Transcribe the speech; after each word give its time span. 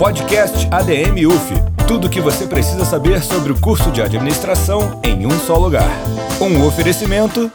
Podcast 0.00 0.66
ADM 0.70 1.26
UF. 1.26 1.52
Tudo 1.86 2.06
o 2.06 2.10
que 2.10 2.22
você 2.22 2.46
precisa 2.46 2.86
saber 2.86 3.22
sobre 3.22 3.52
o 3.52 3.60
curso 3.60 3.92
de 3.92 4.00
administração 4.00 4.98
em 5.04 5.26
um 5.26 5.30
só 5.40 5.58
lugar. 5.58 5.90
Um 6.40 6.66
oferecimento. 6.66 7.52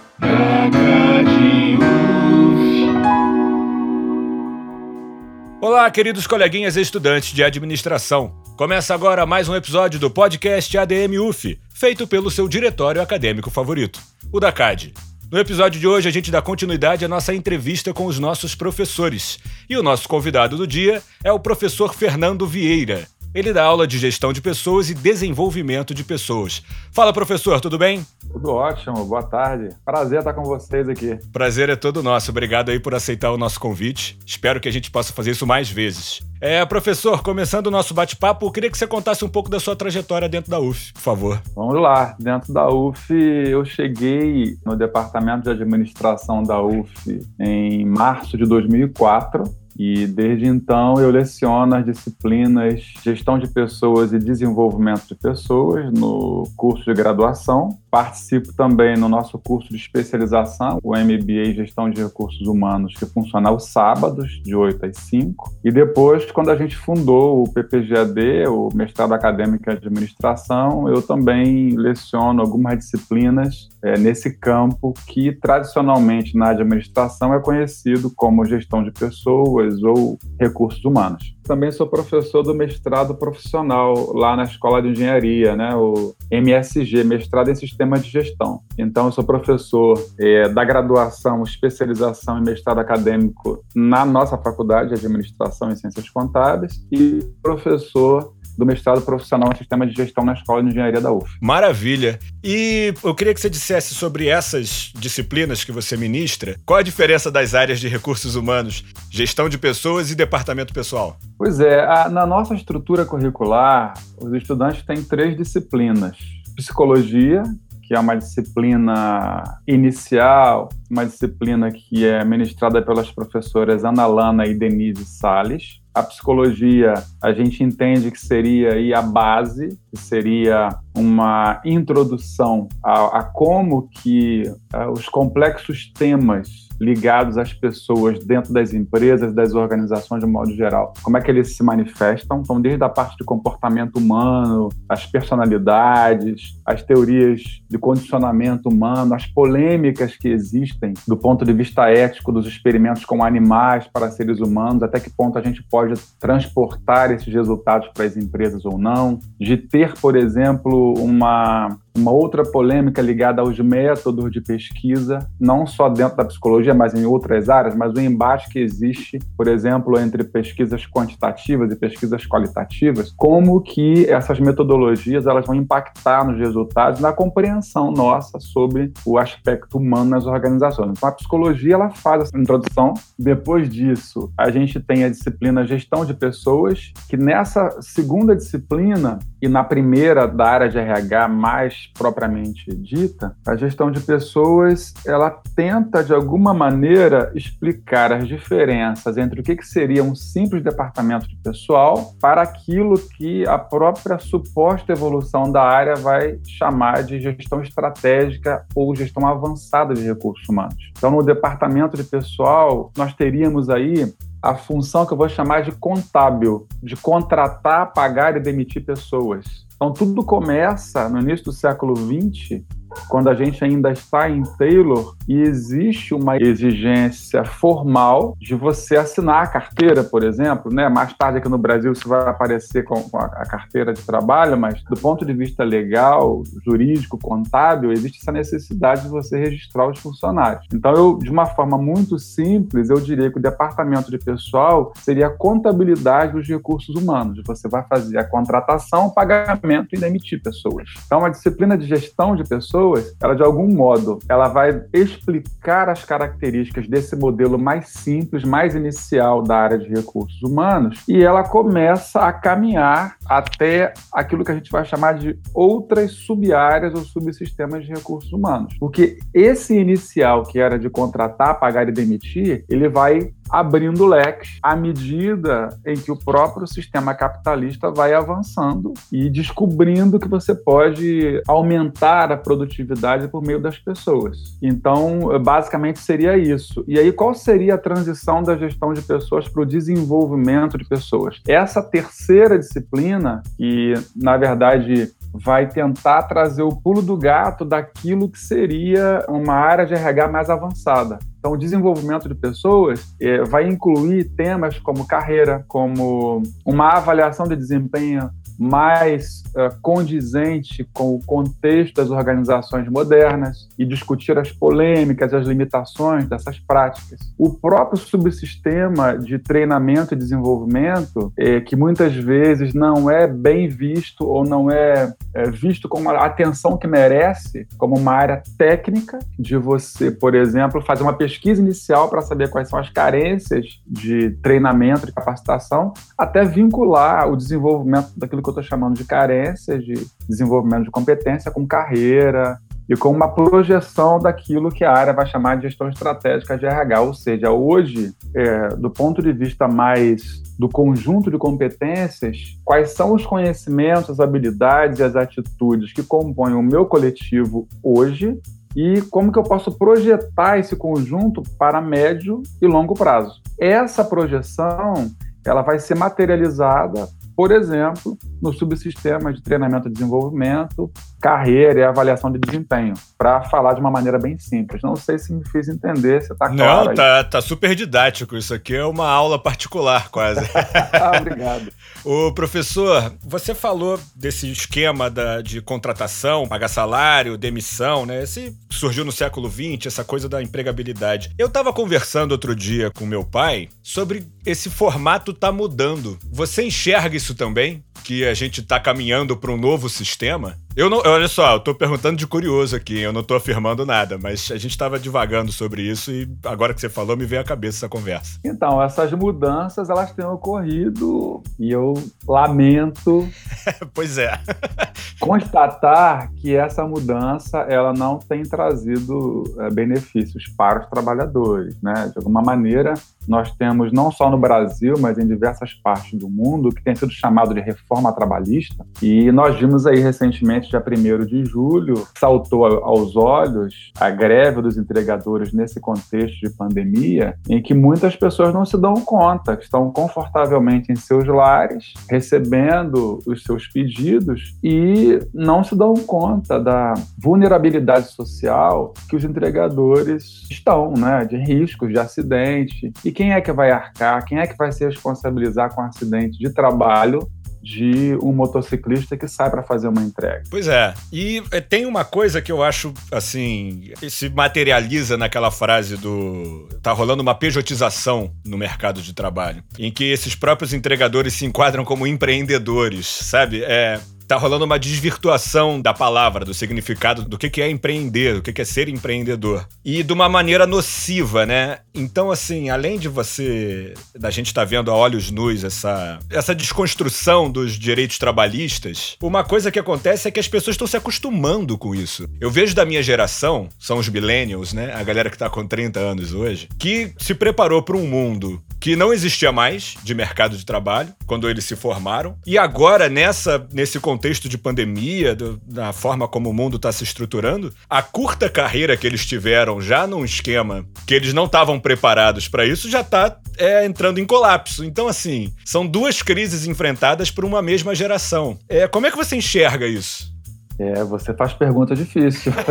Olá, 5.60 5.90
queridos 5.90 6.28
coleguinhas 6.28 6.78
e 6.78 6.82
estudantes 6.82 7.34
de 7.34 7.44
administração. 7.44 8.36
Começa 8.56 8.94
agora 8.94 9.26
mais 9.26 9.50
um 9.50 9.56
episódio 9.56 10.00
do 10.00 10.12
podcast 10.12 10.78
ADM 10.78 11.18
UF, 11.28 11.60
feito 11.74 12.06
pelo 12.06 12.30
seu 12.30 12.48
diretório 12.48 13.02
acadêmico 13.02 13.50
favorito, 13.50 14.00
o 14.32 14.40
da 14.40 14.52
CAD. 14.52 14.94
No 15.32 15.40
episódio 15.40 15.80
de 15.80 15.88
hoje, 15.88 16.08
a 16.08 16.12
gente 16.12 16.30
dá 16.30 16.40
continuidade 16.40 17.04
à 17.04 17.08
nossa 17.08 17.34
entrevista 17.34 17.92
com 17.92 18.06
os 18.06 18.20
nossos 18.20 18.54
professores. 18.54 19.40
E 19.68 19.76
o 19.76 19.82
nosso 19.82 20.08
convidado 20.08 20.56
do 20.56 20.68
dia 20.68 21.02
é 21.24 21.32
o 21.32 21.40
professor 21.40 21.96
Fernando 21.96 22.46
Vieira. 22.46 23.08
Ele 23.36 23.52
dá 23.52 23.66
aula 23.66 23.86
de 23.86 23.98
gestão 23.98 24.32
de 24.32 24.42
pessoas 24.42 24.90
e 24.90 24.94
desenvolvimento 24.94 25.94
de 25.94 26.06
pessoas. 26.06 26.64
Fala, 26.90 27.12
professor, 27.12 27.60
tudo 27.60 27.78
bem? 27.78 28.02
Tudo 28.32 28.54
ótimo, 28.54 29.04
boa 29.04 29.24
tarde. 29.24 29.76
Prazer 29.84 30.20
estar 30.20 30.34
com 30.34 30.46
vocês 30.46 30.88
aqui. 30.88 31.20
Prazer 31.34 31.68
é 31.68 31.76
todo 31.76 32.02
nosso. 32.02 32.32
Obrigado 32.32 32.70
aí 32.70 32.80
por 32.80 32.96
aceitar 32.96 33.34
o 33.34 33.38
nosso 33.38 33.60
convite. 33.60 34.18
Espero 34.26 34.62
que 34.62 34.70
a 34.70 34.72
gente 34.72 34.90
possa 34.90 35.12
fazer 35.12 35.32
isso 35.32 35.46
mais 35.46 35.70
vezes. 35.70 36.22
É, 36.40 36.66
professor, 36.66 37.22
começando 37.22 37.68
o 37.68 37.72
nosso 37.72 37.94
bate-papo, 37.94 38.46
eu 38.46 38.52
queria 38.52 38.72
que 38.72 38.78
você 38.78 38.88
contasse 38.88 39.26
um 39.26 39.30
pouco 39.30 39.50
da 39.50 39.60
sua 39.60 39.76
trajetória 39.76 40.30
dentro 40.30 40.50
da 40.50 40.62
UF, 40.62 40.94
por 40.94 41.02
favor. 41.02 41.42
Vamos 41.54 41.82
lá. 41.82 42.16
Dentro 42.18 42.54
da 42.54 42.70
UF, 42.70 43.14
eu 43.14 43.66
cheguei 43.66 44.56
no 44.66 44.78
departamento 44.78 45.44
de 45.44 45.50
administração 45.50 46.42
da 46.42 46.62
UF 46.62 47.22
em 47.38 47.86
março 47.86 48.38
de 48.38 48.46
2004 48.46 49.65
e 49.78 50.08
desde 50.08 50.46
então 50.46 51.00
eu 51.00 51.12
leciono 51.12 51.76
as 51.76 51.86
disciplinas 51.86 52.82
Gestão 53.04 53.38
de 53.38 53.48
Pessoas 53.48 54.14
e 54.14 54.20
Desenvolvimento 54.20 55.08
de 55.08 55.16
Pessoas 55.16 55.92
no 55.92 56.44
curso 56.56 56.86
de 56.86 56.94
graduação. 56.94 57.78
Participo 57.92 58.54
também 58.54 58.98
no 58.98 59.10
nosso 59.10 59.38
curso 59.40 59.70
de 59.70 59.76
especialização, 59.76 60.80
o 60.84 60.96
MBA 60.96 61.54
Gestão 61.54 61.90
de 61.90 62.02
Recursos 62.02 62.48
Humanos, 62.48 62.94
que 62.94 63.06
funciona 63.06 63.50
aos 63.50 63.70
sábados, 63.70 64.42
de 64.44 64.56
8 64.56 64.86
às 64.86 64.98
5. 64.98 65.54
E 65.64 65.72
depois, 65.72 66.30
quando 66.32 66.52
a 66.52 66.56
gente 66.56 66.76
fundou 66.76 67.44
o 67.44 67.52
PPGAD, 67.52 68.48
o 68.48 68.70
Mestrado 68.74 69.14
Acadêmico 69.14 69.70
em 69.70 69.74
Administração, 69.74 70.90
eu 70.90 71.02
também 71.02 71.76
leciono 71.76 72.42
algumas 72.42 72.78
disciplinas 72.78 73.70
é, 73.82 73.98
nesse 73.98 74.38
campo 74.38 74.94
que 75.08 75.32
tradicionalmente 75.32 76.36
na 76.36 76.50
administração 76.50 77.34
é 77.34 77.40
conhecido 77.40 78.12
como 78.14 78.46
gestão 78.46 78.84
de 78.84 78.92
pessoas 78.92 79.65
ou 79.84 80.18
recursos 80.40 80.84
humanos. 80.84 81.36
Também 81.44 81.72
sou 81.72 81.88
professor 81.88 82.42
do 82.42 82.56
mestrado 82.56 83.16
profissional 83.16 84.14
lá 84.14 84.36
na 84.36 84.44
Escola 84.44 84.82
de 84.82 84.90
Engenharia, 84.90 85.56
né, 85.56 85.76
o 85.76 86.16
MSG, 86.32 87.04
mestrado 87.04 87.50
em 87.50 87.56
Sistema 87.56 88.00
de 88.00 88.10
Gestão. 88.10 88.62
Então, 88.78 89.12
sou 89.12 89.24
professor 89.24 90.04
é, 90.20 90.50
da 90.50 90.64
graduação, 90.64 91.44
especialização 91.44 92.40
e 92.40 92.42
mestrado 92.42 92.80
acadêmico 92.80 93.64
na 93.76 94.06
nossa 94.06 94.38
faculdade 94.38 94.90
de 94.90 94.96
Administração 94.96 95.70
e 95.72 95.76
Ciências 95.76 96.10
Contábeis 96.10 96.86
e 96.92 97.20
professor 97.42 98.34
do 98.58 98.66
mestrado 98.66 99.02
profissional 99.02 99.52
em 99.52 99.58
sistema 99.58 99.86
de 99.86 99.94
gestão 99.94 100.24
na 100.24 100.34
Escola 100.34 100.64
de 100.64 100.70
Engenharia 100.70 101.02
da 101.02 101.12
UF. 101.12 101.30
Maravilha! 101.42 102.20
E 102.44 102.94
eu 103.04 103.16
queria 103.16 103.34
que 103.34 103.42
você 103.42 103.50
dissesse 103.50 103.94
sobre 103.94 104.28
essas 104.28 104.92
disciplinas 104.96 105.64
que 105.64 105.72
você 105.72 105.98
ministra, 105.98 106.56
qual 106.66 106.80
a 106.80 106.84
diferença 106.84 107.32
das 107.32 107.54
áreas 107.54 107.80
de 107.80 107.88
recursos 107.88 108.36
humanos, 108.36 108.84
gestão 109.10 109.50
de 109.50 109.58
pessoas 109.58 110.12
e 110.12 110.16
departamento 110.16 110.74
pessoal? 110.74 111.18
Pois 111.38 111.60
é, 111.60 111.86
a, 111.86 112.10
na 112.10 112.26
nossa 112.26 112.54
estrutura 112.54 113.06
curricular, 113.06 113.94
os 114.22 114.34
estudantes 114.34 114.84
têm 114.84 115.04
três 115.04 115.36
disciplinas: 115.36 116.18
psicologia, 116.56 117.44
que 117.86 117.94
é 117.94 118.00
uma 118.00 118.16
disciplina 118.16 119.44
inicial, 119.68 120.70
uma 120.90 121.06
disciplina 121.06 121.72
que 121.72 122.06
é 122.06 122.24
ministrada 122.26 122.82
pelas 122.82 123.12
professoras 123.12 123.86
Ana 123.86 124.08
Lana 124.08 124.46
e 124.48 124.56
Denise 124.56 125.06
Sales. 125.06 125.82
A 125.96 126.04
psicologia, 126.04 126.94
a 127.24 127.32
gente 127.32 127.64
entende 127.64 128.12
que 128.12 128.20
seria 128.20 128.74
aí 128.74 128.94
a 128.94 129.02
base, 129.02 129.80
que 129.90 129.98
seria 129.98 130.78
uma 130.96 131.62
introdução 131.66 132.68
a, 132.84 133.20
a 133.20 133.24
como 133.24 133.90
que 133.90 134.44
a, 134.74 134.90
os 134.90 135.08
complexos 135.10 135.92
temas 135.94 136.66
ligados 136.80 137.38
às 137.38 137.54
pessoas 137.54 138.20
dentro 138.20 138.54
das 138.54 138.74
empresas, 138.74 139.34
das 139.34 139.54
organizações 139.54 140.22
de 140.22 140.30
modo 140.30 140.54
geral. 140.54 140.94
Como 141.02 141.18
é 141.18 141.22
que 141.22 141.32
eles 141.32 141.56
se 141.56 141.64
manifestam? 141.64 142.42
Então, 142.42 142.62
desde 142.62 142.84
a 142.84 142.90
parte 142.90 143.18
de 143.18 143.24
comportamento 143.24 143.98
humano, 143.98 144.70
as 144.88 145.06
personalidades, 145.06 146.60
as 146.66 146.84
teorias 146.84 147.42
de 147.70 147.78
condicionamento 147.78 148.70
humano, 148.70 149.14
as 149.14 149.26
polêmicas 149.26 150.16
que 150.16 150.28
existem 150.28 150.94
do 151.08 151.18
ponto 151.18 151.46
de 151.46 151.54
vista 151.54 151.90
ético 151.90 152.32
dos 152.32 152.46
experimentos 152.46 153.06
com 153.06 153.24
animais 153.24 153.88
para 153.92 154.12
seres 154.12 154.40
humanos, 154.40 154.84
até 154.84 155.00
que 155.00 155.10
ponto 155.10 155.38
a 155.38 155.42
gente 155.42 155.64
pode 155.64 155.94
transportar 156.20 157.12
esses 157.12 157.34
resultados 157.34 157.90
para 157.94 158.06
as 158.06 158.18
empresas 158.18 158.66
ou 158.66 158.78
não, 158.78 159.20
de 159.40 159.58
ter, 159.58 159.94
por 160.00 160.16
exemplo, 160.16 160.85
uma 160.94 161.80
uma 161.98 162.12
outra 162.12 162.44
polêmica 162.44 163.02
ligada 163.02 163.42
aos 163.42 163.58
métodos 163.60 164.32
de 164.32 164.42
pesquisa, 164.42 165.20
não 165.40 165.66
só 165.66 165.90
dentro 165.90 166.18
da 166.18 166.26
psicologia, 166.26 166.74
mas 166.74 166.94
em 166.94 167.06
outras 167.06 167.50
áreas, 167.50 167.76
mas 167.76 167.94
o 167.94 168.00
embate 168.00 168.50
que 168.50 168.60
existe, 168.60 169.20
por 169.38 169.48
exemplo, 169.48 169.98
entre 170.00 170.24
pesquisas 170.24 170.86
quantitativas 170.86 171.72
e 171.72 171.76
pesquisas 171.76 172.26
qualitativas, 172.26 173.14
como 173.16 173.62
que 173.62 174.06
essas 174.10 174.40
metodologias 174.40 175.26
elas 175.26 175.46
vão 175.46 175.56
impactar 175.56 176.26
nos 176.26 176.38
resultados, 176.38 177.00
na 177.00 177.14
compreensão 177.14 177.92
nossa 177.92 178.40
sobre 178.40 178.92
o 179.06 179.18
aspecto 179.18 179.78
humano 179.78 180.12
nas 180.12 180.26
organizações. 180.26 180.92
Então, 180.92 181.10
a 181.10 181.12
psicologia 181.12 181.76
ela 181.76 181.90
faz 181.90 182.24
essa 182.24 182.38
introdução. 182.38 182.94
Depois 183.18 183.70
disso, 183.70 184.32
a 184.38 184.50
gente 184.50 184.80
tem 184.80 185.04
a 185.04 185.10
disciplina 185.10 185.66
gestão 185.66 186.06
de 186.06 186.14
pessoas, 186.14 186.92
que 187.10 187.18
nessa 187.18 187.82
segunda 187.82 188.36
disciplina 188.36 189.20
e 189.42 189.48
na 189.48 189.64
primeira 189.64 190.28
da 190.28 190.46
área 190.46 190.70
de 190.70 190.78
RH 190.78 191.28
mais 191.28 191.85
propriamente 191.94 192.74
dita, 192.76 193.36
a 193.46 193.56
gestão 193.56 193.92
de 193.92 194.00
pessoas 194.00 194.94
ela 195.06 195.30
tenta 195.56 196.04
de 196.04 196.14
alguma 196.14 196.54
maneira 196.54 197.32
explicar 197.36 198.12
as 198.12 198.28
diferenças 198.28 199.18
entre 199.18 199.42
o 199.42 199.44
que, 199.44 199.56
seria 199.64 200.04
um 200.04 200.14
simples 200.14 200.64
departamento 200.64 201.28
de 201.28 201.36
pessoal 201.38 202.14
para 202.20 202.42
aquilo 202.42 203.00
que 203.00 203.48
a 203.48 203.58
própria 203.58 204.20
suposta 204.20 204.92
evolução 204.92 205.52
da 205.52 205.64
área 205.64 205.96
vai 205.96 206.40
chamar 206.46 207.04
de 207.04 207.20
gestão 207.20 207.62
estratégica 207.62 208.66
ou 208.76 208.96
gestão 208.96 209.28
avançada 209.28 209.94
de 209.94 210.02
recursos 210.02 210.48
humanos. 210.48 210.92
Então, 210.98 211.12
no 211.12 211.24
departamento 211.24 211.98
de 211.98 212.04
pessoal, 212.04 212.92
nós 212.98 213.14
teríamos 213.14 213.70
aí 213.70 214.14
a 214.46 214.54
função 214.54 215.08
que 215.08 215.12
eu 215.12 215.18
vou 215.18 215.28
chamar 215.28 215.64
de 215.64 215.72
contábil, 215.72 216.68
de 216.82 216.96
contratar, 216.96 217.92
pagar 217.94 218.38
e 218.38 218.40
demitir 218.40 218.86
pessoas. 218.86 219.66
Então, 219.76 219.92
tudo 219.92 220.24
começa 220.24 221.10
no 221.10 221.20
início 221.20 221.46
do 221.46 221.52
século 221.52 221.96
XX 221.96 222.64
quando 223.08 223.30
a 223.30 223.34
gente 223.34 223.64
ainda 223.64 223.92
está 223.92 224.30
em 224.30 224.44
Taylor 224.58 225.16
e 225.28 225.42
existe 225.42 226.14
uma 226.14 226.38
exigência 226.38 227.44
formal 227.44 228.36
de 228.40 228.56
você 228.56 228.96
assinar 228.98 229.44
a 229.44 229.48
carteira, 229.48 230.04
por 230.04 230.24
exemplo, 230.24 230.74
né? 230.74 230.88
Mais 230.90 231.14
tarde 231.14 231.40
aqui 231.40 231.50
no 231.50 231.58
Brasil 231.58 231.92
isso 231.92 232.08
vai 232.08 232.28
aparecer 232.28 232.84
com, 232.84 233.10
a 233.14 233.46
carteira 233.46 233.94
de 233.94 234.02
trabalho, 234.02 234.58
mas 234.58 234.82
do 234.84 234.96
ponto 234.96 235.26
de 235.26 235.34
vista 235.34 235.64
legal, 235.64 236.44
jurídico, 236.64 237.18
contábil, 237.18 237.92
existe 237.92 238.20
essa 238.22 238.32
necessidade 238.32 239.04
de 239.04 239.10
você 239.10 239.38
registrar 239.38 239.90
os 239.90 240.00
funcionários. 240.00 240.66
Então, 240.74 240.94
eu, 240.94 241.18
de 241.18 241.30
uma 241.30 241.46
forma 241.46 241.78
muito 241.78 242.18
simples, 242.20 242.90
eu 242.90 243.00
diria 243.00 243.32
que 243.32 243.38
o 243.38 243.42
departamento 243.42 244.12
de 244.12 244.18
pessoal 244.18 244.94
seria 244.98 245.28
a 245.28 245.30
contabilidade 245.30 246.34
dos 246.34 246.48
recursos 246.48 246.96
humanos. 246.96 247.42
Você 247.46 247.68
vai 247.68 247.84
fazer 247.84 248.18
a 248.18 248.24
contratação, 248.24 249.10
pagamento 249.10 249.90
e 249.94 250.00
demitir 250.00 250.42
pessoas. 250.42 250.90
Então, 251.06 251.24
a 251.24 251.30
disciplina 251.30 251.78
de 251.78 251.86
gestão 251.86 252.36
de 252.36 252.44
pessoas 252.44 252.85
pessoas, 252.86 253.16
ela 253.22 253.36
de 253.36 253.44
algum 253.44 253.68
modo, 253.68 254.20
ela 254.30 254.48
vai 254.48 254.84
explicar 254.94 255.90
as 255.90 256.04
características 256.04 256.88
desse 256.88 257.16
modelo 257.16 257.58
mais 257.58 257.90
simples, 257.90 258.44
mais 258.44 258.76
inicial 258.76 259.42
da 259.42 259.58
área 259.58 259.78
de 259.78 259.90
recursos 259.90 260.42
humanos, 260.44 261.04
e 261.08 261.24
ela 261.24 261.44
começa 261.44 262.20
a 262.20 262.32
caminhar 262.32 263.16
até 263.26 263.94
aquilo 264.14 264.44
que 264.44 264.52
a 264.52 264.56
gente 264.56 264.72
vai 264.72 264.86
chamar 264.86 265.14
de 265.14 265.38
outras 265.54 266.12
sub-áreas 266.12 266.94
ou 266.94 267.02
subsistemas 267.02 267.86
de 267.86 267.94
recursos 267.94 268.32
humanos. 268.32 268.76
Porque 268.80 269.18
esse 269.34 269.76
inicial, 269.76 270.44
que 270.44 270.60
era 270.60 270.78
de 270.78 270.90
contratar, 270.90 271.60
pagar 271.60 271.88
e 271.88 271.92
demitir, 271.92 272.66
ele 272.70 272.88
vai 272.88 273.32
abrindo 273.50 274.06
leques 274.06 274.60
à 274.62 274.76
medida 274.76 275.70
em 275.86 275.96
que 275.96 276.12
o 276.12 276.18
próprio 276.18 276.68
sistema 276.68 277.14
capitalista 277.14 277.92
vai 277.92 278.14
avançando 278.14 278.94
e 279.12 279.30
descobrindo 279.30 280.20
que 280.20 280.28
você 280.28 280.54
pode 280.54 281.42
aumentar 281.48 282.32
a 282.32 282.38
produtividade 282.38 283.28
por 283.28 283.42
meio 283.42 283.60
das 283.60 283.78
pessoas. 283.78 284.58
Então, 284.62 285.40
basicamente 285.44 286.00
seria 286.00 286.38
isso. 286.38 286.84
E 286.88 287.00
aí, 287.00 287.12
qual 287.12 287.34
seria 287.34 287.76
a 287.76 287.78
transição 287.78 288.42
da 288.44 288.58
gestão 288.58 288.94
de 288.94 289.02
pessoas 289.02 289.48
para 289.48 289.62
o 289.62 289.66
desenvolvimento 289.66 290.78
de 290.78 290.86
pessoas? 290.86 291.42
Essa 291.48 291.82
terceira 291.82 292.58
disciplina, 292.58 293.42
que 293.58 293.94
na 294.16 294.38
verdade 294.38 295.12
vai 295.38 295.68
tentar 295.68 296.24
trazer 296.24 296.64
o 296.64 296.76
pulo 296.76 297.02
do 297.02 297.18
gato 297.18 297.66
daquilo 297.66 298.30
que 298.30 298.40
seria 298.40 299.26
uma 299.28 299.54
área 299.54 299.86
de 299.86 299.94
RH 299.94 300.28
mais 300.28 300.50
avançada. 300.50 301.20
Então, 301.40 301.54
o 301.54 301.58
desenvolvimento 301.58 302.28
de 302.28 302.36
pessoas 302.36 303.16
é, 303.22 303.44
vai 303.44 303.68
incluir 303.68 304.30
temas 304.36 304.80
como 304.80 305.06
carreira, 305.06 305.64
como 305.68 306.42
uma 306.66 306.94
avaliação 306.94 307.48
de 307.48 307.56
desempenho 307.56 308.32
mais 308.58 309.44
uh, 309.50 309.76
condizente 309.82 310.88
com 310.94 311.16
o 311.16 311.26
contexto 311.26 311.96
das 311.96 312.10
organizações 312.10 312.88
modernas 312.90 313.68
e 313.78 313.86
discutir 313.86 314.38
as 314.38 314.52
polêmicas, 314.52 315.34
as 315.34 315.46
limitações 315.46 316.28
dessas 316.28 316.60
práticas. 316.60 317.20
O 317.38 317.54
próprio 317.54 318.00
subsistema 318.00 319.18
de 319.18 319.38
treinamento 319.40 320.14
e 320.14 320.18
desenvolvimento, 320.18 321.32
é, 321.38 321.60
que 321.60 321.76
muitas 321.76 322.16
vezes 322.16 322.74
não 322.74 323.10
é 323.10 323.28
bem 323.28 323.68
visto 323.68 324.26
ou 324.26 324.44
não 324.46 324.72
é, 324.72 325.14
é 325.36 325.52
visto 325.52 325.90
com 325.90 326.10
a 326.10 326.26
atenção 326.26 326.78
que 326.78 326.88
merece, 326.88 327.68
como 327.78 327.98
uma 327.98 328.14
área 328.14 328.42
técnica 328.58 329.20
de 329.38 329.58
você, 329.58 330.10
por 330.10 330.34
exemplo, 330.34 330.82
fazer 330.82 331.04
uma 331.04 331.14
pesquisa 331.14 331.62
inicial 331.62 332.10
para 332.10 332.22
saber 332.22 332.50
quais 332.50 332.70
são 332.70 332.80
as 332.80 332.90
carências 332.90 333.66
de 333.86 334.32
treinamento, 334.42 335.06
de 335.06 335.12
capacitação, 335.12 335.92
até 336.18 336.46
vincular 336.46 337.30
o 337.30 337.36
desenvolvimento 337.36 338.12
daquilo 338.16 338.42
que 338.42 338.48
eu 338.48 338.52
estou 338.52 338.64
chamando 338.64 338.96
de 338.96 339.04
carências 339.04 339.84
de 339.84 340.08
desenvolvimento 340.28 340.86
de 340.86 340.92
competência 340.92 341.52
com 341.52 341.68
carreira 341.68 342.58
e 342.88 342.96
com 342.96 343.10
uma 343.10 343.28
projeção 343.28 344.20
daquilo 344.20 344.72
que 344.72 344.84
a 344.84 344.92
área 344.92 345.14
vai 345.14 345.26
chamar 345.26 345.56
de 345.56 345.64
gestão 345.64 345.90
estratégica 345.90 346.58
de 346.58 346.66
RH. 346.66 347.02
Ou 347.02 347.14
seja, 347.14 347.52
hoje, 347.52 348.14
é, 348.34 348.70
do 348.70 348.90
ponto 348.90 349.22
de 349.22 349.32
vista 349.32 349.68
mais 349.68 350.44
do 350.58 350.70
conjunto 350.70 351.30
de 351.30 351.38
competências, 351.38 352.58
quais 352.64 352.92
são 352.92 353.14
os 353.14 353.26
conhecimentos, 353.26 354.10
as 354.10 354.20
habilidades 354.20 355.00
e 355.00 355.04
as 355.04 355.16
atitudes 355.16 355.92
que 355.92 356.04
compõem 356.04 356.54
o 356.54 356.64
meu 356.64 356.86
coletivo 356.86 357.68
hoje 357.84 358.40
e 358.76 359.02
como 359.10 359.32
que 359.32 359.40
eu 359.40 359.44
posso 359.44 359.72
projetar 359.72 360.60
esse 360.60 360.76
conjunto 360.76 361.42
para 361.58 361.82
médio 361.82 362.42
e 362.62 362.68
longo 362.68 362.94
prazo. 362.94 363.42
Essa 363.60 364.04
projeção 364.04 365.10
ela 365.46 365.62
vai 365.62 365.80
ser 365.80 365.96
materializada 365.96 367.08
por 367.36 367.52
exemplo, 367.52 368.18
no 368.42 368.54
subsistema 368.54 369.34
de 369.34 369.42
treinamento 369.42 369.88
e 369.88 369.92
desenvolvimento, 369.92 370.92
carreira 371.22 371.80
e 371.80 371.84
avaliação 371.84 372.32
de 372.32 372.40
desempenho, 372.40 372.94
para 373.18 373.42
falar 373.44 373.74
de 373.74 373.82
uma 373.82 373.92
maneira 373.92 374.18
bem 374.20 374.38
simples. 374.38 374.82
Não 374.82 374.96
sei 374.96 375.18
se 375.18 375.34
me 375.34 375.44
fiz 375.50 375.68
entender, 375.68 376.22
se 376.22 376.32
está 376.34 376.50
claro. 376.50 376.88
Não, 376.90 376.96
tá, 376.96 377.24
tá 377.24 377.42
super 377.42 377.76
didático. 377.76 378.38
Isso 378.38 378.54
aqui 378.54 378.76
é 378.76 378.86
uma 378.86 379.10
aula 379.10 379.38
particular, 379.42 380.10
quase. 380.10 380.42
ah, 380.94 381.18
obrigado. 381.20 381.72
O 382.06 382.32
professor, 382.32 383.12
você 383.26 383.56
falou 383.56 384.00
desse 384.16 384.52
esquema 384.52 385.10
da, 385.10 385.42
de 385.42 385.60
contratação, 385.60 386.48
pagar 386.48 386.68
salário, 386.68 387.36
demissão, 387.36 388.06
né? 388.06 388.22
Esse 388.22 388.56
surgiu 388.70 389.04
no 389.04 389.12
século 389.12 389.50
XX, 389.50 389.88
essa 389.88 390.04
coisa 390.04 390.30
da 390.30 390.40
empregabilidade. 390.44 391.34
Eu 391.36 391.48
estava 391.48 391.74
conversando 391.74 392.34
outro 392.34 392.56
dia 392.56 392.92
com 392.92 393.08
meu 393.08 393.24
pai 393.24 393.70
sobre 393.82 394.28
esse 394.46 394.70
formato 394.70 395.34
tá 395.34 395.52
mudando. 395.52 396.20
Você 396.32 396.64
enxerga 396.64 397.18
isso 397.18 397.25
também? 397.34 397.84
Que 398.04 398.26
a 398.26 398.34
gente 398.34 398.62
tá 398.62 398.80
caminhando 398.80 399.36
para 399.36 399.52
um 399.52 399.58
novo 399.58 399.90
sistema? 399.90 400.58
Eu 400.76 400.90
não, 400.90 400.98
olha 401.06 401.28
só, 401.30 401.54
eu 401.54 401.60
tô 401.62 401.74
perguntando 401.74 402.18
de 402.18 402.28
curioso 402.28 402.76
aqui, 402.76 403.00
eu 403.00 403.14
não 403.14 403.24
tô 403.24 403.36
afirmando 403.36 403.86
nada, 403.86 404.18
mas 404.22 404.52
a 404.52 404.58
gente 404.58 404.72
estava 404.72 405.00
divagando 405.00 405.50
sobre 405.50 405.82
isso 405.82 406.12
e 406.12 406.28
agora 406.44 406.74
que 406.74 406.82
você 406.82 406.90
falou 406.90 407.16
me 407.16 407.26
veio 407.26 407.42
à 407.42 407.46
cabeça 407.46 407.78
essa 407.78 407.90
conversa. 407.90 408.40
Então, 408.44 408.84
essas 408.84 409.10
mudanças 409.14 409.90
elas 409.90 410.12
têm 410.12 410.26
ocorrido 410.26 411.42
e 411.58 411.72
eu 411.72 411.94
lamento. 412.28 413.26
pois 413.96 414.18
é. 414.18 414.38
constatar 415.20 416.32
que 416.34 416.56
essa 416.56 416.86
mudança 416.86 417.60
ela 417.60 417.94
não 417.94 418.20
tem 418.20 418.44
trazido 418.44 419.44
é, 419.60 419.70
benefícios 419.70 420.46
para 420.58 420.82
os 420.82 420.90
trabalhadores, 420.90 421.82
né? 421.82 422.10
De 422.12 422.18
alguma 422.18 422.42
maneira, 422.42 422.94
nós 423.28 423.52
temos 423.52 423.92
não 423.92 424.12
só 424.12 424.30
no 424.30 424.38
Brasil, 424.38 424.96
mas 425.00 425.18
em 425.18 425.26
diversas 425.26 425.74
partes 425.74 426.20
do 426.20 426.30
mundo 426.30 426.70
que 426.70 426.84
tem 426.84 426.96
sido 426.96 427.12
chamado 427.12 427.54
de 427.54 427.62
reforma 427.62 428.12
trabalhista 428.14 428.86
e 429.02 429.32
nós 429.32 429.58
vimos 429.58 429.88
aí 429.88 430.00
recentemente 430.00 430.65
dia 430.70 430.84
1 430.86 431.26
de 431.26 431.46
julho, 431.46 432.08
saltou 432.18 432.66
aos 432.66 433.16
olhos 433.16 433.92
a 434.00 434.10
greve 434.10 434.62
dos 434.62 434.78
entregadores 434.78 435.54
nesse 435.54 435.80
contexto 435.80 436.40
de 436.40 436.50
pandemia, 436.50 437.36
em 437.50 437.62
que 437.62 437.74
muitas 437.74 438.16
pessoas 438.16 438.54
não 438.54 438.66
se 438.66 438.78
dão 438.78 438.96
conta, 438.96 439.56
que 439.56 439.64
estão 439.64 439.92
confortavelmente 439.92 440.92
em 440.92 440.96
seus 440.96 441.28
lares, 441.28 441.94
recebendo 442.10 443.20
os 443.26 443.44
seus 443.44 443.68
pedidos 443.68 444.58
e 444.64 445.20
não 445.34 445.64
se 445.64 445.76
dão 445.76 445.94
conta 445.94 446.60
da 446.60 446.94
vulnerabilidade 447.18 448.08
social 448.08 448.94
que 449.10 449.16
os 449.16 449.24
entregadores 449.24 450.46
estão, 450.50 450.94
né, 450.94 451.26
de 451.26 451.38
riscos 451.38 451.90
de 451.90 452.00
acidente. 452.00 452.92
E 453.04 453.12
quem 453.12 453.34
é 453.34 453.42
que 453.42 453.52
vai 453.52 453.72
arcar? 453.72 454.24
Quem 454.26 454.40
é 454.40 454.48
que 454.48 454.58
vai 454.58 454.72
se 454.72 454.86
responsabilizar 454.86 455.74
com 455.74 455.82
acidente 455.82 456.38
de 456.38 456.50
trabalho 456.52 457.20
de 457.66 458.16
um 458.22 458.32
motociclista 458.32 459.18
que 459.18 459.28
sai 459.28 459.50
para 459.50 459.64
fazer 459.64 459.88
uma 459.88 460.04
entrega. 460.04 460.44
Pois 460.52 460.68
é. 460.68 460.94
E 461.12 461.42
eh, 461.50 461.60
tem 461.60 461.88
uma 461.88 462.06
coisa 462.06 462.40
que 462.40 462.52
eu 462.52 462.62
acho, 462.62 462.94
assim, 463.12 463.92
se 464.08 464.30
materializa 464.30 465.18
naquela 465.18 465.50
frase 465.50 465.98
do. 465.98 466.70
tá 466.84 466.92
rolando 466.92 467.24
uma 467.24 467.34
pejotização 467.34 468.32
no 468.46 468.56
mercado 468.56 469.02
de 469.02 469.14
trabalho, 469.14 469.64
em 469.80 469.92
que 469.92 470.04
esses 470.04 470.36
próprios 470.36 470.74
entregadores 470.74 471.34
se 471.34 471.44
enquadram 471.44 471.84
como 471.84 472.06
empreendedores, 472.06 473.08
sabe? 473.08 473.64
É 473.64 474.00
tá 474.28 474.36
rolando 474.38 474.66
uma 474.66 474.80
desvirtuação 474.80 475.82
da 475.82 475.94
palavra, 475.94 476.44
do 476.44 476.54
significado 476.54 477.24
do 477.24 477.38
que, 477.38 477.50
que 477.50 477.62
é 477.62 477.70
empreender, 477.70 478.36
do 478.36 478.42
que, 478.42 478.52
que 478.52 478.62
é 478.62 478.66
ser 478.66 478.90
empreendedor. 478.90 479.68
E 479.84 480.04
de 480.04 480.14
uma 480.14 480.28
maneira 480.28 480.66
nociva, 480.66 481.46
né? 481.46 481.80
Então, 481.94 482.32
assim, 482.32 482.70
além 482.70 483.00
de 483.00 483.08
você. 483.08 483.94
da 484.18 484.30
gente 484.30 484.48
estar 484.48 484.62
tá 484.62 484.66
vendo 484.66 484.92
a 484.92 484.96
olhos 484.96 485.32
nus 485.32 485.64
essa, 485.64 486.20
essa 486.30 486.56
desconstrução 486.56 487.50
dos 487.50 487.74
direitos 487.74 488.18
trabalhistas, 488.18 489.16
uma 489.22 489.44
coisa 489.44 489.72
que 489.72 489.80
acontece 489.80 490.28
é 490.28 490.32
que 490.32 490.40
as 490.40 490.48
pessoas 490.48 490.74
estão 490.74 490.88
se 490.88 490.98
acostumando 490.98 491.78
com 491.78 491.94
isso. 491.96 492.28
Eu 492.40 492.52
vejo 492.52 492.76
da 492.76 492.86
minha 492.86 493.04
geração, 493.04 493.70
são 493.80 493.98
os 493.98 494.10
millennials, 494.10 494.74
né? 494.74 494.94
A 494.94 495.04
galera 495.04 495.30
que 495.30 495.38
tá 495.38 495.50
com 495.50 495.66
30 495.66 496.00
anos 496.00 496.34
hoje, 496.34 496.68
que 496.78 497.14
se 497.18 497.34
preparou 497.34 497.82
para 497.82 497.96
um 497.96 498.08
mundo 498.08 498.62
que 498.80 498.96
não 498.96 499.14
existia 499.14 499.52
mais 499.52 499.96
de 500.04 500.14
mercado 500.14 500.58
de 500.58 500.66
trabalho 500.66 501.14
quando 501.26 501.50
eles 501.50 501.66
se 501.66 501.76
formaram. 501.76 502.38
E 502.46 502.58
agora, 502.58 503.10
nessa, 503.10 503.68
nesse 503.72 504.00
contexto 504.00 504.15
de 504.18 504.58
pandemia, 504.58 505.36
do, 505.36 505.60
da 505.66 505.94
forma 505.94 506.28
como 506.28 506.50
o 506.50 506.54
mundo 506.54 506.78
está 506.78 506.92
se 506.92 507.04
estruturando, 507.04 507.74
a 507.90 508.02
curta 508.02 508.50
carreira 508.50 508.98
que 508.98 509.06
eles 509.06 509.26
tiveram 509.26 509.82
já 509.82 510.08
num 510.08 510.26
esquema 510.26 510.86
que 511.06 511.14
eles 511.14 511.34
não 511.34 511.46
estavam 511.46 511.80
preparados 511.80 512.48
para 512.48 512.66
isso 512.66 512.90
já 512.90 513.02
está 513.02 513.38
é, 513.58 513.86
entrando 513.86 514.20
em 514.20 514.26
colapso. 514.26 514.84
Então, 514.84 515.08
assim, 515.08 515.54
são 515.64 515.86
duas 515.86 516.22
crises 516.22 516.68
enfrentadas 516.68 517.32
por 517.32 517.46
uma 517.46 517.62
mesma 517.62 517.96
geração. 517.96 518.58
É, 518.68 518.88
como 518.88 519.06
é 519.06 519.12
que 519.12 519.18
você 519.18 519.36
enxerga 519.36 519.88
isso? 519.88 520.34
É, 520.78 521.04
você 521.04 521.34
faz 521.34 521.54
pergunta 521.54 521.96
difícil. 521.96 522.52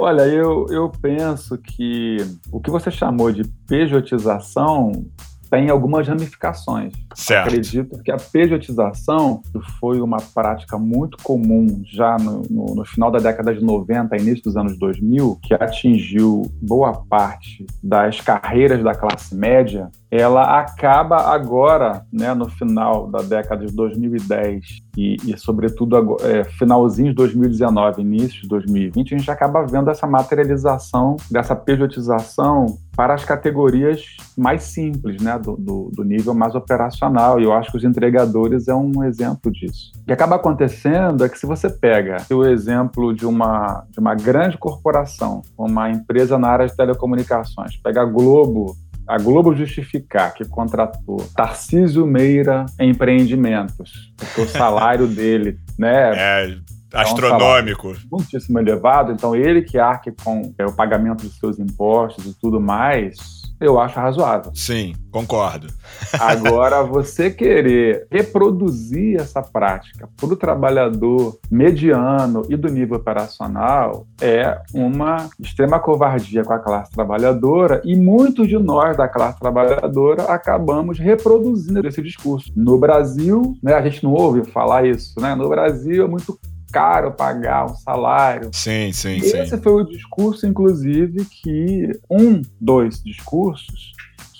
Olha, 0.00 0.22
eu, 0.22 0.66
eu 0.70 0.88
penso 1.02 1.58
que 1.58 2.18
o 2.52 2.60
que 2.60 2.70
você 2.70 2.88
chamou 2.90 3.32
de 3.32 3.42
pejotização 3.66 4.92
tem 5.50 5.70
algumas 5.70 6.06
ramificações. 6.06 6.92
Certo. 7.14 7.48
Acredito 7.48 8.02
que 8.02 8.10
a 8.10 8.16
pejotização 8.16 9.42
foi 9.80 10.00
uma 10.00 10.18
prática 10.18 10.78
muito 10.78 11.18
comum 11.22 11.82
já 11.84 12.16
no, 12.18 12.42
no, 12.50 12.74
no, 12.76 12.84
final 12.84 13.10
da 13.10 13.18
década 13.18 13.54
de 13.54 13.64
90, 13.64 14.16
início 14.16 14.44
dos 14.44 14.56
anos 14.56 14.78
2000, 14.78 15.38
que 15.42 15.54
atingiu 15.54 16.42
boa 16.60 16.92
parte 17.08 17.66
das 17.82 18.20
carreiras 18.20 18.82
da 18.82 18.94
classe 18.94 19.34
média 19.34 19.90
ela 20.10 20.58
acaba 20.58 21.32
agora, 21.32 22.04
né, 22.12 22.32
no 22.34 22.48
final 22.48 23.06
da 23.08 23.20
década 23.20 23.66
de 23.66 23.72
2010 23.72 24.82
e, 24.96 25.16
e 25.26 25.38
sobretudo, 25.38 26.16
é, 26.22 26.44
finalzinho 26.44 27.10
de 27.10 27.14
2019, 27.14 28.02
início 28.02 28.42
de 28.42 28.48
2020, 28.48 29.14
a 29.14 29.18
gente 29.18 29.30
acaba 29.30 29.64
vendo 29.64 29.90
essa 29.90 30.06
materialização 30.06 31.16
dessa 31.30 31.54
pejotização 31.54 32.78
para 32.96 33.14
as 33.14 33.24
categorias 33.24 34.16
mais 34.36 34.64
simples, 34.64 35.22
né, 35.22 35.38
do, 35.38 35.56
do, 35.56 35.90
do, 35.94 36.02
nível 36.02 36.34
mais 36.34 36.56
operacional. 36.56 37.38
E 37.38 37.44
eu 37.44 37.52
acho 37.52 37.70
que 37.70 37.76
os 37.76 37.84
entregadores 37.84 38.66
é 38.66 38.74
um 38.74 39.04
exemplo 39.04 39.52
disso. 39.52 39.92
O 40.02 40.04
que 40.06 40.12
acaba 40.12 40.34
acontecendo 40.34 41.24
é 41.24 41.28
que 41.28 41.38
se 41.38 41.46
você 41.46 41.70
pega 41.70 42.16
o 42.28 42.44
exemplo 42.44 43.14
de 43.14 43.24
uma, 43.24 43.84
de 43.88 44.00
uma 44.00 44.16
grande 44.16 44.58
corporação, 44.58 45.42
uma 45.56 45.88
empresa 45.90 46.36
na 46.36 46.48
área 46.48 46.66
de 46.66 46.76
telecomunicações, 46.76 47.76
pega 47.76 48.02
a 48.02 48.04
Globo, 48.04 48.74
a 49.08 49.16
Globo 49.16 49.54
justificar 49.54 50.34
que 50.34 50.44
contratou 50.44 51.26
Tarcísio 51.34 52.06
Meira 52.06 52.66
Empreendimentos, 52.78 54.12
porque 54.16 54.42
o 54.42 54.46
salário 54.48 55.06
dele, 55.06 55.58
né? 55.78 56.12
É 56.14 56.58
astronômico. 56.92 57.92
É 57.92 57.92
um 57.92 58.18
muitíssimo 58.18 58.58
elevado, 58.58 59.12
então 59.12 59.34
ele 59.34 59.62
que 59.62 59.78
arque 59.78 60.12
com 60.12 60.54
é, 60.58 60.66
o 60.66 60.72
pagamento 60.72 61.22
dos 61.22 61.38
seus 61.38 61.58
impostos 61.58 62.26
e 62.26 62.34
tudo 62.38 62.60
mais, 62.60 63.37
eu 63.60 63.78
acho 63.78 63.98
razoável. 63.98 64.52
Sim, 64.54 64.94
concordo. 65.10 65.66
Agora, 66.18 66.82
você 66.82 67.30
querer 67.30 68.06
reproduzir 68.10 69.20
essa 69.20 69.42
prática 69.42 70.08
para 70.16 70.26
o 70.26 70.36
trabalhador 70.36 71.38
mediano 71.50 72.42
e 72.48 72.56
do 72.56 72.68
nível 72.68 72.96
operacional 72.96 74.06
é 74.20 74.58
uma 74.72 75.28
extrema 75.40 75.78
covardia 75.80 76.44
com 76.44 76.52
a 76.52 76.58
classe 76.58 76.92
trabalhadora 76.92 77.80
e 77.84 77.96
muitos 77.96 78.48
de 78.48 78.58
nós 78.58 78.96
da 78.96 79.08
classe 79.08 79.38
trabalhadora 79.38 80.24
acabamos 80.24 80.98
reproduzindo 80.98 81.86
esse 81.86 82.02
discurso. 82.02 82.52
No 82.54 82.78
Brasil, 82.78 83.56
né, 83.62 83.74
a 83.74 83.82
gente 83.82 84.04
não 84.04 84.12
ouve 84.12 84.44
falar 84.44 84.86
isso, 84.86 85.20
né? 85.20 85.34
No 85.34 85.48
Brasil 85.48 86.04
é 86.04 86.08
muito 86.08 86.38
caro 86.72 87.12
pagar 87.12 87.66
um 87.66 87.74
salário. 87.74 88.50
Sim, 88.52 88.92
sim, 88.92 89.16
Esse 89.16 89.30
sim. 89.30 89.38
Esse 89.38 89.58
foi 89.58 89.72
o 89.72 89.84
discurso, 89.84 90.46
inclusive, 90.46 91.24
que 91.24 91.98
um 92.10 92.42
dos 92.60 93.02
discursos 93.02 93.92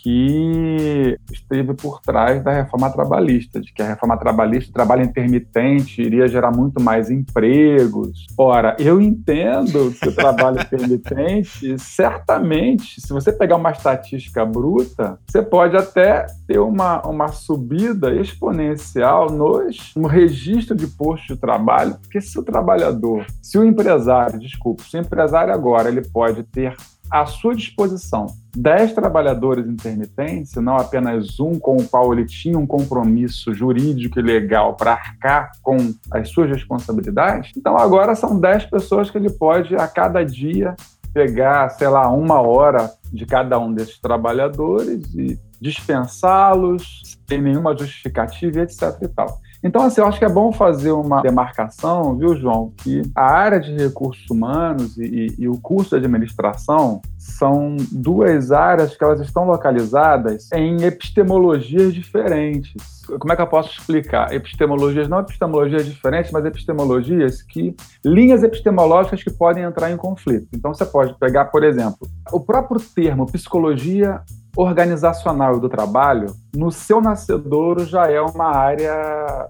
que 0.09 1.19
esteve 1.31 1.75
por 1.75 2.01
trás 2.01 2.43
da 2.43 2.51
reforma 2.51 2.91
trabalhista, 2.91 3.61
de 3.61 3.71
que 3.71 3.83
a 3.83 3.89
reforma 3.89 4.17
trabalhista, 4.17 4.71
o 4.71 4.73
trabalho 4.73 5.03
intermitente, 5.03 6.01
iria 6.01 6.27
gerar 6.27 6.51
muito 6.51 6.81
mais 6.81 7.11
empregos. 7.11 8.27
Ora, 8.39 8.75
eu 8.79 9.03
entendo 9.03 9.93
que 10.01 10.09
o 10.09 10.15
trabalho 10.15 10.61
intermitente, 10.65 11.79
certamente, 11.79 13.03
se 13.03 13.13
você 13.13 13.31
pegar 13.31 13.57
uma 13.57 13.71
estatística 13.71 14.47
bruta, 14.47 15.19
você 15.27 15.43
pode 15.43 15.77
até 15.77 16.25
ter 16.47 16.59
uma, 16.59 17.07
uma 17.07 17.29
subida 17.29 18.15
exponencial 18.15 19.31
nos, 19.31 19.93
no 19.95 20.09
registro 20.09 20.75
de 20.75 20.87
postos 20.87 21.37
de 21.37 21.37
trabalho, 21.37 21.99
porque 22.01 22.23
se 22.23 22.39
o 22.39 22.43
trabalhador, 22.43 23.27
se 23.43 23.59
o 23.59 23.65
empresário, 23.65 24.41
desculpa, 24.41 24.85
se 24.85 24.97
o 24.97 25.01
empresário 25.01 25.53
agora 25.53 25.91
ele 25.91 26.01
pode 26.01 26.45
ter 26.45 26.75
à 27.11 27.27
sua 27.27 27.55
disposição 27.55 28.27
10 28.57 28.93
trabalhadores 28.93 29.67
intermitentes, 29.67 30.55
não 30.57 30.77
apenas 30.77 31.39
um 31.39 31.59
com 31.59 31.77
o 31.77 31.87
qual 31.87 32.13
ele 32.13 32.27
tinha 32.27 32.59
um 32.59 32.67
compromisso 32.67 33.55
jurídico 33.55 34.19
e 34.19 34.23
legal 34.23 34.75
para 34.75 34.93
arcar 34.93 35.53
com 35.63 35.77
as 36.11 36.29
suas 36.31 36.51
responsabilidades, 36.51 37.53
então 37.57 37.77
agora 37.77 38.15
são 38.15 38.39
10 38.39 38.67
pessoas 38.67 39.11
que 39.11 39.19
ele 39.19 39.31
pode 39.31 39.77
a 39.77 39.87
cada 39.87 40.25
dia 40.25 40.75
pegar, 41.13 41.69
sei 41.71 41.89
lá, 41.89 42.11
uma 42.11 42.41
hora 42.41 42.91
de 43.13 43.25
cada 43.25 43.59
um 43.59 43.73
desses 43.73 43.99
trabalhadores 43.99 45.15
e 45.15 45.39
dispensá-los 45.61 47.17
sem 47.29 47.41
nenhuma 47.41 47.77
justificativa, 47.77 48.61
etc. 48.61 48.83
e 49.03 49.09
tal. 49.09 49.41
Então, 49.63 49.83
assim, 49.83 50.01
eu 50.01 50.07
acho 50.07 50.19
que 50.19 50.25
é 50.25 50.29
bom 50.29 50.53
fazer 50.53 50.93
uma 50.93 51.21
demarcação, 51.21 52.17
viu, 52.17 52.37
João, 52.37 52.73
que 52.77 53.03
a 53.15 53.25
área 53.25 53.59
de 53.59 53.75
recursos 53.75 54.25
humanos 54.31 54.97
e, 54.97 55.03
e, 55.03 55.35
e, 55.39 55.49
o 55.49 55.61
curso 55.61 55.91
de 55.91 55.97
administração 55.97 57.03
são 57.19 57.77
duas 57.91 58.53
áreas 58.53 58.97
que 58.97 59.03
elas 59.03 59.21
estão 59.21 59.47
localizadas 59.47 60.49
em 60.53 60.85
epistemologias 60.85 61.93
diferentes. 61.93 62.99
Como 63.19 63.33
é 63.33 63.37
que 63.37 63.43
eu 63.43 63.47
posso 63.47 63.71
explicar? 63.71 64.33
Epistemologias, 64.33 65.09
não 65.09 65.21
epistemologias 65.21 65.87
diferentes, 65.87 66.31
mas 66.31 66.45
epistemologias 66.45 67.43
que. 67.43 67.75
linhas 68.05 68.43
epistemológicas 68.43 69.25
que 69.25 69.31
podem 69.31 69.65
entrar 69.65 69.91
em 69.91 69.97
conflito. 69.97 70.49
Então, 70.55 70.73
você 70.73 70.85
pode 70.85 71.19
pegar, 71.19 71.47
por 71.47 71.65
exemplo, 71.65 72.07
o 72.31 72.41
próprio 72.41 72.81
termo 72.95 73.27
psicologia 73.27 74.21
organizacional 74.59 75.61
do 75.61 75.69
trabalho, 75.69 76.35
no 76.53 76.73
seu 76.73 77.01
nascedouro 77.01 77.85
já 77.85 78.11
é 78.11 78.21
uma 78.21 78.57
área 78.57 78.93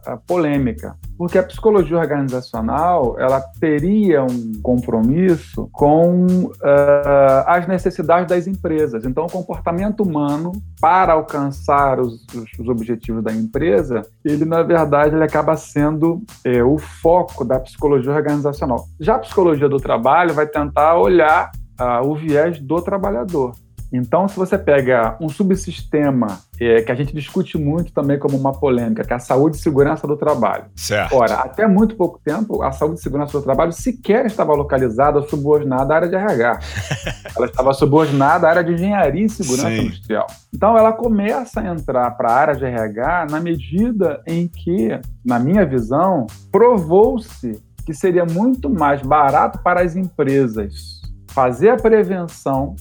ah, 0.04 0.18
polêmica, 0.26 0.96
porque 1.16 1.38
a 1.38 1.42
psicologia 1.42 1.96
organizacional 1.96 3.16
ela 3.18 3.40
teria 3.58 4.22
um 4.22 4.60
compromisso 4.62 5.66
com 5.72 6.26
uh, 6.26 7.44
as 7.46 7.66
necessidades 7.66 8.28
das 8.28 8.46
empresas. 8.46 9.06
Então, 9.06 9.24
o 9.24 9.30
comportamento 9.30 10.02
humano 10.02 10.52
para 10.78 11.14
alcançar 11.14 11.98
os, 11.98 12.26
os 12.58 12.68
objetivos 12.68 13.24
da 13.24 13.32
empresa, 13.32 14.02
ele 14.22 14.44
na 14.44 14.62
verdade 14.62 15.14
ele 15.14 15.24
acaba 15.24 15.56
sendo 15.56 16.22
é, 16.44 16.62
o 16.62 16.76
foco 16.76 17.46
da 17.46 17.58
psicologia 17.58 18.12
organizacional. 18.12 18.84
Já 19.00 19.14
a 19.14 19.20
psicologia 19.20 19.70
do 19.70 19.78
trabalho 19.78 20.34
vai 20.34 20.46
tentar 20.46 20.98
olhar 20.98 21.50
uh, 21.80 22.06
o 22.06 22.14
viés 22.14 22.60
do 22.60 22.82
trabalhador. 22.82 23.54
Então, 23.92 24.28
se 24.28 24.36
você 24.36 24.58
pega 24.58 25.16
um 25.20 25.28
subsistema 25.28 26.40
é, 26.60 26.82
que 26.82 26.92
a 26.92 26.94
gente 26.94 27.14
discute 27.14 27.56
muito 27.56 27.92
também 27.92 28.18
como 28.18 28.36
uma 28.36 28.52
polêmica, 28.52 29.04
que 29.04 29.12
é 29.12 29.16
a 29.16 29.20
saúde 29.20 29.56
e 29.56 29.60
segurança 29.60 30.06
do 30.06 30.16
trabalho. 30.16 30.64
Certo. 30.76 31.14
Ora, 31.14 31.36
até 31.36 31.66
muito 31.66 31.96
pouco 31.96 32.20
tempo, 32.22 32.62
a 32.62 32.70
saúde 32.70 33.00
e 33.00 33.02
segurança 33.02 33.38
do 33.38 33.44
trabalho 33.44 33.72
sequer 33.72 34.26
estava 34.26 34.54
localizada 34.54 35.18
ou 35.18 35.28
subordinada 35.28 35.94
à 35.94 35.96
área 35.96 36.08
de 36.08 36.16
RH. 36.16 36.60
ela 37.36 37.46
estava 37.46 37.72
subordinada 37.72 38.46
à 38.46 38.50
área 38.50 38.64
de 38.64 38.74
engenharia 38.74 39.24
e 39.24 39.30
segurança 39.30 39.70
Sim. 39.70 39.86
industrial. 39.86 40.26
Então, 40.54 40.76
ela 40.76 40.92
começa 40.92 41.60
a 41.60 41.66
entrar 41.66 42.10
para 42.12 42.30
a 42.30 42.34
área 42.34 42.54
de 42.54 42.64
RH 42.64 43.26
na 43.30 43.40
medida 43.40 44.22
em 44.26 44.48
que, 44.48 45.00
na 45.24 45.38
minha 45.38 45.64
visão, 45.64 46.26
provou-se 46.52 47.62
que 47.86 47.94
seria 47.94 48.26
muito 48.26 48.68
mais 48.68 49.00
barato 49.00 49.60
para 49.60 49.80
as 49.80 49.96
empresas 49.96 51.00
fazer 51.28 51.70
a 51.70 51.76
prevenção 51.76 52.74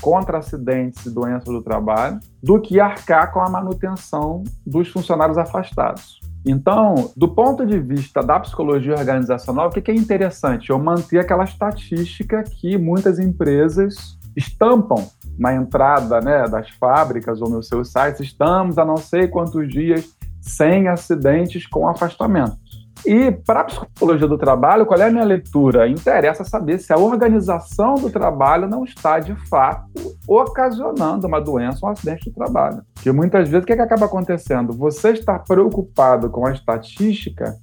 contra 0.00 0.38
acidentes 0.38 1.04
e 1.06 1.10
doenças 1.10 1.48
do 1.48 1.62
trabalho 1.62 2.20
do 2.42 2.60
que 2.60 2.80
arcar 2.80 3.32
com 3.32 3.40
a 3.40 3.48
manutenção 3.48 4.44
dos 4.66 4.88
funcionários 4.88 5.38
afastados. 5.38 6.20
Então, 6.44 7.10
do 7.16 7.28
ponto 7.28 7.66
de 7.66 7.78
vista 7.78 8.22
da 8.22 8.38
psicologia 8.38 8.94
organizacional, 8.94 9.68
o 9.68 9.70
que 9.70 9.90
é 9.90 9.94
interessante? 9.94 10.70
Eu 10.70 10.78
manter 10.78 11.18
aquela 11.18 11.42
estatística 11.42 12.44
que 12.44 12.78
muitas 12.78 13.18
empresas 13.18 14.16
estampam 14.36 15.04
na 15.36 15.54
entrada 15.54 16.20
né, 16.20 16.46
das 16.46 16.70
fábricas 16.70 17.42
ou 17.42 17.50
nos 17.50 17.66
seus 17.66 17.90
sites, 17.90 18.20
estamos 18.20 18.78
a 18.78 18.84
não 18.84 18.96
sei 18.96 19.26
quantos 19.26 19.68
dias 19.68 20.08
sem 20.40 20.86
acidentes 20.86 21.66
com 21.66 21.88
afastamento. 21.88 22.56
E 23.04 23.30
para 23.30 23.60
a 23.60 23.64
psicologia 23.64 24.26
do 24.26 24.38
trabalho, 24.38 24.86
qual 24.86 24.98
é 25.00 25.04
a 25.04 25.10
minha 25.10 25.24
leitura? 25.24 25.88
Interessa 25.88 26.44
saber 26.44 26.78
se 26.78 26.92
a 26.92 26.98
organização 26.98 27.94
do 27.94 28.10
trabalho 28.10 28.68
não 28.68 28.84
está, 28.84 29.18
de 29.18 29.34
fato, 29.48 29.86
ocasionando 30.26 31.26
uma 31.26 31.40
doença 31.40 31.80
ou 31.82 31.88
um 31.88 31.92
acidente 31.92 32.30
do 32.30 32.34
trabalho. 32.34 32.82
Porque 32.94 33.12
muitas 33.12 33.48
vezes 33.48 33.62
o 33.62 33.66
que, 33.66 33.72
é 33.72 33.76
que 33.76 33.82
acaba 33.82 34.06
acontecendo? 34.06 34.72
Você 34.72 35.10
está 35.10 35.38
preocupado 35.38 36.30
com 36.30 36.46
a 36.46 36.52
estatística 36.52 37.54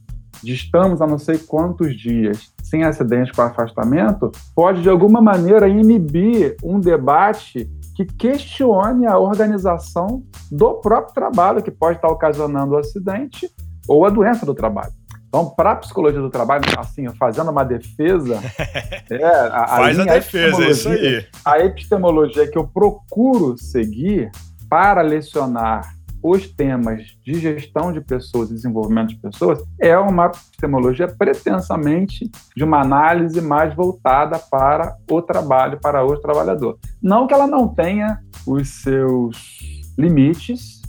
de 0.42 0.54
estamos 0.54 1.02
a 1.02 1.08
não 1.08 1.18
sei 1.18 1.38
quantos 1.38 1.96
dias 1.96 2.52
sem 2.62 2.84
acidente 2.84 3.32
com 3.32 3.42
afastamento, 3.42 4.32
pode 4.56 4.82
de 4.82 4.90
alguma 4.90 5.22
maneira 5.22 5.68
inibir 5.68 6.58
um 6.64 6.80
debate 6.80 7.70
que 7.96 8.06
questione 8.06 9.06
a 9.06 9.18
organização 9.18 10.24
do 10.52 10.76
próprio 10.76 11.14
trabalho, 11.14 11.62
que 11.62 11.72
pode 11.72 11.98
estar 11.98 12.10
ocasionando 12.10 12.74
o 12.74 12.78
acidente 12.78 13.50
ou 13.88 14.06
a 14.06 14.10
doença 14.10 14.46
do 14.46 14.54
trabalho. 14.54 14.92
Então, 15.34 15.50
para 15.50 15.72
a 15.72 15.76
psicologia 15.78 16.22
do 16.22 16.30
trabalho, 16.30 16.64
assim, 16.78 17.10
fazendo 17.16 17.50
uma 17.50 17.66
defesa. 17.66 18.40
É, 19.10 19.26
a, 19.26 19.68
Faz 19.68 20.00
a, 20.00 20.04
a 20.04 20.06
defesa, 20.06 20.64
é 20.64 20.70
isso 20.70 20.90
aí. 20.90 21.26
A 21.44 21.60
epistemologia 21.60 22.48
que 22.48 22.58
eu 22.58 22.66
procuro 22.66 23.58
seguir 23.58 24.32
para 24.70 25.02
lecionar 25.02 25.94
os 26.22 26.48
temas 26.48 27.04
de 27.24 27.34
gestão 27.36 27.92
de 27.92 28.00
pessoas 28.00 28.50
e 28.50 28.54
desenvolvimento 28.54 29.10
de 29.10 29.18
pessoas 29.18 29.62
é 29.80 29.98
uma 29.98 30.28
epistemologia 30.28 31.08
pretensamente 31.08 32.32
de 32.56 32.64
uma 32.64 32.82
análise 32.82 33.42
mais 33.42 33.76
voltada 33.76 34.40
para 34.40 34.96
o 35.12 35.22
trabalho, 35.22 35.80
para 35.80 36.04
o 36.04 36.18
trabalhador. 36.18 36.80
Não 37.02 37.28
que 37.28 37.34
ela 37.34 37.46
não 37.46 37.68
tenha 37.68 38.20
os 38.48 38.70
seus 38.82 39.92
limites, 39.98 40.82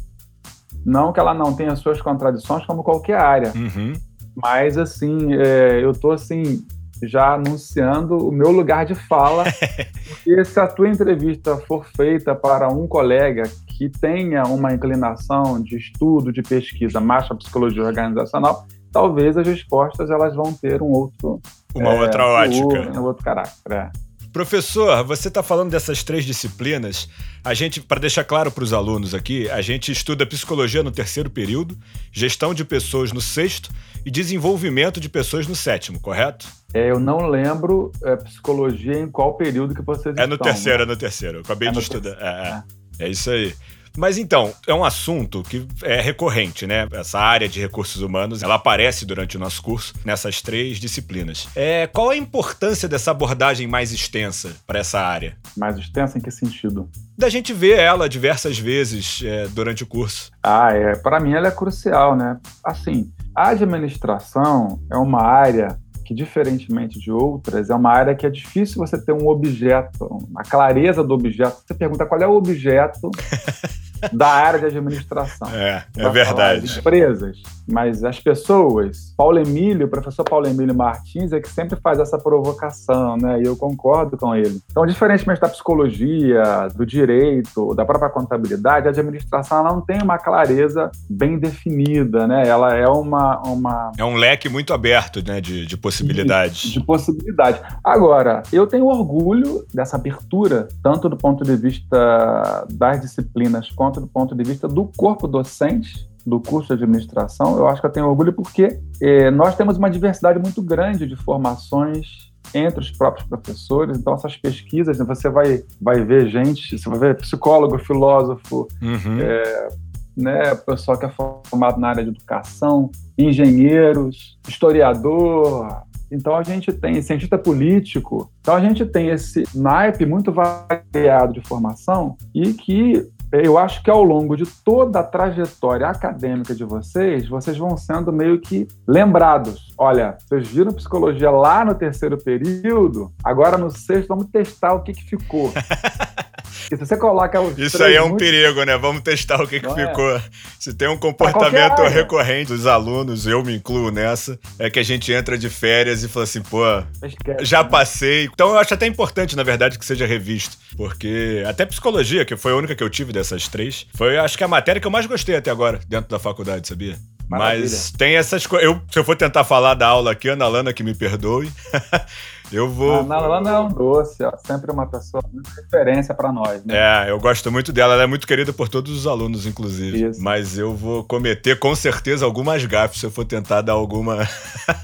não 0.84 1.12
que 1.12 1.20
ela 1.20 1.34
não 1.34 1.54
tenha 1.54 1.74
suas 1.76 2.00
contradições, 2.00 2.64
como 2.64 2.84
qualquer 2.84 3.18
área. 3.18 3.52
Uhum. 3.54 3.92
Mas, 4.34 4.76
assim, 4.76 5.34
é, 5.34 5.82
eu 5.82 5.92
tô, 5.92 6.10
assim, 6.10 6.64
já 7.02 7.34
anunciando 7.34 8.16
o 8.16 8.32
meu 8.32 8.50
lugar 8.50 8.84
de 8.84 8.94
fala, 8.94 9.44
E 10.26 10.44
se 10.44 10.58
a 10.58 10.66
tua 10.66 10.88
entrevista 10.88 11.56
for 11.58 11.84
feita 11.84 12.34
para 12.34 12.68
um 12.68 12.86
colega 12.86 13.42
que 13.66 13.88
tenha 13.88 14.44
uma 14.44 14.72
inclinação 14.72 15.60
de 15.60 15.76
estudo, 15.76 16.32
de 16.32 16.42
pesquisa 16.42 17.00
para 17.00 17.34
psicologia 17.36 17.82
organizacional, 17.82 18.66
talvez 18.90 19.36
as 19.36 19.46
respostas 19.46 20.10
elas 20.10 20.34
vão 20.34 20.52
ter 20.52 20.80
um 20.80 20.90
outro 20.90 21.40
uma 21.74 21.90
é, 21.90 22.00
outra 22.00 22.26
ótica, 22.26 22.98
um 22.98 23.02
outro 23.02 23.24
caráter. 23.24 23.52
É. 23.68 23.90
Professor, 24.34 25.04
você 25.04 25.28
está 25.28 25.44
falando 25.44 25.70
dessas 25.70 26.02
três 26.02 26.24
disciplinas. 26.24 27.08
A 27.44 27.54
gente, 27.54 27.80
para 27.80 28.00
deixar 28.00 28.24
claro 28.24 28.50
para 28.50 28.64
os 28.64 28.72
alunos 28.72 29.14
aqui, 29.14 29.48
a 29.48 29.62
gente 29.62 29.92
estuda 29.92 30.26
psicologia 30.26 30.82
no 30.82 30.90
terceiro 30.90 31.30
período, 31.30 31.78
gestão 32.10 32.52
de 32.52 32.64
pessoas 32.64 33.12
no 33.12 33.20
sexto 33.20 33.70
e 34.04 34.10
desenvolvimento 34.10 34.98
de 34.98 35.08
pessoas 35.08 35.46
no 35.46 35.54
sétimo, 35.54 36.00
correto? 36.00 36.48
É, 36.74 36.90
eu 36.90 36.98
não 36.98 37.28
lembro 37.28 37.92
é, 38.02 38.16
psicologia 38.16 38.98
em 38.98 39.08
qual 39.08 39.36
período 39.36 39.72
que 39.72 39.82
vocês 39.82 40.16
É 40.16 40.26
no 40.26 40.34
estão, 40.34 40.50
terceiro, 40.52 40.78
né? 40.78 40.84
é 40.84 40.86
no 40.86 40.96
terceiro. 40.96 41.36
Eu 41.38 41.42
acabei 41.42 41.68
é 41.68 41.70
de 41.70 41.78
estudar. 41.78 42.16
É, 42.20 43.04
é, 43.04 43.06
é 43.06 43.08
isso 43.08 43.30
aí. 43.30 43.54
Mas 43.96 44.18
então, 44.18 44.52
é 44.66 44.74
um 44.74 44.84
assunto 44.84 45.42
que 45.42 45.66
é 45.82 46.00
recorrente, 46.00 46.66
né? 46.66 46.86
Essa 46.92 47.18
área 47.20 47.48
de 47.48 47.60
recursos 47.60 48.02
humanos, 48.02 48.42
ela 48.42 48.56
aparece 48.56 49.06
durante 49.06 49.36
o 49.36 49.40
nosso 49.40 49.62
curso 49.62 49.94
nessas 50.04 50.42
três 50.42 50.78
disciplinas. 50.78 51.48
É, 51.54 51.86
qual 51.86 52.10
a 52.10 52.16
importância 52.16 52.88
dessa 52.88 53.12
abordagem 53.12 53.66
mais 53.66 53.92
extensa 53.92 54.56
para 54.66 54.80
essa 54.80 55.00
área? 55.00 55.36
Mais 55.56 55.78
extensa 55.78 56.18
em 56.18 56.20
que 56.20 56.30
sentido? 56.30 56.88
Da 57.16 57.28
gente 57.28 57.52
ver 57.52 57.78
ela 57.78 58.08
diversas 58.08 58.58
vezes 58.58 59.22
é, 59.24 59.46
durante 59.48 59.84
o 59.84 59.86
curso. 59.86 60.32
Ah, 60.42 60.72
é. 60.72 60.96
Para 60.96 61.20
mim 61.20 61.32
ela 61.32 61.48
é 61.48 61.52
crucial, 61.52 62.16
né? 62.16 62.38
Assim, 62.64 63.12
a 63.34 63.50
administração 63.50 64.80
é 64.90 64.96
uma 64.96 65.22
área 65.22 65.78
que, 66.04 66.14
diferentemente 66.14 66.98
de 66.98 67.10
outras, 67.10 67.70
é 67.70 67.74
uma 67.74 67.90
área 67.90 68.14
que 68.14 68.26
é 68.26 68.30
difícil 68.30 68.78
você 68.78 69.00
ter 69.02 69.12
um 69.12 69.26
objeto, 69.26 70.28
a 70.36 70.42
clareza 70.42 71.02
do 71.02 71.14
objeto. 71.14 71.62
Você 71.66 71.74
pergunta 71.74 72.04
qual 72.04 72.20
é 72.20 72.26
o 72.26 72.34
objeto 72.34 73.10
da 74.12 74.28
área 74.28 74.60
de 74.60 74.66
administração. 74.66 75.48
É, 75.50 75.84
é 75.96 76.08
verdade. 76.08 76.78
Empresas, 76.78 77.38
mas 77.66 78.04
as 78.04 78.20
pessoas. 78.20 79.14
Paulo 79.16 79.38
Emílio, 79.38 79.86
o 79.86 79.90
professor 79.90 80.24
Paulo 80.24 80.46
Emílio 80.46 80.74
Martins, 80.74 81.32
é 81.32 81.40
que 81.40 81.48
sempre 81.48 81.78
faz 81.80 81.98
essa 81.98 82.18
provocação, 82.18 83.16
né? 83.16 83.40
E 83.40 83.44
eu 83.44 83.56
concordo 83.56 84.16
com 84.16 84.34
ele. 84.34 84.60
Então, 84.70 84.84
diferentemente 84.86 85.40
da 85.40 85.48
psicologia, 85.48 86.68
do 86.74 86.84
direito, 86.84 87.74
da 87.74 87.84
própria 87.84 88.10
contabilidade, 88.10 88.86
a 88.86 88.90
administração 88.90 89.62
não 89.64 89.80
tem 89.80 90.02
uma 90.02 90.18
clareza 90.18 90.90
bem 91.08 91.38
definida, 91.38 92.26
né? 92.26 92.46
Ela 92.46 92.74
é 92.74 92.86
uma. 92.88 93.40
uma... 93.42 93.92
É 93.96 94.04
um 94.04 94.16
leque 94.16 94.48
muito 94.48 94.72
aberto, 94.72 95.22
né? 95.26 95.40
De, 95.40 95.66
de 95.66 95.76
possibilidades. 95.76 96.62
De, 96.62 96.72
de 96.72 96.80
possibilidades. 96.80 97.60
Agora, 97.82 98.42
eu 98.52 98.66
tenho 98.66 98.86
orgulho 98.86 99.64
dessa 99.72 99.96
abertura, 99.96 100.68
tanto 100.82 101.08
do 101.08 101.16
ponto 101.16 101.44
de 101.44 101.56
vista 101.56 102.66
das 102.70 103.00
disciplinas 103.00 103.70
quanto 103.70 103.83
do 103.90 104.06
ponto 104.06 104.34
de 104.34 104.44
vista 104.44 104.68
do 104.68 104.90
corpo 104.96 105.26
docente 105.26 106.08
do 106.26 106.40
curso 106.40 106.68
de 106.68 106.82
administração, 106.84 107.58
eu 107.58 107.68
acho 107.68 107.80
que 107.80 107.86
eu 107.86 107.92
tenho 107.92 108.06
orgulho 108.06 108.32
porque 108.32 108.80
eh, 109.00 109.30
nós 109.30 109.56
temos 109.56 109.76
uma 109.76 109.90
diversidade 109.90 110.38
muito 110.38 110.62
grande 110.62 111.06
de 111.06 111.16
formações 111.16 112.32
entre 112.52 112.80
os 112.80 112.90
próprios 112.90 113.26
professores. 113.26 113.98
Então, 113.98 114.14
essas 114.14 114.36
pesquisas, 114.36 114.98
né, 114.98 115.04
você 115.04 115.28
vai, 115.28 115.62
vai 115.80 116.04
ver 116.04 116.28
gente, 116.28 116.78
você 116.78 116.88
vai 116.88 116.98
ver 116.98 117.16
psicólogo, 117.16 117.78
filósofo, 117.78 118.68
uhum. 118.82 119.20
é, 119.20 119.68
né, 120.16 120.54
pessoal 120.54 120.98
que 120.98 121.06
é 121.06 121.10
formado 121.10 121.80
na 121.80 121.88
área 121.88 122.04
de 122.04 122.10
educação, 122.10 122.90
engenheiros, 123.16 124.38
historiador. 124.48 125.82
Então, 126.10 126.36
a 126.36 126.42
gente 126.42 126.72
tem 126.72 127.00
cientista 127.02 127.38
político. 127.38 128.30
Então, 128.40 128.54
a 128.54 128.60
gente 128.60 128.84
tem 128.84 129.08
esse 129.08 129.44
naipe 129.54 130.06
muito 130.06 130.32
variado 130.32 131.32
de 131.32 131.40
formação 131.40 132.16
e 132.34 132.52
que 132.52 133.08
eu 133.42 133.58
acho 133.58 133.82
que 133.82 133.90
ao 133.90 134.02
longo 134.02 134.36
de 134.36 134.44
toda 134.46 135.00
a 135.00 135.02
trajetória 135.02 135.88
acadêmica 135.88 136.54
de 136.54 136.64
vocês, 136.64 137.28
vocês 137.28 137.56
vão 137.56 137.76
sendo 137.76 138.12
meio 138.12 138.40
que 138.40 138.68
lembrados. 138.86 139.72
Olha, 139.76 140.16
vocês 140.20 140.48
viram 140.48 140.72
psicologia 140.72 141.30
lá 141.30 141.64
no 141.64 141.74
terceiro 141.74 142.16
período, 142.16 143.10
agora 143.24 143.58
no 143.58 143.70
sexto 143.70 144.08
vamos 144.08 144.26
testar 144.26 144.74
o 144.74 144.82
que, 144.82 144.92
que 144.92 145.04
ficou. 145.04 145.50
Se 146.68 146.76
você 146.76 146.96
coloca 146.96 147.40
os 147.40 147.58
Isso 147.58 147.82
aí 147.82 147.94
é 147.94 148.02
um 148.02 148.16
perigo, 148.16 148.64
né? 148.64 148.76
Vamos 148.76 149.02
testar 149.02 149.42
o 149.42 149.46
que, 149.46 149.60
que 149.60 149.66
é? 149.66 149.74
ficou. 149.74 150.20
Se 150.58 150.72
tem 150.74 150.88
um 150.88 150.96
comportamento 150.96 151.82
recorrente 151.82 152.48
dos 152.48 152.66
alunos, 152.66 153.26
eu 153.26 153.42
me 153.42 153.54
incluo 153.56 153.90
nessa, 153.90 154.38
é 154.58 154.70
que 154.70 154.78
a 154.78 154.82
gente 154.82 155.12
entra 155.12 155.36
de 155.36 155.48
férias 155.48 156.02
e 156.02 156.08
fala 156.08 156.24
assim, 156.24 156.42
pô, 156.42 156.64
Esquece, 157.02 157.44
já 157.44 157.62
né? 157.62 157.68
passei. 157.68 158.24
Então 158.32 158.50
eu 158.50 158.58
acho 158.58 158.74
até 158.74 158.86
importante, 158.86 159.36
na 159.36 159.42
verdade, 159.42 159.78
que 159.78 159.84
seja 159.84 160.06
revisto. 160.06 160.56
Porque 160.76 161.44
até 161.46 161.64
psicologia, 161.66 162.24
que 162.24 162.36
foi 162.36 162.52
a 162.52 162.56
única 162.56 162.74
que 162.74 162.82
eu 162.82 162.90
tive 162.90 163.12
dessas 163.12 163.48
três, 163.48 163.86
foi 163.94 164.18
acho 164.18 164.36
que 164.36 164.44
a 164.44 164.48
matéria 164.48 164.80
que 164.80 164.86
eu 164.86 164.90
mais 164.90 165.06
gostei 165.06 165.36
até 165.36 165.50
agora 165.50 165.80
dentro 165.88 166.10
da 166.10 166.18
faculdade, 166.18 166.66
sabia? 166.66 166.96
Maravilha. 167.28 167.62
Mas 167.62 167.90
tem 167.92 168.16
essas 168.16 168.46
coisas. 168.46 168.76
Se 168.90 168.98
eu 168.98 169.04
for 169.04 169.16
tentar 169.16 169.44
falar 169.44 169.74
da 169.74 169.86
aula 169.86 170.12
aqui, 170.12 170.28
Ana 170.28 170.46
Lana, 170.46 170.72
que 170.72 170.82
me 170.82 170.94
perdoe. 170.94 171.50
Eu 172.52 172.68
vou. 172.68 173.00
A 173.00 173.02
Nalana 173.02 173.50
é 173.50 173.58
um 173.58 173.68
doce, 173.68 174.22
ó. 174.22 174.32
Sempre 174.44 174.70
uma 174.70 174.86
pessoa 174.86 175.22
muito 175.32 175.48
referência 175.48 176.14
para 176.14 176.32
nós, 176.32 176.64
né? 176.64 176.74
É, 177.06 177.10
eu 177.10 177.18
gosto 177.18 177.50
muito 177.50 177.72
dela. 177.72 177.94
Ela 177.94 178.04
é 178.04 178.06
muito 178.06 178.26
querida 178.26 178.52
por 178.52 178.68
todos 178.68 178.92
os 178.92 179.06
alunos, 179.06 179.46
inclusive. 179.46 180.10
Isso. 180.10 180.22
Mas 180.22 180.58
eu 180.58 180.74
vou 180.74 181.04
cometer 181.04 181.58
com 181.58 181.74
certeza 181.74 182.24
algumas 182.24 182.64
gafes 182.64 183.00
se 183.00 183.06
eu 183.06 183.10
for 183.10 183.24
tentar 183.24 183.62
dar 183.62 183.72
alguma. 183.72 184.18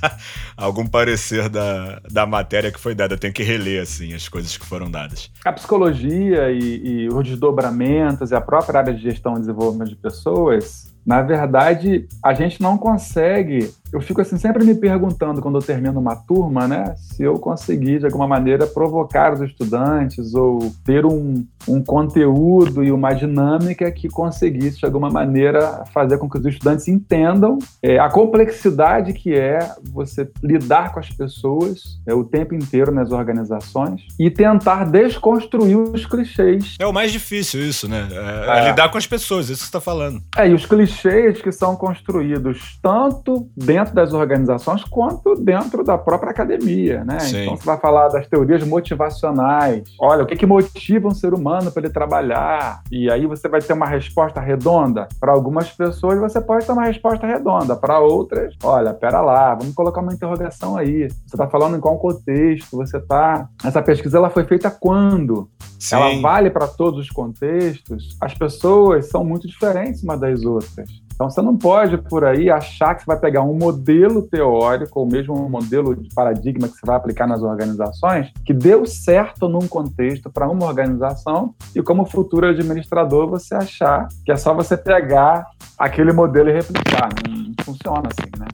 algum 0.57 0.87
parecer 0.87 1.49
da, 1.49 2.01
da 2.11 2.27
matéria 2.27 2.73
que 2.73 2.81
foi 2.81 2.95
dada. 2.95 3.15
Eu 3.15 3.19
tenho 3.19 3.33
que 3.33 3.43
reler, 3.43 3.83
assim, 3.83 4.15
as 4.15 4.29
coisas 4.29 4.57
que 4.57 4.67
foram 4.67 4.91
dadas. 4.91 5.31
A 5.45 5.53
psicologia 5.53 6.51
e, 6.51 7.05
e 7.05 7.09
os 7.09 7.27
desdobramentos 7.27 8.31
e 8.31 8.35
a 8.35 8.41
própria 8.41 8.81
área 8.81 8.95
de 8.95 9.03
gestão 9.03 9.37
e 9.37 9.41
desenvolvimento 9.41 9.91
de 9.91 9.97
pessoas 9.97 10.91
na 11.05 11.23
verdade, 11.23 12.07
a 12.23 12.35
gente 12.35 12.61
não 12.61 12.77
consegue 12.77 13.73
eu 13.93 14.01
fico 14.01 14.21
assim 14.21 14.39
sempre 14.39 14.65
me 14.65 14.75
perguntando 14.75 15.41
quando 15.41 15.59
eu 15.59 15.63
termino 15.63 15.99
uma 15.99 16.17
turma, 16.17 16.67
né, 16.69 16.95
se 16.97 17.23
eu 17.23 17.39
conseguir 17.39 17.99
de 17.99 18.07
alguma 18.07 18.27
maneira 18.27 18.67
provocar 18.67 19.33
os 19.33 19.41
estudantes 19.41 20.35
ou 20.35 20.73
ter 20.85 21.05
um, 21.05 21.45
um 21.67 21.83
conteúdo 21.83 22.85
e 22.85 22.93
uma 22.93 23.13
dinâmica 23.13 23.91
que 23.91 24.09
conseguisse 24.09 24.79
de 24.79 24.87
alguma 24.87 25.11
maneira 25.11 25.85
fazer 25.93 26.19
com 26.19 26.29
que 26.29 26.39
os 26.39 26.47
estudantes 26.47 26.89
entendam 26.89 27.59
é, 27.83 27.99
a 27.99 28.09
complexidade 28.09 29.13
que 29.13 29.35
é 29.35 29.59
você 29.93 30.29
lidar 30.43 30.93
com 30.93 31.01
as 31.01 31.11
pessoas 31.11 32.01
é, 32.07 32.15
o 32.15 32.25
tempo 32.25 32.55
inteiro 32.55 32.93
nas 32.93 33.11
organizações 33.11 34.03
e 34.19 34.31
tentar 34.31 34.85
desconstruir 34.85 35.77
os 35.77 36.07
clichês. 36.07 36.77
É 36.79 36.87
o 36.87 36.93
mais 36.93 37.13
difícil 37.13 37.61
isso, 37.61 37.89
né? 37.89 38.09
É, 38.11 38.59
é. 38.59 38.71
lidar 38.71 38.91
com 38.91 38.99
as 38.99 39.07
pessoas, 39.07 39.49
isso 39.49 39.61
que 39.61 39.65
você 39.65 39.69
está 39.69 39.81
falando. 39.81 40.21
É, 40.37 40.49
e 40.49 40.55
os 40.55 40.67
clichês 40.67 41.41
que 41.41 41.53
são 41.53 41.77
construídos 41.77 42.79
tanto 42.83 43.49
dentro 43.57 43.80
dentro 43.81 43.95
das 43.95 44.13
organizações 44.13 44.85
quanto 44.85 45.35
dentro 45.35 45.83
da 45.83 45.97
própria 45.97 46.31
academia, 46.31 47.05
né? 47.05 47.19
Sim. 47.21 47.43
Então 47.43 47.57
você 47.57 47.65
vai 47.65 47.79
falar 47.79 48.09
das 48.09 48.27
teorias 48.27 48.63
motivacionais. 48.65 49.85
Olha, 49.99 50.23
o 50.23 50.27
que, 50.27 50.37
que 50.37 50.47
motiva 50.47 51.09
um 51.09 51.15
ser 51.15 51.33
humano 51.33 51.71
para 51.71 51.83
ele 51.85 51.93
trabalhar? 51.93 52.83
E 52.91 53.11
aí 53.11 53.27
você 53.27 53.49
vai 53.49 53.61
ter 53.61 53.73
uma 53.73 53.87
resposta 53.87 54.41
redonda. 54.41 55.09
Para 55.19 55.33
algumas 55.33 55.71
pessoas 55.71 56.19
você 56.19 56.41
pode 56.41 56.67
ter 56.67 56.73
uma 56.73 56.85
resposta 56.85 57.27
redonda. 57.27 57.75
Para 57.75 57.99
outras, 58.01 58.55
olha, 58.63 58.93
pera 58.93 59.21
lá, 59.21 59.55
vamos 59.55 59.75
colocar 59.75 60.01
uma 60.01 60.13
interrogação 60.13 60.77
aí. 60.77 61.09
Você 61.09 61.35
está 61.35 61.49
falando 61.49 61.77
em 61.77 61.81
qual 61.81 61.99
contexto? 61.99 62.77
Você 62.77 62.99
está? 62.99 63.49
Essa 63.65 63.83
pesquisa 63.83 64.19
ela 64.19 64.31
foi 64.31 64.45
feita 64.45 64.71
quando? 64.71 65.49
Sim. 65.79 65.97
Ela 65.97 66.21
vale 66.21 66.51
para 66.51 66.67
todos 66.67 67.01
os 67.01 67.09
contextos? 67.09 68.17
As 68.21 68.35
pessoas 68.35 69.09
são 69.09 69.25
muito 69.25 69.49
diferentes 69.49 70.03
umas 70.03 70.21
das 70.21 70.45
outras. 70.45 71.10
Então 71.21 71.29
você 71.29 71.43
não 71.43 71.55
pode 71.55 71.99
por 71.99 72.25
aí 72.25 72.49
achar 72.49 72.95
que 72.95 73.03
você 73.03 73.07
vai 73.07 73.21
pegar 73.21 73.43
um 73.43 73.53
modelo 73.53 74.23
teórico 74.23 75.01
ou 75.01 75.07
mesmo 75.07 75.39
um 75.39 75.51
modelo 75.51 75.95
de 75.95 76.09
paradigma 76.15 76.67
que 76.67 76.79
você 76.79 76.87
vai 76.87 76.97
aplicar 76.97 77.27
nas 77.27 77.43
organizações 77.43 78.33
que 78.43 78.55
deu 78.55 78.87
certo 78.87 79.47
num 79.47 79.69
contexto 79.69 80.31
para 80.31 80.49
uma 80.49 80.65
organização 80.65 81.55
e 81.77 81.83
como 81.83 82.07
futuro 82.07 82.47
administrador 82.47 83.29
você 83.29 83.55
achar 83.55 84.09
que 84.25 84.33
é 84.33 84.37
só 84.37 84.55
você 84.55 84.79
pegar 84.79 85.47
aquele 85.79 86.11
modelo 86.11 86.49
e 86.49 86.55
replicar. 86.55 87.11
Não, 87.29 87.37
não 87.37 87.55
funciona 87.67 88.09
assim, 88.09 88.31
né? 88.39 88.47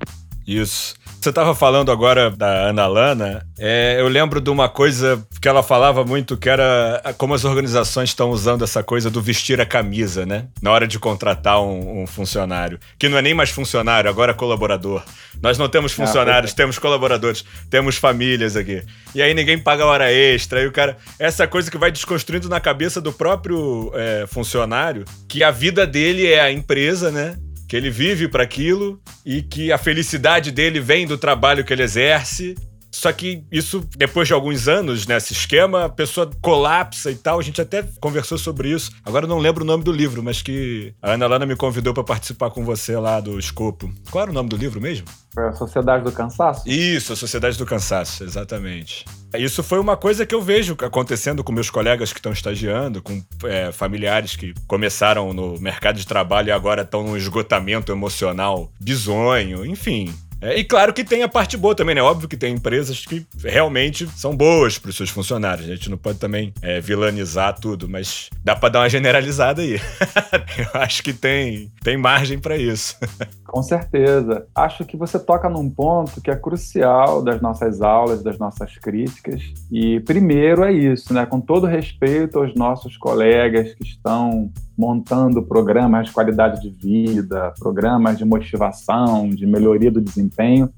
Isso. 0.47 0.95
Você 1.21 1.31
estava 1.31 1.57
falando 1.57 1.91
agora 1.91 2.31
da 2.31 2.69
Ana 2.69 2.87
Lana. 2.87 3.47
É, 3.59 3.97
eu 3.99 4.07
lembro 4.07 4.41
de 4.41 4.49
uma 4.49 4.69
coisa 4.69 5.27
que 5.43 5.49
ela 5.49 5.61
falava 5.61 6.05
muito, 6.05 6.37
que 6.37 6.49
era 6.49 7.03
como 7.19 7.35
as 7.35 7.45
organizações 7.45 8.11
estão 8.11 8.31
usando 8.31 8.63
essa 8.63 8.81
coisa 8.81 9.11
do 9.11 9.21
vestir 9.21 9.61
a 9.61 9.67
camisa, 9.67 10.25
né? 10.25 10.47
Na 10.63 10.71
hora 10.71 10.87
de 10.87 11.01
contratar 11.01 11.61
um, 11.61 12.03
um 12.03 12.07
funcionário. 12.07 12.79
Que 12.97 13.09
não 13.09 13.19
é 13.19 13.23
nem 13.23 13.35
mais 13.35 13.51
funcionário, 13.51 14.09
agora 14.09 14.31
é 14.31 14.35
colaborador. 14.35 15.03
Nós 15.43 15.59
não 15.59 15.69
temos 15.69 15.93
ah, 15.93 15.97
funcionários, 15.97 16.53
ah, 16.53 16.55
temos 16.55 16.79
colaboradores, 16.79 17.45
temos 17.69 17.97
famílias 17.97 18.55
aqui. 18.55 18.85
E 19.13 19.21
aí 19.21 19.35
ninguém 19.35 19.59
paga 19.59 19.85
hora 19.85 20.13
extra. 20.13 20.63
E 20.63 20.67
o 20.69 20.73
cara. 20.73 20.97
Essa 21.19 21.49
coisa 21.49 21.69
que 21.69 21.79
vai 21.79 21.91
desconstruindo 21.91 22.49
na 22.49 22.61
cabeça 22.61 23.01
do 23.01 23.13
próprio 23.13 23.91
é, 23.95 24.27
funcionário, 24.29 25.05
que 25.27 25.43
a 25.43 25.51
vida 25.51 25.85
dele 25.85 26.25
é 26.25 26.41
a 26.41 26.53
empresa, 26.53 27.11
né? 27.11 27.37
Que 27.69 27.77
ele 27.77 27.91
vive 27.91 28.29
para 28.29 28.43
aquilo 28.43 29.01
e 29.25 29.43
que 29.43 29.73
a 29.73 29.79
felicidade 29.79 30.51
dele 30.51 30.81
vem 30.81 31.07
do 31.07 31.19
trabalho 31.19 31.65
que 31.65 31.73
ele 31.73 31.83
exerce. 31.83 32.55
Só 32.97 33.13
que 33.13 33.45
isso, 33.53 33.87
depois 33.95 34.27
de 34.27 34.33
alguns 34.33 34.69
anos 34.69 35.07
nesse 35.07 35.35
esquema, 35.35 35.85
a 35.85 35.89
pessoa 35.89 36.31
colapsa 36.41 37.11
e 37.11 37.15
tal. 37.15 37.39
A 37.39 37.43
gente 37.43 37.61
até 37.61 37.85
conversou 38.01 38.39
sobre 38.39 38.71
isso. 38.71 38.91
Agora 39.05 39.27
eu 39.27 39.29
não 39.29 39.39
lembro 39.39 39.65
o 39.65 39.67
nome 39.67 39.85
do 39.85 39.93
livro, 39.93 40.23
mas 40.23 40.41
que 40.41 40.95
a 41.03 41.13
Ana 41.13 41.27
Lana 41.27 41.45
me 41.45 41.55
convidou 41.55 41.93
para 41.93 42.03
participar 42.03 42.51
com 42.51 42.65
você 42.65 42.97
lá 42.97 43.21
do 43.21 43.39
Escopo. 43.39 43.93
Qual 44.11 44.23
era 44.23 44.31
o 44.31 44.35
nome 44.35 44.49
do 44.49 44.57
livro 44.57 44.81
mesmo? 44.81 45.07
A 45.37 45.53
Sociedade 45.53 46.05
do 46.05 46.11
Cansaço? 46.11 46.67
Isso, 46.67 47.13
a 47.13 47.17
Sociedade 47.17 47.59
do 47.59 47.67
Cansaço, 47.67 48.25
exatamente. 48.25 49.05
Isso 49.35 49.63
foi 49.63 49.79
uma 49.79 49.97
coisa 49.97 50.25
que 50.25 50.35
eu 50.35 50.41
vejo 50.41 50.75
acontecendo 50.81 51.45
com 51.45 51.53
meus 51.53 51.69
colegas 51.69 52.15
que 52.15 52.19
estão 52.19 52.33
estagiando, 52.33 53.03
com 53.03 53.23
é, 53.45 53.71
familiares 53.71 54.37
que 54.37 54.55
começaram 54.67 55.35
no 55.35 55.61
mercado 55.61 55.99
de 55.99 56.07
trabalho 56.07 56.49
e 56.49 56.53
agora 56.53 56.81
estão 56.81 57.03
num 57.03 57.17
esgotamento 57.17 57.93
emocional 57.93 58.71
bizonho, 58.81 59.67
enfim. 59.67 60.15
É, 60.47 60.57
e 60.61 60.65
claro 60.65 60.93
que 60.93 61.03
tem 61.03 61.25
a 61.25 61.29
parte 61.29 61.57
boa 61.57 61.75
também, 61.75 61.97
né? 61.97 62.01
Óbvio 62.01 62.29
que 62.29 62.37
tem 62.37 62.55
empresas 62.55 63.05
que 63.05 63.27
realmente 63.43 64.07
são 64.17 64.37
boas 64.37 64.79
para 64.79 64.91
os 64.91 64.97
seus 64.97 65.11
funcionários. 65.11 65.69
A 65.69 65.75
gente 65.75 65.91
não 65.91 65.99
pode 65.99 66.21
também 66.21 66.55
é, 66.63 66.81
vilanizar 66.81 67.59
tudo, 67.59 67.89
mas 67.89 68.31
dá 68.45 68.55
para 68.55 68.69
dar 68.69 68.81
uma 68.83 68.89
generalizada 68.89 69.61
aí. 69.61 69.81
Eu 70.57 70.81
acho 70.81 71.03
que 71.03 71.13
tem, 71.13 71.73
tem 71.83 71.97
margem 71.97 72.39
para 72.39 72.57
isso. 72.57 72.97
Com 73.45 73.61
certeza. 73.61 74.47
Acho 74.55 74.85
que 74.85 74.97
você 74.97 75.19
toca 75.19 75.49
num 75.49 75.69
ponto 75.69 76.21
que 76.21 76.31
é 76.31 76.37
crucial 76.37 77.23
das 77.23 77.41
nossas 77.41 77.83
aulas, 77.83 78.23
das 78.23 78.39
nossas 78.39 78.77
críticas. 78.77 79.43
E 79.69 79.99
primeiro 80.01 80.63
é 80.63 80.73
isso, 80.73 81.13
né? 81.13 81.27
Com 81.27 81.41
todo 81.41 81.67
respeito 81.67 82.39
aos 82.39 82.55
nossos 82.55 82.97
colegas 82.97 83.75
que 83.75 83.83
estão 83.83 84.53
montando 84.77 85.43
programas 85.43 86.09
de 86.09 86.13
qualidade 86.13 86.61
de 86.61 86.71
vida, 86.71 87.53
programas 87.59 88.19
de 88.19 88.25
motivação, 88.25 89.29
de 89.31 89.47
melhoria 89.47 89.91
do 89.91 90.01
desempenho, 90.01 90.71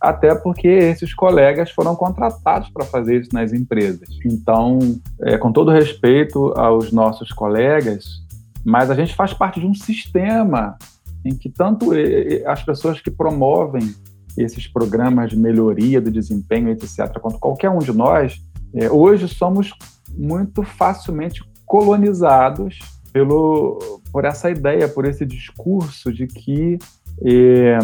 até 0.00 0.34
porque 0.34 0.68
esses 0.68 1.12
colegas 1.14 1.70
foram 1.70 1.96
contratados 1.96 2.70
para 2.70 2.84
fazer 2.84 3.20
isso 3.20 3.30
nas 3.32 3.52
empresas. 3.52 4.08
Então, 4.24 4.78
é, 5.22 5.36
com 5.36 5.52
todo 5.52 5.70
respeito 5.70 6.52
aos 6.56 6.92
nossos 6.92 7.30
colegas, 7.30 8.04
mas 8.64 8.90
a 8.90 8.94
gente 8.94 9.14
faz 9.14 9.32
parte 9.32 9.58
de 9.58 9.66
um 9.66 9.74
sistema 9.74 10.76
em 11.24 11.34
que 11.34 11.50
tanto 11.50 11.90
as 12.46 12.62
pessoas 12.62 13.00
que 13.00 13.10
promovem 13.10 13.94
esses 14.36 14.66
programas 14.66 15.30
de 15.30 15.38
melhoria 15.38 16.00
do 16.00 16.10
desempenho, 16.10 16.70
etc., 16.70 17.18
quanto 17.20 17.38
qualquer 17.38 17.70
um 17.70 17.78
de 17.78 17.92
nós, 17.92 18.40
é, 18.74 18.90
hoje 18.90 19.28
somos 19.28 19.72
muito 20.16 20.62
facilmente 20.62 21.42
colonizados 21.66 22.78
pelo, 23.12 24.00
por 24.12 24.24
essa 24.24 24.50
ideia, 24.50 24.88
por 24.88 25.04
esse 25.04 25.24
discurso 25.26 26.12
de 26.12 26.26
que 26.26 26.78
é, 27.24 27.78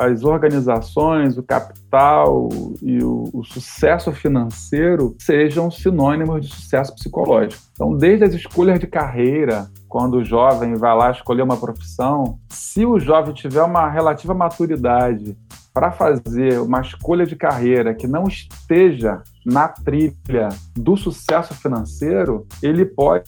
as 0.00 0.24
organizações, 0.24 1.36
o 1.36 1.42
capital 1.42 2.48
e 2.80 3.02
o, 3.04 3.28
o, 3.34 3.44
sucesso 3.44 4.10
financeiro 4.12 5.14
sejam 5.18 5.70
sinônimos 5.70 6.40
de 6.40 6.48
sucesso 6.48 6.94
psicológico. 6.94 7.62
Então, 7.72 7.94
desde 7.94 8.24
as 8.24 8.32
escolhas 8.32 8.80
de 8.80 8.86
carreira, 8.86 9.68
quando 9.86 10.14
o 10.14 10.24
jovem 10.24 10.74
vai 10.74 10.96
lá 10.96 11.10
escolher 11.10 11.42
uma 11.42 11.58
profissão, 11.58 12.38
se 12.48 12.86
o 12.86 12.98
jovem 12.98 13.34
tiver 13.34 13.62
uma 13.62 13.90
relativa 13.90 14.32
maturidade 14.32 15.36
para 15.74 15.92
fazer 15.92 16.58
uma 16.60 16.80
escolha 16.80 17.26
de 17.26 17.36
carreira 17.36 17.94
que 17.94 18.06
não 18.06 18.24
esteja 18.24 19.22
na 19.44 19.68
trilha 19.68 20.48
do 20.74 20.96
sucesso 20.96 21.54
financeiro, 21.54 22.46
ele 22.62 22.84
pode 22.84 23.24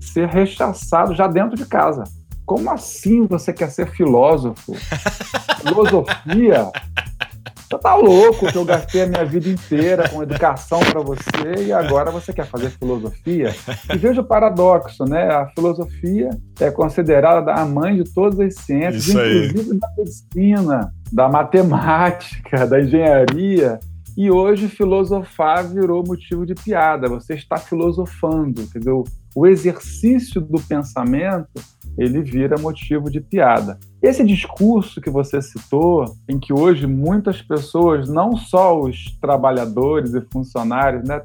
ser 0.00 0.28
rechaçado 0.28 1.14
já 1.14 1.26
dentro 1.26 1.56
de 1.56 1.66
casa. 1.66 2.04
Como 2.44 2.70
assim 2.70 3.26
você 3.26 3.52
quer 3.52 3.70
ser 3.70 3.90
filósofo? 3.90 4.74
Filosofia? 5.62 6.70
Você 7.68 7.78
tá 7.78 7.96
louco 7.96 8.46
que 8.46 8.56
eu 8.56 8.64
gastei 8.64 9.02
a 9.02 9.06
minha 9.08 9.24
vida 9.24 9.48
inteira 9.48 10.08
com 10.08 10.22
educação 10.22 10.78
para 10.78 11.00
você 11.00 11.64
e 11.66 11.72
agora 11.72 12.12
você 12.12 12.32
quer 12.32 12.46
fazer 12.46 12.70
filosofia? 12.70 13.52
E 13.92 13.98
veja 13.98 14.20
o 14.20 14.24
paradoxo, 14.24 15.04
né? 15.04 15.28
A 15.28 15.48
filosofia 15.48 16.30
é 16.60 16.70
considerada 16.70 17.52
a 17.52 17.64
mãe 17.64 17.96
de 17.96 18.04
todas 18.14 18.38
as 18.38 18.54
ciências, 18.54 19.08
inclusive 19.08 19.80
da 19.80 19.88
medicina, 19.98 20.92
da 21.12 21.28
matemática, 21.28 22.68
da 22.68 22.80
engenharia. 22.80 23.80
E 24.16 24.30
hoje 24.30 24.68
filosofar 24.68 25.68
virou 25.68 26.02
motivo 26.06 26.46
de 26.46 26.54
piada. 26.54 27.08
Você 27.08 27.34
está 27.34 27.58
filosofando, 27.58 28.64
dizer, 28.64 28.92
o 29.34 29.46
exercício 29.46 30.40
do 30.40 30.58
pensamento 30.62 31.60
ele 31.98 32.22
vira 32.22 32.58
motivo 32.58 33.10
de 33.10 33.20
piada. 33.20 33.78
Esse 34.02 34.24
discurso 34.24 35.00
que 35.00 35.10
você 35.10 35.40
citou, 35.40 36.04
em 36.28 36.38
que 36.38 36.52
hoje 36.52 36.86
muitas 36.86 37.42
pessoas, 37.42 38.08
não 38.08 38.36
só 38.36 38.78
os 38.78 39.16
trabalhadores 39.20 40.14
e 40.14 40.20
funcionários, 40.32 41.06
né, 41.06 41.22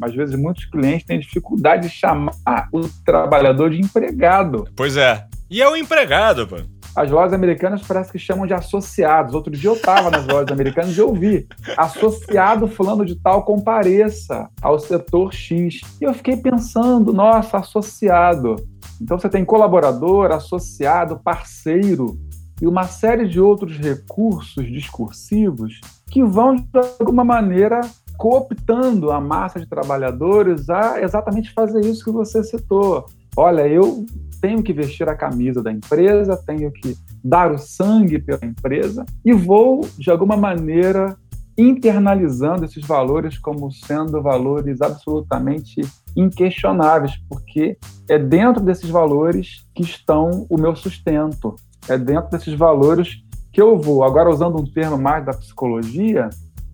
às 0.00 0.14
vezes 0.14 0.36
muitos 0.36 0.64
clientes 0.64 1.06
têm 1.06 1.18
dificuldade 1.18 1.88
de 1.88 1.94
chamar 1.94 2.68
o 2.72 2.88
trabalhador 3.04 3.70
de 3.70 3.80
empregado. 3.80 4.68
Pois 4.76 4.96
é. 4.96 5.26
E 5.50 5.60
é 5.60 5.68
o 5.68 5.76
empregado, 5.76 6.46
pô. 6.46 6.56
As 6.94 7.10
lojas 7.10 7.32
americanas 7.32 7.82
parece 7.82 8.12
que 8.12 8.18
chamam 8.18 8.46
de 8.46 8.52
associados. 8.52 9.34
Outro 9.34 9.50
dia 9.50 9.70
eu 9.70 9.74
estava 9.74 10.10
nas 10.10 10.26
lojas 10.26 10.52
americanas 10.52 10.96
e 10.96 11.00
eu 11.00 11.12
vi 11.14 11.46
associado 11.76 12.68
fulano 12.68 13.04
de 13.04 13.16
tal 13.16 13.44
compareça 13.44 14.48
ao 14.60 14.78
setor 14.78 15.32
X. 15.32 15.80
E 16.00 16.04
eu 16.04 16.12
fiquei 16.12 16.36
pensando, 16.36 17.12
nossa, 17.12 17.58
associado. 17.58 18.56
Então 19.00 19.18
você 19.18 19.28
tem 19.28 19.44
colaborador, 19.44 20.30
associado, 20.32 21.18
parceiro 21.24 22.18
e 22.60 22.66
uma 22.66 22.84
série 22.84 23.26
de 23.26 23.40
outros 23.40 23.76
recursos 23.78 24.64
discursivos 24.70 25.80
que 26.10 26.22
vão, 26.22 26.54
de 26.54 26.66
alguma 27.00 27.24
maneira, 27.24 27.80
cooptando 28.16 29.10
a 29.10 29.20
massa 29.20 29.58
de 29.58 29.66
trabalhadores 29.66 30.68
a 30.68 31.00
exatamente 31.02 31.52
fazer 31.52 31.80
isso 31.80 32.04
que 32.04 32.12
você 32.12 32.44
citou. 32.44 33.06
Olha, 33.36 33.66
eu 33.66 34.04
tenho 34.42 34.60
que 34.60 34.72
vestir 34.72 35.08
a 35.08 35.14
camisa 35.14 35.62
da 35.62 35.70
empresa, 35.70 36.36
tenho 36.44 36.70
que 36.72 36.96
dar 37.24 37.52
o 37.52 37.58
sangue 37.58 38.18
pela 38.18 38.44
empresa 38.44 39.06
e 39.24 39.32
vou, 39.32 39.88
de 39.96 40.10
alguma 40.10 40.36
maneira, 40.36 41.16
internalizando 41.56 42.64
esses 42.64 42.84
valores 42.84 43.38
como 43.38 43.70
sendo 43.70 44.20
valores 44.20 44.82
absolutamente 44.82 45.80
inquestionáveis, 46.16 47.12
porque 47.28 47.78
é 48.08 48.18
dentro 48.18 48.62
desses 48.62 48.90
valores 48.90 49.64
que 49.72 49.82
estão 49.82 50.44
o 50.50 50.58
meu 50.58 50.74
sustento, 50.74 51.54
é 51.88 51.96
dentro 51.96 52.30
desses 52.32 52.54
valores 52.54 53.22
que 53.52 53.62
eu 53.62 53.78
vou. 53.78 54.02
Agora, 54.02 54.28
usando 54.28 54.58
um 54.58 54.64
termo 54.64 54.98
mais 54.98 55.24
da 55.24 55.32
psicologia, 55.32 56.28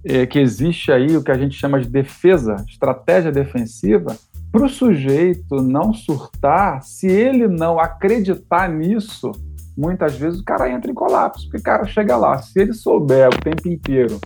é, 0.05 0.25
que 0.25 0.39
existe 0.39 0.91
aí 0.91 1.17
o 1.17 1.23
que 1.23 1.31
a 1.31 1.37
gente 1.37 1.55
chama 1.55 1.81
de 1.81 1.89
defesa, 1.89 2.57
estratégia 2.67 3.31
defensiva, 3.31 4.17
para 4.51 4.65
o 4.65 4.69
sujeito 4.69 5.57
não 5.63 5.93
surtar, 5.93 6.83
se 6.83 7.07
ele 7.07 7.47
não 7.47 7.79
acreditar 7.79 8.69
nisso, 8.69 9.31
muitas 9.77 10.17
vezes 10.17 10.41
o 10.41 10.45
cara 10.45 10.71
entra 10.71 10.91
em 10.91 10.95
colapso, 10.95 11.45
porque 11.45 11.59
o 11.59 11.63
cara 11.63 11.85
chega 11.87 12.17
lá, 12.17 12.39
se 12.39 12.59
ele 12.59 12.73
souber 12.73 13.29
o 13.29 13.43
tempo 13.43 13.69
inteiro 13.69 14.19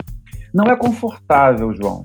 não 0.52 0.66
é 0.66 0.76
confortável, 0.76 1.74
João. 1.74 2.04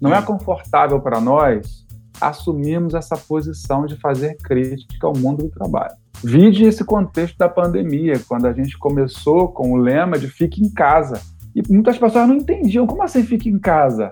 Não 0.00 0.14
é 0.14 0.22
confortável 0.22 1.00
para 1.00 1.20
nós 1.20 1.84
assumirmos 2.20 2.94
essa 2.94 3.16
posição 3.16 3.84
de 3.84 3.96
fazer 3.96 4.36
crítica 4.36 5.06
ao 5.06 5.16
mundo 5.16 5.44
do 5.44 5.50
trabalho. 5.50 5.94
Vide 6.22 6.64
esse 6.64 6.84
contexto 6.84 7.36
da 7.36 7.48
pandemia, 7.48 8.18
quando 8.26 8.46
a 8.46 8.52
gente 8.52 8.78
começou 8.78 9.48
com 9.48 9.72
o 9.72 9.76
lema 9.76 10.18
de 10.18 10.28
fique 10.28 10.62
em 10.62 10.72
casa. 10.72 11.20
E 11.54 11.62
muitas 11.70 11.98
pessoas 11.98 12.26
não 12.26 12.36
entendiam 12.36 12.86
como 12.86 13.02
assim 13.02 13.22
fique 13.22 13.48
em 13.48 13.58
casa. 13.58 14.10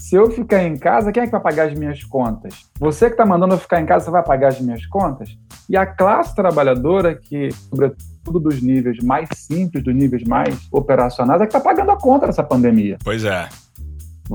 Se 0.00 0.16
eu 0.16 0.30
ficar 0.30 0.64
em 0.64 0.76
casa, 0.76 1.12
quem 1.12 1.22
é 1.22 1.26
que 1.26 1.30
vai 1.30 1.40
pagar 1.42 1.68
as 1.68 1.74
minhas 1.74 2.02
contas? 2.02 2.66
Você 2.80 3.06
que 3.06 3.12
está 3.12 3.26
mandando 3.26 3.54
eu 3.54 3.58
ficar 3.58 3.80
em 3.80 3.86
casa, 3.86 4.06
você 4.06 4.10
vai 4.10 4.24
pagar 4.24 4.48
as 4.48 4.60
minhas 4.60 4.84
contas? 4.86 5.36
E 5.68 5.76
a 5.76 5.84
classe 5.84 6.34
trabalhadora, 6.34 7.14
que, 7.14 7.50
sobretudo 7.52 8.40
dos 8.40 8.62
níveis 8.62 8.96
mais 9.04 9.28
simples, 9.34 9.84
dos 9.84 9.94
níveis 9.94 10.24
mais 10.24 10.66
operacionais, 10.72 11.42
é 11.42 11.44
que 11.44 11.54
está 11.54 11.60
pagando 11.60 11.90
a 11.90 11.98
conta 11.98 12.26
dessa 12.26 12.42
pandemia. 12.42 12.96
Pois 13.04 13.24
é. 13.24 13.46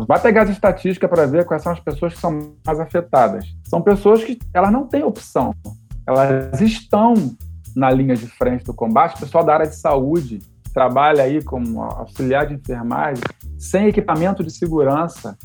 Vai 0.08 0.22
pegar 0.22 0.44
as 0.44 0.50
estatísticas 0.52 1.10
para 1.10 1.26
ver 1.26 1.46
quais 1.46 1.64
são 1.64 1.74
as 1.74 1.80
pessoas 1.80 2.14
que 2.14 2.20
são 2.20 2.54
mais 2.66 2.80
afetadas. 2.80 3.46
São 3.68 3.82
pessoas 3.82 4.24
que 4.24 4.38
elas 4.54 4.72
não 4.72 4.86
têm 4.88 5.04
opção. 5.04 5.54
Elas 6.08 6.62
estão 6.62 7.16
na 7.76 7.90
linha 7.90 8.16
de 8.16 8.28
frente 8.28 8.64
do 8.64 8.74
combate. 8.74 9.16
O 9.16 9.20
pessoal 9.20 9.44
da 9.44 9.56
área 9.56 9.68
de 9.68 9.76
saúde 9.76 10.40
trabalha 10.72 11.24
aí 11.24 11.44
como 11.44 11.82
auxiliar 11.82 12.46
de 12.46 12.54
enfermagem, 12.54 13.24
sem 13.58 13.88
equipamento 13.88 14.44
de 14.44 14.52
segurança, 14.52 15.36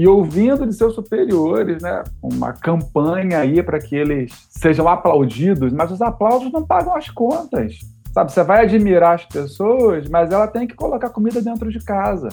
e 0.00 0.08
ouvindo 0.08 0.66
de 0.66 0.72
seus 0.72 0.94
superiores, 0.94 1.82
né, 1.82 2.02
uma 2.22 2.54
campanha 2.54 3.40
aí 3.40 3.62
para 3.62 3.78
que 3.78 3.94
eles 3.94 4.32
sejam 4.48 4.88
aplaudidos, 4.88 5.74
mas 5.74 5.92
os 5.92 6.00
aplausos 6.00 6.50
não 6.50 6.66
pagam 6.66 6.96
as 6.96 7.10
contas. 7.10 7.80
Sabe, 8.10 8.32
você 8.32 8.42
vai 8.42 8.64
admirar 8.64 9.16
as 9.16 9.26
pessoas, 9.26 10.08
mas 10.08 10.32
ela 10.32 10.48
tem 10.48 10.66
que 10.66 10.74
colocar 10.74 11.10
comida 11.10 11.42
dentro 11.42 11.70
de 11.70 11.80
casa. 11.80 12.30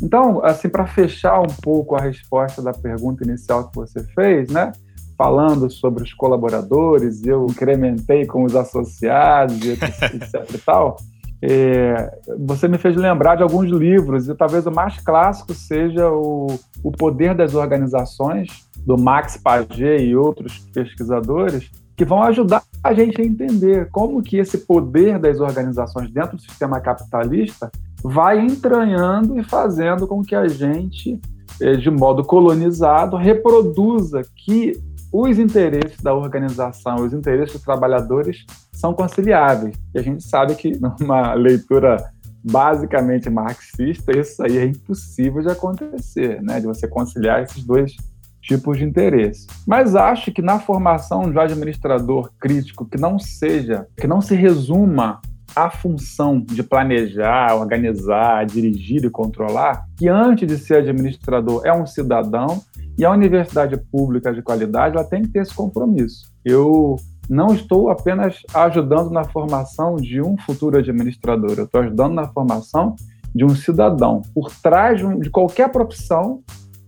Então, 0.00 0.40
assim, 0.44 0.68
para 0.68 0.86
fechar 0.86 1.40
um 1.40 1.52
pouco 1.60 1.96
a 1.96 2.00
resposta 2.00 2.62
da 2.62 2.70
pergunta 2.70 3.24
inicial 3.24 3.68
que 3.68 3.74
você 3.74 4.00
fez, 4.14 4.48
né, 4.48 4.70
falando 5.16 5.68
sobre 5.68 6.04
os 6.04 6.14
colaboradores, 6.14 7.26
eu 7.26 7.46
incrementei 7.46 8.26
com 8.26 8.44
os 8.44 8.54
associados, 8.54 9.60
etc 9.66 10.54
e 10.54 10.58
tal, 10.58 10.96
é, 11.40 12.18
você 12.46 12.66
me 12.66 12.78
fez 12.78 12.96
lembrar 12.96 13.36
de 13.36 13.42
alguns 13.42 13.70
livros, 13.70 14.28
e 14.28 14.34
talvez 14.34 14.66
o 14.66 14.70
mais 14.70 14.98
clássico 14.98 15.54
seja 15.54 16.10
o, 16.10 16.58
o 16.82 16.90
Poder 16.90 17.34
das 17.34 17.54
Organizações, 17.54 18.68
do 18.84 18.98
Max 18.98 19.36
Paget 19.36 20.02
e 20.02 20.16
outros 20.16 20.58
pesquisadores, 20.72 21.70
que 21.96 22.04
vão 22.04 22.22
ajudar 22.22 22.62
a 22.82 22.94
gente 22.94 23.20
a 23.20 23.24
entender 23.24 23.88
como 23.90 24.22
que 24.22 24.36
esse 24.36 24.58
poder 24.58 25.18
das 25.18 25.40
organizações 25.40 26.10
dentro 26.10 26.36
do 26.36 26.42
sistema 26.42 26.80
capitalista 26.80 27.70
vai 28.02 28.38
entranhando 28.40 29.38
e 29.38 29.42
fazendo 29.42 30.06
com 30.06 30.22
que 30.22 30.34
a 30.34 30.46
gente, 30.46 31.20
é, 31.60 31.72
de 31.72 31.90
modo 31.90 32.24
colonizado, 32.24 33.16
reproduza 33.16 34.22
que 34.36 34.80
os 35.12 35.38
interesses 35.38 36.00
da 36.02 36.14
organização, 36.14 36.96
os 36.96 37.12
interesses 37.12 37.54
dos 37.54 37.62
trabalhadores 37.62 38.44
são 38.72 38.92
conciliáveis. 38.92 39.76
E 39.94 39.98
a 39.98 40.02
gente 40.02 40.22
sabe 40.22 40.54
que 40.54 40.72
numa 40.78 41.34
leitura 41.34 41.96
basicamente 42.44 43.28
marxista, 43.28 44.16
isso 44.16 44.42
aí 44.42 44.58
é 44.58 44.64
impossível 44.64 45.42
de 45.42 45.50
acontecer, 45.50 46.40
né? 46.42 46.60
De 46.60 46.66
você 46.66 46.86
conciliar 46.86 47.42
esses 47.42 47.64
dois 47.64 47.96
tipos 48.40 48.78
de 48.78 48.84
interesse. 48.84 49.46
Mas 49.66 49.94
acho 49.94 50.32
que 50.32 50.40
na 50.40 50.58
formação 50.58 51.30
de 51.30 51.36
um 51.36 51.40
administrador 51.40 52.30
crítico 52.40 52.86
que 52.86 52.98
não 52.98 53.18
seja, 53.18 53.86
que 53.96 54.06
não 54.06 54.20
se 54.20 54.34
resuma 54.34 55.20
à 55.54 55.68
função 55.70 56.40
de 56.40 56.62
planejar, 56.62 57.56
organizar, 57.56 58.46
dirigir 58.46 59.04
e 59.04 59.10
controlar, 59.10 59.84
que 59.96 60.08
antes 60.08 60.46
de 60.46 60.56
ser 60.56 60.78
administrador 60.78 61.62
é 61.64 61.72
um 61.72 61.86
cidadão 61.86 62.62
e 62.98 63.04
a 63.04 63.12
universidade 63.12 63.76
pública 63.76 64.32
de 64.34 64.42
qualidade 64.42 64.96
ela 64.96 65.04
tem 65.04 65.22
que 65.22 65.28
ter 65.28 65.40
esse 65.40 65.54
compromisso. 65.54 66.32
Eu 66.44 66.96
não 67.30 67.54
estou 67.54 67.90
apenas 67.90 68.40
ajudando 68.52 69.10
na 69.10 69.22
formação 69.22 69.94
de 69.94 70.20
um 70.20 70.36
futuro 70.36 70.78
administrador, 70.78 71.54
eu 71.56 71.64
estou 71.64 71.82
ajudando 71.82 72.14
na 72.14 72.26
formação 72.26 72.96
de 73.32 73.44
um 73.44 73.54
cidadão. 73.54 74.22
Por 74.34 74.50
trás 74.50 75.00
de 75.20 75.30
qualquer 75.30 75.70
profissão, 75.70 76.42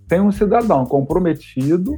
tem 0.08 0.20
um 0.20 0.32
cidadão 0.32 0.84
comprometido 0.84 1.94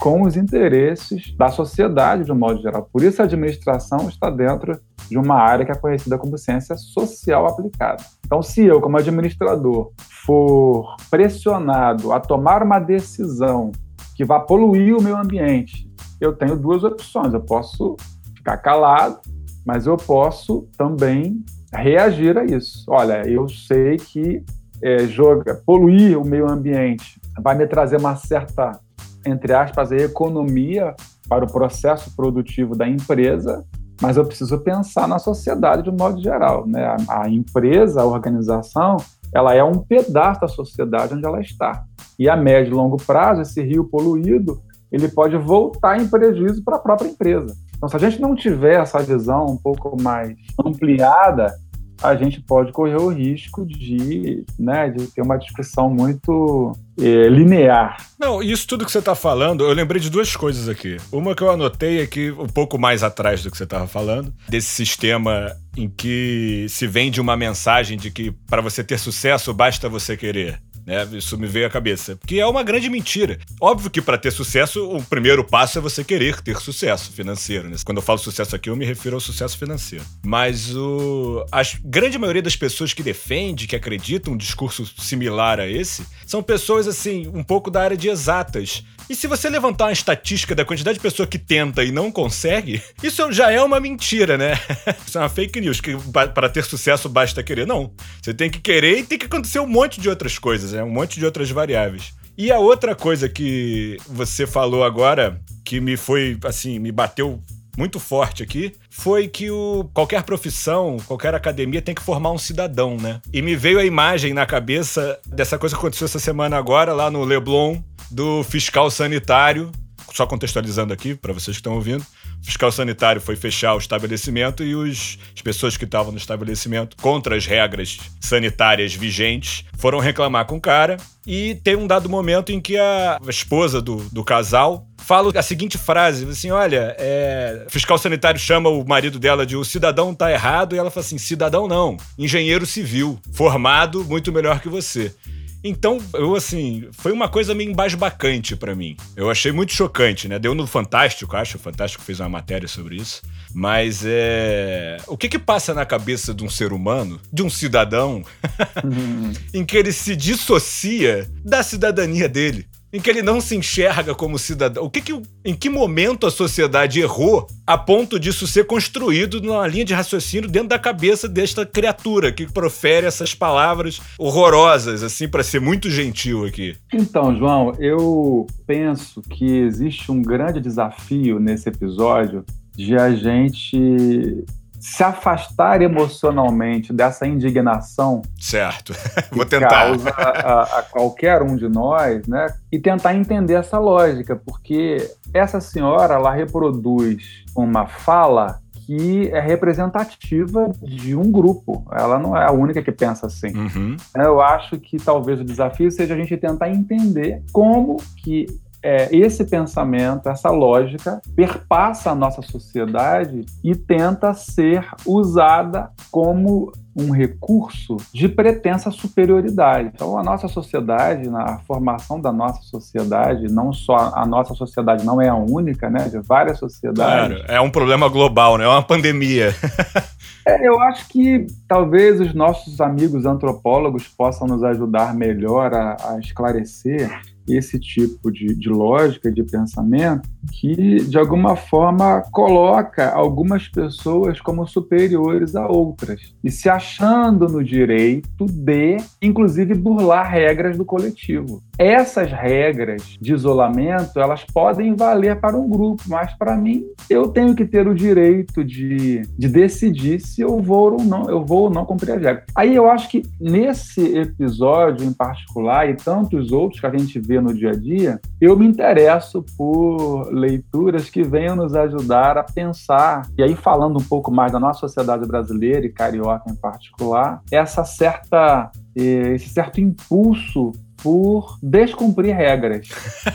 com 0.00 0.22
os 0.22 0.36
interesses 0.36 1.34
da 1.36 1.48
sociedade, 1.48 2.24
de 2.24 2.32
um 2.32 2.36
modo 2.36 2.60
geral. 2.62 2.88
Por 2.92 3.02
isso, 3.02 3.20
a 3.20 3.24
administração 3.24 4.08
está 4.08 4.30
dentro 4.30 4.78
de 5.08 5.18
uma 5.18 5.36
área 5.36 5.64
que 5.64 5.72
é 5.72 5.74
conhecida 5.74 6.18
como 6.18 6.38
ciência 6.38 6.76
social 6.76 7.46
aplicada. 7.46 8.02
Então, 8.24 8.42
se 8.42 8.64
eu, 8.64 8.80
como 8.80 8.96
administrador, 8.96 9.90
for 10.24 10.96
pressionado 11.10 12.12
a 12.12 12.20
tomar 12.20 12.62
uma 12.62 12.78
decisão 12.78 13.72
que 14.14 14.24
vá 14.24 14.40
poluir 14.40 14.96
o 14.96 15.02
meio 15.02 15.16
ambiente 15.16 15.88
eu 16.20 16.32
tenho 16.32 16.56
duas 16.56 16.84
opções. 16.84 17.32
Eu 17.32 17.40
posso 17.40 17.96
ficar 18.36 18.56
calado, 18.58 19.20
mas 19.64 19.86
eu 19.86 19.96
posso 19.96 20.68
também 20.76 21.44
reagir 21.72 22.36
a 22.38 22.44
isso. 22.44 22.84
Olha, 22.88 23.26
eu 23.28 23.48
sei 23.48 23.96
que 23.96 24.42
é, 24.82 25.06
joga, 25.06 25.60
poluir 25.66 26.18
o 26.18 26.24
meio 26.24 26.48
ambiente 26.48 27.20
vai 27.40 27.56
me 27.56 27.66
trazer 27.66 27.98
uma 27.98 28.16
certa, 28.16 28.78
entre 29.26 29.52
aspas, 29.52 29.92
economia 29.92 30.94
para 31.28 31.44
o 31.44 31.52
processo 31.52 32.14
produtivo 32.14 32.76
da 32.76 32.88
empresa, 32.88 33.64
mas 34.00 34.16
eu 34.16 34.24
preciso 34.24 34.58
pensar 34.58 35.08
na 35.08 35.18
sociedade 35.18 35.82
de 35.82 35.90
um 35.90 35.96
modo 35.96 36.20
geral. 36.22 36.66
Né? 36.66 36.84
A, 36.84 37.22
a 37.22 37.28
empresa, 37.28 38.00
a 38.00 38.06
organização, 38.06 38.96
ela 39.34 39.54
é 39.54 39.62
um 39.62 39.78
pedaço 39.78 40.40
da 40.40 40.48
sociedade 40.48 41.14
onde 41.14 41.26
ela 41.26 41.40
está. 41.40 41.84
E 42.18 42.28
a 42.28 42.36
médio 42.36 42.72
e 42.72 42.74
longo 42.74 42.96
prazo, 42.96 43.42
esse 43.42 43.62
rio 43.62 43.84
poluído 43.84 44.60
ele 44.90 45.08
pode 45.08 45.36
voltar 45.36 46.00
em 46.00 46.08
prejuízo 46.08 46.62
para 46.64 46.76
a 46.76 46.80
própria 46.80 47.08
empresa. 47.08 47.54
Então, 47.76 47.88
se 47.88 47.96
a 47.96 47.98
gente 47.98 48.20
não 48.20 48.34
tiver 48.34 48.80
essa 48.80 48.98
visão 49.00 49.46
um 49.46 49.56
pouco 49.56 50.00
mais 50.00 50.34
ampliada, 50.64 51.54
a 52.02 52.14
gente 52.14 52.40
pode 52.40 52.72
correr 52.72 52.96
o 52.96 53.08
risco 53.08 53.66
de, 53.66 54.44
né, 54.58 54.88
de 54.90 55.06
ter 55.08 55.22
uma 55.22 55.36
discussão 55.36 55.90
muito 55.90 56.72
é, 56.98 57.28
linear. 57.28 57.96
Não, 58.18 58.42
isso 58.42 58.66
tudo 58.66 58.84
que 58.84 58.92
você 58.92 58.98
está 58.98 59.14
falando, 59.14 59.64
eu 59.64 59.72
lembrei 59.72 60.00
de 60.00 60.10
duas 60.10 60.34
coisas 60.34 60.68
aqui. 60.68 60.96
Uma 61.12 61.34
que 61.34 61.42
eu 61.42 61.50
anotei 61.50 62.02
aqui, 62.02 62.30
um 62.30 62.46
pouco 62.46 62.78
mais 62.78 63.02
atrás 63.02 63.42
do 63.42 63.50
que 63.50 63.56
você 63.56 63.64
estava 63.64 63.86
falando, 63.86 64.32
desse 64.48 64.68
sistema 64.68 65.52
em 65.76 65.88
que 65.88 66.66
se 66.68 66.86
vende 66.86 67.20
uma 67.20 67.36
mensagem 67.36 67.96
de 67.96 68.10
que 68.10 68.32
para 68.48 68.60
você 68.60 68.82
ter 68.82 68.98
sucesso 68.98 69.54
basta 69.54 69.88
você 69.88 70.16
querer. 70.16 70.60
Né? 70.88 71.06
Isso 71.12 71.36
me 71.36 71.46
veio 71.46 71.66
à 71.66 71.70
cabeça. 71.70 72.16
Porque 72.16 72.40
é 72.40 72.46
uma 72.46 72.62
grande 72.62 72.88
mentira. 72.88 73.38
Óbvio 73.60 73.90
que 73.90 74.00
para 74.00 74.16
ter 74.16 74.30
sucesso, 74.30 74.90
o 74.90 75.04
primeiro 75.04 75.44
passo 75.44 75.78
é 75.78 75.82
você 75.82 76.02
querer 76.02 76.40
ter 76.40 76.56
sucesso 76.56 77.12
financeiro. 77.12 77.68
Né? 77.68 77.76
Quando 77.84 77.98
eu 77.98 78.02
falo 78.02 78.18
sucesso 78.18 78.56
aqui, 78.56 78.70
eu 78.70 78.76
me 78.76 78.86
refiro 78.86 79.16
ao 79.16 79.20
sucesso 79.20 79.58
financeiro. 79.58 80.02
Mas 80.24 80.74
o... 80.74 81.44
a 81.52 81.60
grande 81.84 82.18
maioria 82.18 82.40
das 82.40 82.56
pessoas 82.56 82.94
que 82.94 83.02
defende, 83.02 83.66
que 83.66 83.76
acreditam 83.76 84.32
um 84.32 84.36
discurso 84.36 84.86
similar 84.98 85.60
a 85.60 85.68
esse, 85.68 86.06
são 86.26 86.42
pessoas, 86.42 86.88
assim, 86.88 87.30
um 87.34 87.44
pouco 87.44 87.70
da 87.70 87.82
área 87.82 87.96
de 87.96 88.08
exatas. 88.08 88.82
E 89.10 89.14
se 89.14 89.26
você 89.26 89.48
levantar 89.48 89.86
uma 89.86 89.92
estatística 89.92 90.54
da 90.54 90.66
quantidade 90.66 90.98
de 90.98 91.02
pessoa 91.02 91.26
que 91.26 91.38
tenta 91.38 91.82
e 91.82 91.90
não 91.90 92.12
consegue, 92.12 92.82
isso 93.02 93.30
já 93.32 93.50
é 93.50 93.60
uma 93.60 93.80
mentira, 93.80 94.36
né? 94.36 94.58
Isso 95.06 95.16
é 95.16 95.22
uma 95.22 95.28
fake 95.28 95.60
news, 95.60 95.80
que 95.80 95.96
para 96.12 96.48
ter 96.48 96.62
sucesso 96.64 97.08
basta 97.08 97.42
querer. 97.42 97.66
Não. 97.66 97.90
Você 98.22 98.34
tem 98.34 98.50
que 98.50 98.60
querer 98.60 98.98
e 98.98 99.02
tem 99.04 99.18
que 99.18 99.24
acontecer 99.26 99.58
um 99.58 99.66
monte 99.66 100.00
de 100.00 100.08
outras 100.08 100.38
coisas, 100.38 100.74
né? 100.78 100.84
Um 100.84 100.90
monte 100.90 101.18
de 101.18 101.26
outras 101.26 101.50
variáveis. 101.50 102.14
E 102.36 102.52
a 102.52 102.58
outra 102.58 102.94
coisa 102.94 103.28
que 103.28 103.96
você 104.06 104.46
falou 104.46 104.84
agora, 104.84 105.40
que 105.64 105.80
me 105.80 105.96
foi, 105.96 106.38
assim, 106.44 106.78
me 106.78 106.92
bateu 106.92 107.40
muito 107.76 107.98
forte 107.98 108.42
aqui, 108.42 108.72
foi 108.90 109.28
que 109.28 109.50
o, 109.50 109.88
qualquer 109.92 110.22
profissão, 110.22 110.98
qualquer 111.06 111.34
academia 111.34 111.82
tem 111.82 111.94
que 111.94 112.02
formar 112.02 112.30
um 112.30 112.38
cidadão, 112.38 112.96
né? 112.96 113.20
E 113.32 113.42
me 113.42 113.56
veio 113.56 113.78
a 113.78 113.84
imagem 113.84 114.32
na 114.32 114.46
cabeça 114.46 115.18
dessa 115.26 115.58
coisa 115.58 115.74
que 115.74 115.80
aconteceu 115.80 116.04
essa 116.04 116.18
semana 116.18 116.56
agora 116.56 116.92
lá 116.92 117.10
no 117.10 117.24
Leblon, 117.24 117.80
do 118.10 118.42
fiscal 118.44 118.90
sanitário, 118.90 119.70
só 120.12 120.26
contextualizando 120.26 120.92
aqui 120.92 121.14
para 121.14 121.32
vocês 121.32 121.56
que 121.56 121.60
estão 121.60 121.74
ouvindo, 121.74 122.04
o 122.42 122.46
fiscal 122.46 122.72
sanitário 122.72 123.20
foi 123.20 123.36
fechar 123.36 123.74
o 123.74 123.78
estabelecimento 123.78 124.62
e 124.62 124.74
os, 124.74 125.18
as 125.34 125.42
pessoas 125.42 125.76
que 125.76 125.84
estavam 125.84 126.12
no 126.12 126.18
estabelecimento, 126.18 126.96
contra 126.96 127.36
as 127.36 127.46
regras 127.46 127.98
sanitárias 128.20 128.94
vigentes, 128.94 129.64
foram 129.76 129.98
reclamar 129.98 130.46
com 130.46 130.56
o 130.56 130.60
cara. 130.60 130.96
E 131.26 131.56
tem 131.56 131.76
um 131.76 131.86
dado 131.86 132.08
momento 132.08 132.52
em 132.52 132.60
que 132.60 132.78
a 132.78 133.18
esposa 133.28 133.82
do, 133.82 133.96
do 134.10 134.24
casal 134.24 134.86
fala 135.08 135.32
a 135.34 135.42
seguinte 135.42 135.78
frase: 135.78 136.28
assim, 136.28 136.50
olha, 136.50 136.94
é, 136.98 137.64
o 137.66 137.70
fiscal 137.70 137.98
sanitário 137.98 138.38
chama 138.38 138.68
o 138.68 138.86
marido 138.86 139.18
dela 139.18 139.46
de 139.46 139.56
o 139.56 139.64
cidadão 139.64 140.14
tá 140.14 140.30
errado, 140.30 140.74
e 140.74 140.78
ela 140.78 140.90
fala 140.90 141.04
assim: 141.04 141.18
cidadão 141.18 141.66
não, 141.66 141.96
engenheiro 142.18 142.66
civil, 142.66 143.18
formado 143.32 144.04
muito 144.04 144.32
melhor 144.32 144.60
que 144.60 144.68
você. 144.68 145.14
Então, 145.62 145.98
eu 146.14 146.34
assim, 146.36 146.88
foi 146.92 147.12
uma 147.12 147.28
coisa 147.28 147.54
meio 147.54 147.70
embasbacante 147.70 148.54
para 148.54 148.74
mim. 148.74 148.96
Eu 149.16 149.30
achei 149.30 149.50
muito 149.50 149.72
chocante, 149.72 150.28
né? 150.28 150.38
Deu 150.38 150.54
no 150.54 150.66
Fantástico, 150.66 151.36
acho, 151.36 151.56
o 151.56 151.60
Fantástico 151.60 152.04
fez 152.04 152.20
uma 152.20 152.28
matéria 152.28 152.68
sobre 152.68 152.96
isso. 152.96 153.22
Mas 153.52 154.02
é. 154.04 154.98
O 155.06 155.16
que 155.16 155.28
que 155.28 155.38
passa 155.38 155.74
na 155.74 155.84
cabeça 155.84 156.32
de 156.32 156.44
um 156.44 156.48
ser 156.48 156.72
humano, 156.72 157.20
de 157.32 157.42
um 157.42 157.50
cidadão, 157.50 158.22
uhum. 158.84 159.32
em 159.52 159.64
que 159.64 159.76
ele 159.76 159.92
se 159.92 160.14
dissocia 160.14 161.28
da 161.44 161.62
cidadania 161.62 162.28
dele? 162.28 162.67
Em 162.92 163.00
que 163.00 163.10
ele 163.10 163.22
não 163.22 163.40
se 163.40 163.56
enxerga 163.56 164.14
como 164.14 164.38
cidadão. 164.38 164.84
O 164.84 164.90
que, 164.90 165.00
que 165.00 165.20
em 165.44 165.54
que 165.54 165.68
momento 165.68 166.26
a 166.26 166.30
sociedade 166.30 167.00
errou 167.00 167.46
a 167.66 167.76
ponto 167.76 168.18
disso 168.18 168.46
ser 168.46 168.66
construído 168.66 169.40
numa 169.40 169.66
linha 169.66 169.84
de 169.84 169.94
raciocínio 169.94 170.48
dentro 170.48 170.68
da 170.68 170.78
cabeça 170.78 171.28
desta 171.28 171.66
criatura 171.66 172.32
que 172.32 172.46
profere 172.46 173.06
essas 173.06 173.34
palavras 173.34 174.00
horrorosas, 174.18 175.02
assim, 175.02 175.28
para 175.28 175.42
ser 175.42 175.60
muito 175.60 175.90
gentil 175.90 176.46
aqui? 176.46 176.76
Então, 176.92 177.36
João, 177.36 177.74
eu 177.78 178.46
penso 178.66 179.20
que 179.22 179.44
existe 179.44 180.10
um 180.10 180.22
grande 180.22 180.60
desafio 180.60 181.38
nesse 181.38 181.68
episódio 181.68 182.44
de 182.74 182.96
a 182.96 183.14
gente 183.14 184.44
se 184.80 185.02
afastar 185.02 185.82
emocionalmente 185.82 186.92
dessa 186.92 187.26
indignação. 187.26 188.22
Certo. 188.38 188.92
Vou 189.32 189.44
tentar. 189.44 189.68
Causa 189.68 190.10
a, 190.10 190.78
a, 190.78 190.82
qualquer 190.82 191.42
um 191.42 191.56
de 191.56 191.68
nós, 191.68 192.26
né? 192.26 192.46
E 192.70 192.78
tentar 192.78 193.14
entender 193.14 193.54
essa 193.54 193.78
lógica, 193.78 194.36
porque 194.36 195.10
essa 195.32 195.60
senhora 195.60 196.14
ela 196.14 196.32
reproduz 196.32 197.44
uma 197.54 197.86
fala 197.86 198.60
que 198.86 199.28
é 199.28 199.40
representativa 199.40 200.72
de 200.82 201.14
um 201.14 201.30
grupo. 201.30 201.84
Ela 201.92 202.18
não 202.18 202.34
é 202.34 202.46
a 202.46 202.52
única 202.52 202.82
que 202.82 202.90
pensa 202.90 203.26
assim. 203.26 203.54
Uhum. 203.54 203.96
Eu 204.14 204.40
acho 204.40 204.78
que 204.78 204.96
talvez 204.96 205.38
o 205.40 205.44
desafio 205.44 205.90
seja 205.90 206.14
a 206.14 206.16
gente 206.16 206.34
tentar 206.38 206.70
entender 206.70 207.42
como 207.52 207.98
que 208.16 208.46
é, 208.82 209.14
esse 209.14 209.44
pensamento, 209.44 210.28
essa 210.28 210.50
lógica, 210.50 211.20
perpassa 211.34 212.10
a 212.10 212.14
nossa 212.14 212.42
sociedade 212.42 213.44
e 213.62 213.74
tenta 213.74 214.32
ser 214.34 214.86
usada 215.06 215.90
como 216.10 216.72
um 216.96 217.12
recurso 217.12 217.96
de 218.12 218.28
pretensa 218.28 218.90
superioridade. 218.90 219.90
Então, 219.94 220.18
a 220.18 220.22
nossa 220.22 220.48
sociedade, 220.48 221.28
na 221.28 221.58
formação 221.58 222.20
da 222.20 222.32
nossa 222.32 222.60
sociedade, 222.62 223.46
não 223.52 223.72
só 223.72 224.12
a 224.14 224.26
nossa 224.26 224.52
sociedade 224.54 225.06
não 225.06 225.22
é 225.22 225.28
a 225.28 225.34
única, 225.34 225.88
né, 225.88 226.08
de 226.08 226.18
várias 226.18 226.58
sociedades. 226.58 227.36
Claro, 227.36 227.52
é 227.52 227.60
um 227.60 227.70
problema 227.70 228.08
global, 228.08 228.58
né? 228.58 228.64
É 228.64 228.68
uma 228.68 228.82
pandemia. 228.82 229.54
é, 230.44 230.66
eu 230.66 230.80
acho 230.80 231.08
que 231.08 231.46
talvez 231.68 232.20
os 232.20 232.34
nossos 232.34 232.80
amigos 232.80 233.24
antropólogos 233.24 234.08
possam 234.08 234.48
nos 234.48 234.64
ajudar 234.64 235.14
melhor 235.14 235.72
a, 235.72 235.96
a 236.00 236.18
esclarecer 236.18 237.08
esse 237.56 237.78
tipo 237.78 238.30
de, 238.30 238.54
de 238.54 238.68
lógica, 238.68 239.30
de 239.30 239.42
pensamento, 239.42 240.28
que 240.52 240.96
de 241.04 241.18
alguma 241.18 241.56
forma 241.56 242.22
coloca 242.30 243.10
algumas 243.10 243.68
pessoas 243.68 244.40
como 244.40 244.66
superiores 244.66 245.54
a 245.54 245.66
outras 245.66 246.34
e 246.42 246.50
se 246.50 246.68
achando 246.68 247.46
no 247.46 247.62
direito 247.62 248.46
de, 248.46 248.96
inclusive, 249.20 249.74
burlar 249.74 250.30
regras 250.30 250.76
do 250.76 250.84
coletivo. 250.84 251.62
Essas 251.78 252.32
regras 252.32 253.16
de 253.20 253.32
isolamento, 253.32 254.18
elas 254.18 254.44
podem 254.44 254.94
valer 254.96 255.40
para 255.40 255.56
um 255.56 255.68
grupo, 255.68 256.02
mas 256.06 256.34
para 256.34 256.56
mim, 256.56 256.84
eu 257.08 257.28
tenho 257.28 257.54
que 257.54 257.64
ter 257.64 257.86
o 257.86 257.94
direito 257.94 258.64
de, 258.64 259.22
de 259.38 259.48
decidir 259.48 260.20
se 260.20 260.40
eu 260.40 260.60
vou 260.60 260.92
ou 260.92 261.04
não, 261.04 261.28
eu 261.30 261.44
vou 261.44 261.64
ou 261.64 261.70
não 261.70 261.84
cumprir 261.84 262.12
as 262.12 262.22
regras. 262.22 262.44
Aí 262.54 262.74
eu 262.74 262.90
acho 262.90 263.08
que 263.08 263.22
nesse 263.40 264.16
episódio 264.16 265.06
em 265.06 265.12
particular 265.12 265.88
e 265.88 265.94
tantos 265.94 266.52
outros 266.52 266.80
que 266.80 266.86
a 266.86 266.96
gente 266.96 267.18
vê 267.18 267.37
no 267.40 267.54
dia 267.54 267.70
a 267.70 267.74
dia, 267.76 268.20
eu 268.40 268.56
me 268.56 268.66
interesso 268.66 269.44
por 269.56 270.30
leituras 270.32 271.08
que 271.10 271.22
venham 271.22 271.56
nos 271.56 271.74
ajudar 271.74 272.38
a 272.38 272.42
pensar, 272.42 273.28
e 273.36 273.42
aí 273.42 273.54
falando 273.54 273.98
um 273.98 274.04
pouco 274.04 274.30
mais 274.30 274.52
da 274.52 274.60
nossa 274.60 274.80
sociedade 274.80 275.26
brasileira 275.26 275.86
e 275.86 275.92
carioca 275.92 276.50
em 276.50 276.54
particular, 276.54 277.42
essa 277.50 277.84
certa 277.84 278.70
eh, 278.96 279.34
esse 279.34 279.48
certo 279.48 279.80
impulso 279.80 280.72
por 281.02 281.58
descumprir 281.62 282.34
regras. 282.34 282.88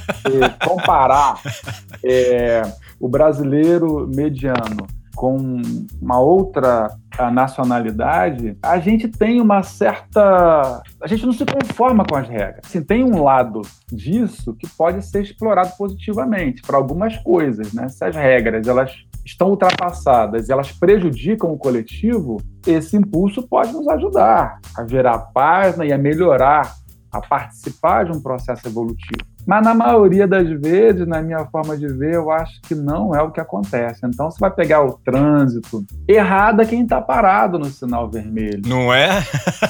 comparar 0.65 1.39
é, 2.03 2.61
o 2.99 3.07
brasileiro 3.07 4.07
mediano 4.13 4.87
com 5.15 5.61
uma 6.01 6.19
outra 6.19 6.89
nacionalidade, 7.31 8.57
a 8.61 8.79
gente 8.79 9.07
tem 9.07 9.39
uma 9.39 9.61
certa. 9.61 10.81
A 11.01 11.07
gente 11.07 11.25
não 11.25 11.33
se 11.33 11.45
conforma 11.45 12.03
com 12.05 12.15
as 12.15 12.27
regras. 12.27 12.61
Assim, 12.65 12.83
tem 12.83 13.03
um 13.03 13.23
lado 13.23 13.61
disso 13.91 14.55
que 14.55 14.67
pode 14.67 15.05
ser 15.05 15.21
explorado 15.21 15.71
positivamente 15.77 16.61
para 16.61 16.77
algumas 16.77 17.15
coisas. 17.17 17.73
Né? 17.73 17.87
Se 17.89 18.03
as 18.03 18.15
regras 18.15 18.67
elas 18.67 18.91
estão 19.25 19.49
ultrapassadas 19.49 20.49
e 20.49 20.51
elas 20.51 20.71
prejudicam 20.71 21.51
o 21.51 21.57
coletivo, 21.57 22.41
esse 22.67 22.97
impulso 22.97 23.47
pode 23.47 23.71
nos 23.71 23.87
ajudar 23.87 24.59
a 24.77 24.85
gerar 24.87 25.17
paz 25.17 25.77
né, 25.77 25.87
e 25.87 25.93
a 25.93 25.97
melhorar, 25.97 26.75
a 27.13 27.21
participar 27.21 28.05
de 28.05 28.11
um 28.11 28.19
processo 28.19 28.67
evolutivo. 28.67 29.23
Mas 29.45 29.63
na 29.63 29.73
maioria 29.73 30.27
das 30.27 30.49
vezes, 30.59 31.05
na 31.05 31.21
minha 31.21 31.45
forma 31.45 31.77
de 31.77 31.87
ver, 31.87 32.15
eu 32.15 32.31
acho 32.31 32.59
que 32.61 32.73
não 32.73 33.13
é 33.13 33.21
o 33.21 33.29
que 33.29 33.39
acontece. 33.39 34.01
Então 34.05 34.31
você 34.31 34.39
vai 34.39 34.49
pegar 34.49 34.81
o 34.83 34.93
trânsito, 34.93 35.85
errada 36.07 36.65
quem 36.65 36.83
está 36.83 36.99
parado 36.99 37.59
no 37.59 37.65
sinal 37.65 38.09
vermelho. 38.09 38.61
Não 38.65 38.93
é? 38.93 39.23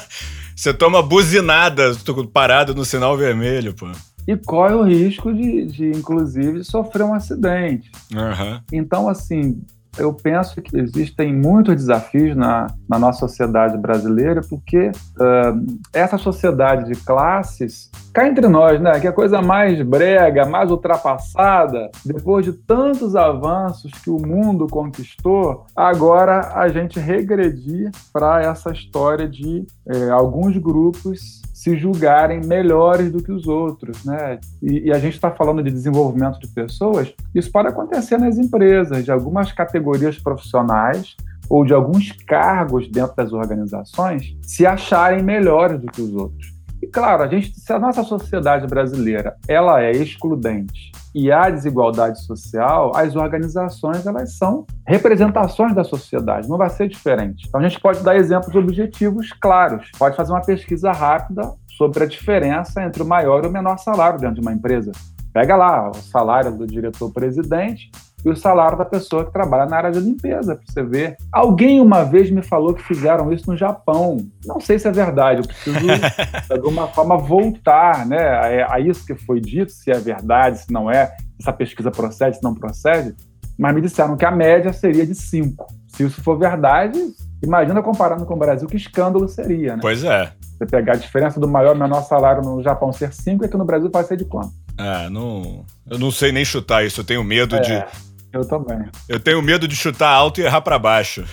você 0.55 0.73
toma 0.73 1.01
buzinada 1.01 1.91
parado 2.31 2.73
no 2.73 2.85
sinal 2.85 3.17
vermelho, 3.17 3.73
pô. 3.73 3.87
E 4.25 4.37
corre 4.37 4.73
o 4.73 4.83
risco 4.83 5.33
de, 5.33 5.65
de 5.65 5.91
inclusive, 5.91 6.63
sofrer 6.63 7.03
um 7.03 7.13
acidente. 7.13 7.91
Uhum. 8.13 8.61
Então, 8.71 9.09
assim, 9.09 9.61
eu 9.97 10.13
penso 10.13 10.61
que 10.61 10.77
existem 10.77 11.33
muitos 11.33 11.75
desafios 11.75 12.35
na, 12.35 12.67
na 12.89 12.97
nossa 12.97 13.19
sociedade 13.19 13.77
brasileira, 13.77 14.41
porque 14.49 14.89
uh, 14.89 15.79
essa 15.93 16.17
sociedade 16.17 16.91
de 16.91 16.99
classes, 17.03 17.91
cá 18.13 18.27
entre 18.27 18.47
nós, 18.47 18.79
né, 18.81 18.99
que 18.99 19.07
é 19.07 19.09
a 19.09 19.13
coisa 19.13 19.41
mais 19.41 19.81
brega, 19.81 20.45
mais 20.45 20.71
ultrapassada, 20.71 21.89
depois 22.05 22.45
de 22.45 22.53
tantos 22.53 23.15
avanços 23.15 23.91
que 24.03 24.09
o 24.09 24.19
mundo 24.19 24.67
conquistou, 24.67 25.65
agora 25.75 26.53
a 26.55 26.67
gente 26.69 26.99
regredir 26.99 27.91
para 28.11 28.41
essa 28.41 28.71
história 28.71 29.27
de 29.27 29.65
eh, 29.87 30.09
alguns 30.09 30.57
grupos 30.57 31.41
se 31.63 31.77
julgarem 31.77 32.41
melhores 32.41 33.09
do 33.09 33.23
que 33.23 33.31
os 33.31 33.47
outros, 33.47 34.03
né? 34.03 34.37
E, 34.61 34.87
e 34.87 34.91
a 34.91 34.99
gente 34.99 35.13
está 35.13 35.31
falando 35.31 35.63
de 35.63 35.71
desenvolvimento 35.71 36.37
de 36.37 36.49
pessoas, 36.49 37.13
isso 37.33 37.49
pode 37.49 37.69
acontecer 37.69 38.17
nas 38.17 38.37
empresas, 38.37 39.05
de 39.05 39.09
algumas 39.09 39.53
categorias 39.53 40.19
profissionais 40.19 41.15
ou 41.49 41.63
de 41.63 41.73
alguns 41.73 42.11
cargos 42.11 42.89
dentro 42.89 43.15
das 43.15 43.31
organizações 43.31 44.35
se 44.41 44.65
acharem 44.65 45.23
melhores 45.23 45.79
do 45.79 45.87
que 45.87 46.01
os 46.01 46.13
outros. 46.13 46.52
Claro, 46.93 47.23
a 47.23 47.27
gente, 47.27 47.59
se 47.59 47.73
a 47.73 47.79
nossa 47.79 48.03
sociedade 48.03 48.67
brasileira 48.67 49.35
ela 49.47 49.81
é 49.81 49.91
excludente 49.91 50.91
e 51.13 51.31
há 51.31 51.49
desigualdade 51.49 52.23
social, 52.23 52.91
as 52.95 53.15
organizações 53.15 54.05
elas 54.05 54.37
são 54.37 54.63
representações 54.87 55.73
da 55.73 55.83
sociedade, 55.83 56.47
não 56.47 56.55
vai 56.55 56.69
ser 56.69 56.87
diferente. 56.87 57.47
Então 57.47 57.59
a 57.59 57.67
gente 57.67 57.79
pode 57.79 58.03
dar 58.03 58.15
exemplos 58.15 58.53
objetivos 58.53 59.33
claros, 59.33 59.89
pode 59.97 60.15
fazer 60.15 60.33
uma 60.33 60.45
pesquisa 60.45 60.91
rápida 60.91 61.51
sobre 61.75 62.03
a 62.03 62.07
diferença 62.07 62.83
entre 62.83 63.01
o 63.01 63.07
maior 63.07 63.43
e 63.43 63.47
o 63.47 63.51
menor 63.51 63.79
salário 63.79 64.19
dentro 64.19 64.35
de 64.35 64.41
uma 64.41 64.53
empresa. 64.53 64.91
Pega 65.33 65.55
lá 65.55 65.89
o 65.89 65.95
salário 65.95 66.55
do 66.55 66.67
diretor-presidente 66.67 67.89
e 68.25 68.29
o 68.29 68.35
salário 68.35 68.77
da 68.77 68.85
pessoa 68.85 69.25
que 69.25 69.33
trabalha 69.33 69.65
na 69.65 69.77
área 69.77 69.91
de 69.91 69.99
limpeza, 69.99 70.55
para 70.55 70.65
você 70.65 70.83
ver. 70.83 71.17
Alguém 71.31 71.81
uma 71.81 72.03
vez 72.03 72.29
me 72.31 72.41
falou 72.41 72.73
que 72.73 72.83
fizeram 72.83 73.31
isso 73.31 73.49
no 73.49 73.57
Japão. 73.57 74.17
Não 74.45 74.59
sei 74.59 74.79
se 74.79 74.87
é 74.87 74.91
verdade, 74.91 75.41
eu 75.41 75.47
preciso, 75.47 75.79
de 76.47 76.53
alguma 76.53 76.87
forma, 76.87 77.17
voltar 77.17 78.05
né, 78.05 78.63
a, 78.63 78.75
a 78.75 78.79
isso 78.79 79.05
que 79.05 79.15
foi 79.15 79.41
dito, 79.41 79.71
se 79.71 79.91
é 79.91 79.99
verdade, 79.99 80.59
se 80.59 80.71
não 80.71 80.89
é, 80.89 81.07
se 81.07 81.41
essa 81.41 81.53
pesquisa 81.53 81.91
procede, 81.91 82.37
se 82.37 82.43
não 82.43 82.55
procede. 82.55 83.13
Mas 83.57 83.75
me 83.75 83.81
disseram 83.81 84.15
que 84.15 84.25
a 84.25 84.31
média 84.31 84.71
seria 84.71 85.05
de 85.05 85.13
5. 85.13 85.67
Se 85.87 86.03
isso 86.03 86.21
for 86.23 86.37
verdade, 86.39 86.99
imagina 87.43 87.83
comparando 87.83 88.25
com 88.25 88.33
o 88.33 88.39
Brasil, 88.39 88.67
que 88.67 88.77
escândalo 88.77 89.27
seria, 89.27 89.75
né? 89.75 89.79
Pois 89.81 90.03
é. 90.03 90.31
Você 90.57 90.65
pegar 90.65 90.93
a 90.93 90.97
diferença 90.97 91.39
do 91.39 91.47
maior 91.47 91.75
e 91.75 91.79
menor 91.79 92.01
salário 92.03 92.41
no 92.41 92.63
Japão 92.63 92.91
ser 92.91 93.13
5 93.13 93.43
e 93.43 93.45
aqui 93.45 93.57
no 93.57 93.65
Brasil 93.65 93.89
vai 93.91 94.03
ser 94.03 94.17
de 94.17 94.25
quanto? 94.25 94.51
É, 94.77 95.09
não, 95.09 95.65
eu 95.89 95.99
não 95.99 96.09
sei 96.09 96.31
nem 96.31 96.43
chutar 96.43 96.83
isso, 96.83 97.01
eu 97.01 97.05
tenho 97.05 97.23
medo 97.23 97.55
é. 97.55 97.59
de 97.59 97.85
eu 98.33 98.43
também. 98.43 98.79
Eu 99.07 99.19
tenho 99.19 99.41
medo 99.43 99.67
de 99.67 99.75
chutar 99.75 100.09
alto 100.09 100.41
e 100.41 100.43
errar 100.43 100.61
para 100.61 100.79
baixo. 100.79 101.23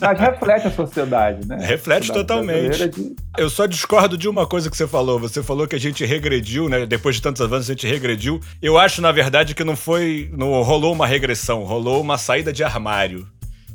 Mas 0.00 0.18
reflete 0.18 0.66
a 0.66 0.70
sociedade, 0.70 1.46
né? 1.46 1.58
Reflete 1.60 2.10
totalmente. 2.10 2.88
De... 2.88 3.14
Eu 3.36 3.50
só 3.50 3.66
discordo 3.66 4.16
de 4.16 4.26
uma 4.28 4.46
coisa 4.46 4.70
que 4.70 4.76
você 4.76 4.88
falou. 4.88 5.18
Você 5.20 5.42
falou 5.42 5.68
que 5.68 5.76
a 5.76 5.78
gente 5.78 6.04
regrediu, 6.06 6.70
né? 6.70 6.86
Depois 6.86 7.16
de 7.16 7.22
tantos 7.22 7.42
avanços, 7.42 7.68
a 7.68 7.74
gente 7.74 7.86
regrediu. 7.86 8.40
Eu 8.62 8.78
acho, 8.78 9.02
na 9.02 9.12
verdade, 9.12 9.54
que 9.54 9.62
não 9.62 9.76
foi. 9.76 10.30
Não 10.32 10.62
rolou 10.62 10.94
uma 10.94 11.06
regressão, 11.06 11.64
rolou 11.64 12.00
uma 12.00 12.16
saída 12.16 12.50
de 12.50 12.64
armário 12.64 13.28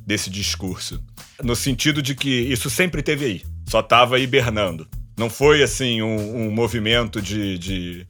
desse 0.06 0.32
discurso. 0.32 1.00
No 1.44 1.56
sentido 1.56 2.02
de 2.02 2.16
que 2.16 2.30
isso 2.30 2.72
sempre 2.72 3.04
teve 3.04 3.26
aí. 3.26 3.42
Só 3.68 3.84
tava 3.84 4.18
hibernando. 4.18 4.88
Não 5.16 5.30
foi 5.30 5.62
assim 5.62 6.02
um, 6.02 6.48
um 6.48 6.52
movimento 6.52 7.22
de, 7.22 7.58
de 7.60 8.08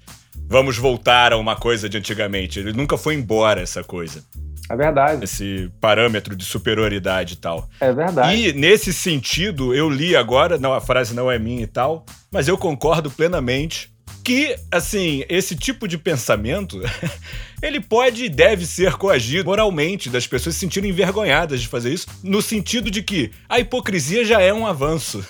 vamos 0.47 0.77
voltar 0.77 1.33
a 1.33 1.37
uma 1.37 1.55
coisa 1.55 1.87
de 1.87 1.97
antigamente. 1.97 2.59
Ele 2.59 2.73
nunca 2.73 2.97
foi 2.97 3.15
embora 3.15 3.61
essa 3.61 3.83
coisa. 3.83 4.23
É 4.69 4.75
verdade. 4.75 5.23
Esse 5.23 5.71
parâmetro 5.79 6.35
de 6.35 6.43
superioridade 6.43 7.35
e 7.35 7.37
tal. 7.37 7.69
É 7.79 7.91
verdade. 7.91 8.35
E 8.35 8.53
nesse 8.53 8.93
sentido, 8.93 9.73
eu 9.73 9.89
li 9.89 10.15
agora, 10.15 10.57
não, 10.57 10.73
a 10.73 10.81
frase 10.81 11.13
não 11.13 11.31
é 11.31 11.39
minha 11.39 11.63
e 11.63 11.67
tal, 11.67 12.05
mas 12.31 12.47
eu 12.47 12.57
concordo 12.57 13.09
plenamente 13.09 13.89
que, 14.27 14.57
assim, 14.69 15.23
esse 15.29 15.55
tipo 15.55 15.87
de 15.87 15.97
pensamento, 15.97 16.81
ele 17.63 17.79
pode 17.79 18.25
e 18.25 18.29
deve 18.29 18.65
ser 18.65 18.95
coagido 18.95 19.45
moralmente 19.45 20.09
das 20.09 20.27
pessoas 20.27 20.55
se 20.55 20.59
sentirem 20.59 20.89
envergonhadas 20.89 21.61
de 21.61 21.67
fazer 21.69 21.93
isso, 21.93 22.07
no 22.21 22.41
sentido 22.41 22.91
de 22.91 23.01
que 23.01 23.31
a 23.47 23.57
hipocrisia 23.57 24.25
já 24.25 24.41
é 24.41 24.53
um 24.53 24.67
avanço. 24.67 25.25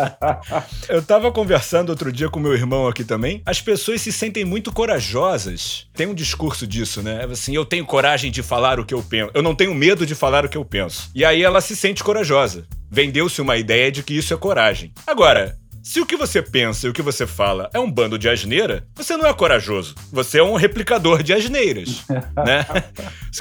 eu 0.88 1.02
tava 1.02 1.30
conversando 1.30 1.90
outro 1.90 2.10
dia 2.10 2.30
com 2.30 2.40
meu 2.40 2.54
irmão 2.54 2.88
aqui 2.88 3.04
também, 3.04 3.42
as 3.44 3.60
pessoas 3.60 4.00
se 4.00 4.10
sentem 4.10 4.46
muito 4.46 4.72
corajosas. 4.72 5.86
Tem 5.92 6.06
um 6.06 6.14
discurso 6.14 6.66
disso, 6.66 7.02
né? 7.02 7.26
Assim, 7.30 7.54
eu 7.54 7.66
tenho 7.66 7.84
coragem 7.84 8.30
de 8.30 8.42
falar 8.42 8.80
o 8.80 8.86
que 8.86 8.94
eu 8.94 9.02
penso. 9.02 9.30
Eu 9.34 9.42
não 9.42 9.54
tenho 9.54 9.74
medo 9.74 10.06
de 10.06 10.14
falar 10.14 10.46
o 10.46 10.48
que 10.48 10.56
eu 10.56 10.64
penso. 10.64 11.10
E 11.14 11.22
aí 11.22 11.42
ela 11.42 11.60
se 11.60 11.76
sente 11.76 12.02
corajosa. 12.02 12.66
Vendeu-se 12.90 13.42
uma 13.42 13.58
ideia 13.58 13.92
de 13.92 14.02
que 14.02 14.14
isso 14.14 14.32
é 14.32 14.36
coragem. 14.38 14.90
Agora, 15.06 15.58
se 15.86 16.00
o 16.00 16.04
que 16.04 16.16
você 16.16 16.42
pensa 16.42 16.84
e 16.88 16.90
o 16.90 16.92
que 16.92 17.00
você 17.00 17.28
fala 17.28 17.70
é 17.72 17.78
um 17.78 17.88
bando 17.88 18.18
de 18.18 18.28
asneira, 18.28 18.84
você 18.92 19.16
não 19.16 19.24
é 19.24 19.32
corajoso. 19.32 19.94
Você 20.12 20.40
é 20.40 20.42
um 20.42 20.56
replicador 20.56 21.22
de 21.22 21.32
asneiras, 21.32 22.04
né? 22.44 22.66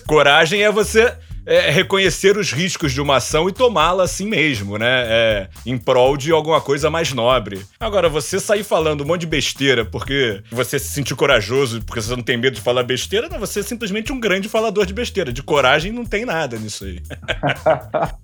Coragem 0.05 0.61
é 0.61 0.71
você 0.71 1.11
é, 1.43 1.71
reconhecer 1.71 2.37
os 2.37 2.51
riscos 2.51 2.93
de 2.93 3.01
uma 3.01 3.15
ação 3.15 3.49
e 3.49 3.51
tomá-la 3.51 4.03
assim 4.03 4.27
mesmo, 4.27 4.77
né? 4.77 5.05
É, 5.07 5.49
em 5.65 5.75
prol 5.75 6.15
de 6.15 6.31
alguma 6.31 6.61
coisa 6.61 6.87
mais 6.87 7.11
nobre. 7.11 7.65
Agora, 7.79 8.07
você 8.07 8.39
sair 8.39 8.63
falando 8.63 9.01
um 9.01 9.07
monte 9.07 9.21
de 9.21 9.27
besteira 9.27 9.83
porque 9.83 10.43
você 10.51 10.77
se 10.77 10.93
sentiu 10.93 11.17
corajoso, 11.17 11.81
porque 11.81 11.99
você 11.99 12.15
não 12.15 12.21
tem 12.21 12.37
medo 12.37 12.53
de 12.53 12.61
falar 12.61 12.83
besteira, 12.83 13.27
não, 13.27 13.39
você 13.39 13.61
é 13.61 13.63
simplesmente 13.63 14.13
um 14.13 14.19
grande 14.19 14.47
falador 14.47 14.85
de 14.85 14.93
besteira. 14.93 15.33
De 15.33 15.41
coragem 15.41 15.91
não 15.91 16.05
tem 16.05 16.25
nada 16.25 16.59
nisso 16.59 16.85
aí. 16.85 17.01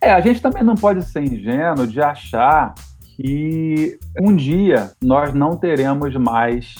É, 0.00 0.10
a 0.10 0.20
gente 0.20 0.40
também 0.40 0.62
não 0.62 0.74
pode 0.74 1.02
ser 1.04 1.22
ingênuo 1.22 1.86
de 1.86 2.00
achar 2.00 2.74
que 3.16 3.98
um 4.20 4.36
dia 4.36 4.92
nós 5.02 5.32
não 5.32 5.56
teremos 5.56 6.14
mais 6.16 6.74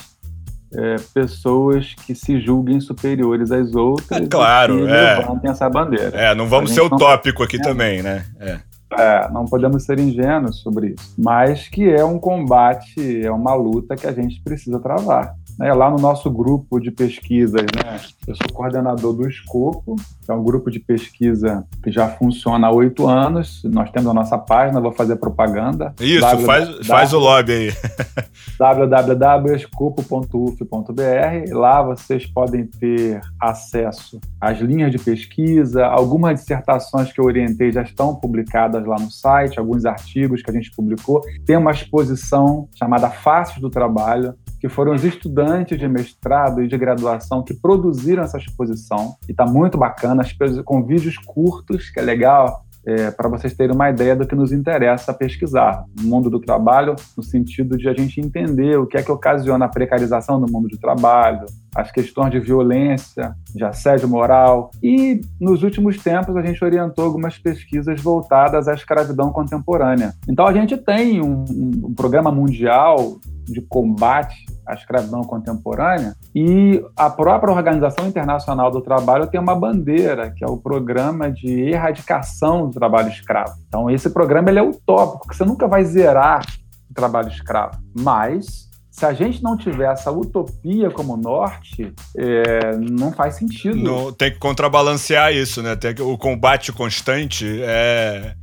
é, 0.73 0.95
pessoas 1.13 1.95
que 2.05 2.13
se 2.13 2.39
julguem 2.39 2.79
superiores 2.79 3.51
às 3.51 3.73
outras. 3.73 4.21
É, 4.21 4.27
claro, 4.27 4.79
e 4.79 4.91
é. 4.91 5.15
levantem 5.17 5.49
essa 5.49 5.69
bandeira. 5.69 6.15
É, 6.15 6.35
não 6.35 6.47
vamos 6.47 6.71
ser 6.71 6.81
utópico 6.81 7.43
aqui 7.43 7.57
também, 7.59 8.01
né? 8.01 8.25
É. 8.39 8.59
É, 8.97 9.29
não 9.31 9.43
podemos 9.43 9.83
ser 9.83 9.99
ingênuos 9.99 10.61
sobre 10.61 10.95
isso, 10.97 11.13
mas 11.17 11.67
que 11.67 11.89
é 11.89 12.05
um 12.05 12.17
combate, 12.17 13.21
é 13.21 13.29
uma 13.29 13.53
luta 13.53 13.97
que 13.97 14.07
a 14.07 14.13
gente 14.13 14.41
precisa 14.41 14.79
travar 14.79 15.35
né, 15.57 15.73
lá 15.73 15.89
no 15.89 15.97
nosso 15.97 16.29
grupo 16.29 16.79
de 16.79 16.91
pesquisas, 16.91 17.61
né, 17.61 17.99
eu 18.27 18.35
sou 18.35 18.53
coordenador 18.53 19.13
do 19.13 19.27
Escopo, 19.27 19.95
que 20.23 20.31
é 20.31 20.33
um 20.33 20.43
grupo 20.43 20.69
de 20.69 20.79
pesquisa 20.79 21.65
que 21.81 21.91
já 21.91 22.09
funciona 22.09 22.67
há 22.67 22.71
oito 22.71 23.07
anos. 23.07 23.61
Nós 23.63 23.89
temos 23.89 24.09
a 24.09 24.13
nossa 24.13 24.37
página, 24.37 24.81
vou 24.81 24.91
fazer 24.91 25.15
propaganda. 25.15 25.93
Isso, 25.99 26.21
w 26.21 26.45
faz, 26.45 26.85
faz 26.85 27.13
o 27.13 27.19
lobby 27.19 27.53
aí. 27.53 27.71
www.escopo.uf.br. 28.59 31.53
Lá 31.53 31.81
vocês 31.81 32.25
podem 32.25 32.65
ter 32.65 33.21
acesso 33.39 34.19
às 34.41 34.59
linhas 34.59 34.91
de 34.91 34.99
pesquisa, 34.99 35.85
algumas 35.85 36.41
dissertações 36.41 37.11
que 37.11 37.19
eu 37.19 37.25
orientei 37.25 37.71
já 37.71 37.81
estão 37.81 38.15
publicadas 38.15 38.85
lá 38.85 38.97
no 38.99 39.09
site, 39.09 39.59
alguns 39.59 39.85
artigos 39.85 40.41
que 40.41 40.51
a 40.51 40.53
gente 40.53 40.71
publicou. 40.71 41.21
Tem 41.45 41.55
uma 41.55 41.71
exposição 41.71 42.67
chamada 42.75 43.09
Faces 43.09 43.59
do 43.59 43.69
Trabalho, 43.69 44.35
que 44.67 44.73
foram 44.73 44.93
os 44.93 45.03
estudantes 45.03 45.79
de 45.79 45.87
mestrado 45.87 46.61
e 46.61 46.67
de 46.67 46.77
graduação 46.77 47.41
que 47.41 47.53
produziram 47.53 48.23
essa 48.23 48.37
exposição. 48.37 49.15
E 49.27 49.31
está 49.31 49.45
muito 49.45 49.77
bacana, 49.77 50.23
com 50.65 50.83
vídeos 50.83 51.17
curtos, 51.17 51.89
que 51.89 51.99
é 51.99 52.03
legal 52.03 52.65
é, 52.85 53.11
para 53.11 53.27
vocês 53.27 53.53
terem 53.53 53.75
uma 53.75 53.89
ideia 53.89 54.15
do 54.15 54.25
que 54.25 54.35
nos 54.35 54.51
interessa 54.51 55.13
pesquisar. 55.13 55.83
O 55.99 56.03
mundo 56.03 56.29
do 56.29 56.39
trabalho, 56.39 56.95
no 57.17 57.23
sentido 57.23 57.77
de 57.77 57.87
a 57.87 57.93
gente 57.93 58.19
entender 58.19 58.77
o 58.77 58.85
que 58.85 58.97
é 58.97 59.03
que 59.03 59.11
ocasiona 59.11 59.65
a 59.65 59.69
precarização 59.69 60.39
do 60.39 60.51
mundo 60.51 60.67
do 60.69 60.77
trabalho, 60.77 61.45
as 61.75 61.91
questões 61.91 62.31
de 62.31 62.39
violência, 62.39 63.35
de 63.53 63.63
assédio 63.63 64.07
moral. 64.07 64.71
E, 64.81 65.21
nos 65.39 65.63
últimos 65.63 65.97
tempos, 65.97 66.35
a 66.35 66.41
gente 66.41 66.63
orientou 66.63 67.05
algumas 67.05 67.37
pesquisas 67.37 68.01
voltadas 68.01 68.67
à 68.67 68.73
escravidão 68.73 69.31
contemporânea. 69.31 70.13
Então, 70.29 70.47
a 70.47 70.53
gente 70.53 70.77
tem 70.77 71.21
um, 71.21 71.43
um 71.83 71.93
programa 71.93 72.31
mundial 72.31 73.17
de 73.45 73.61
combate 73.61 74.45
à 74.67 74.73
escravidão 74.73 75.21
contemporânea 75.21 76.13
e 76.35 76.83
a 76.95 77.09
própria 77.09 77.53
Organização 77.53 78.07
Internacional 78.07 78.69
do 78.69 78.81
Trabalho 78.81 79.27
tem 79.27 79.39
uma 79.39 79.55
bandeira, 79.55 80.31
que 80.31 80.43
é 80.43 80.47
o 80.47 80.57
Programa 80.57 81.31
de 81.31 81.69
Erradicação 81.69 82.67
do 82.67 82.73
Trabalho 82.73 83.09
Escravo. 83.09 83.53
Então, 83.67 83.89
esse 83.89 84.09
programa 84.09 84.49
ele 84.49 84.59
é 84.59 84.63
utópico, 84.63 85.19
porque 85.19 85.35
você 85.35 85.45
nunca 85.45 85.67
vai 85.67 85.83
zerar 85.83 86.45
o 86.89 86.93
trabalho 86.93 87.29
escravo, 87.29 87.77
mas 87.97 88.66
se 88.97 89.05
a 89.05 89.13
gente 89.13 89.43
não 89.43 89.55
tiver 89.55 89.91
essa 89.91 90.11
utopia 90.11 90.89
como 90.89 91.15
norte, 91.15 91.93
é, 92.17 92.75
não 92.77 93.11
faz 93.11 93.35
sentido. 93.35 93.77
Não, 93.77 94.11
tem 94.11 94.31
que 94.31 94.39
contrabalancear 94.39 95.31
isso, 95.31 95.61
né? 95.61 95.75
Tem 95.75 95.93
que, 95.93 96.01
o 96.01 96.17
combate 96.17 96.73
constante 96.73 97.45
é, 97.61 98.33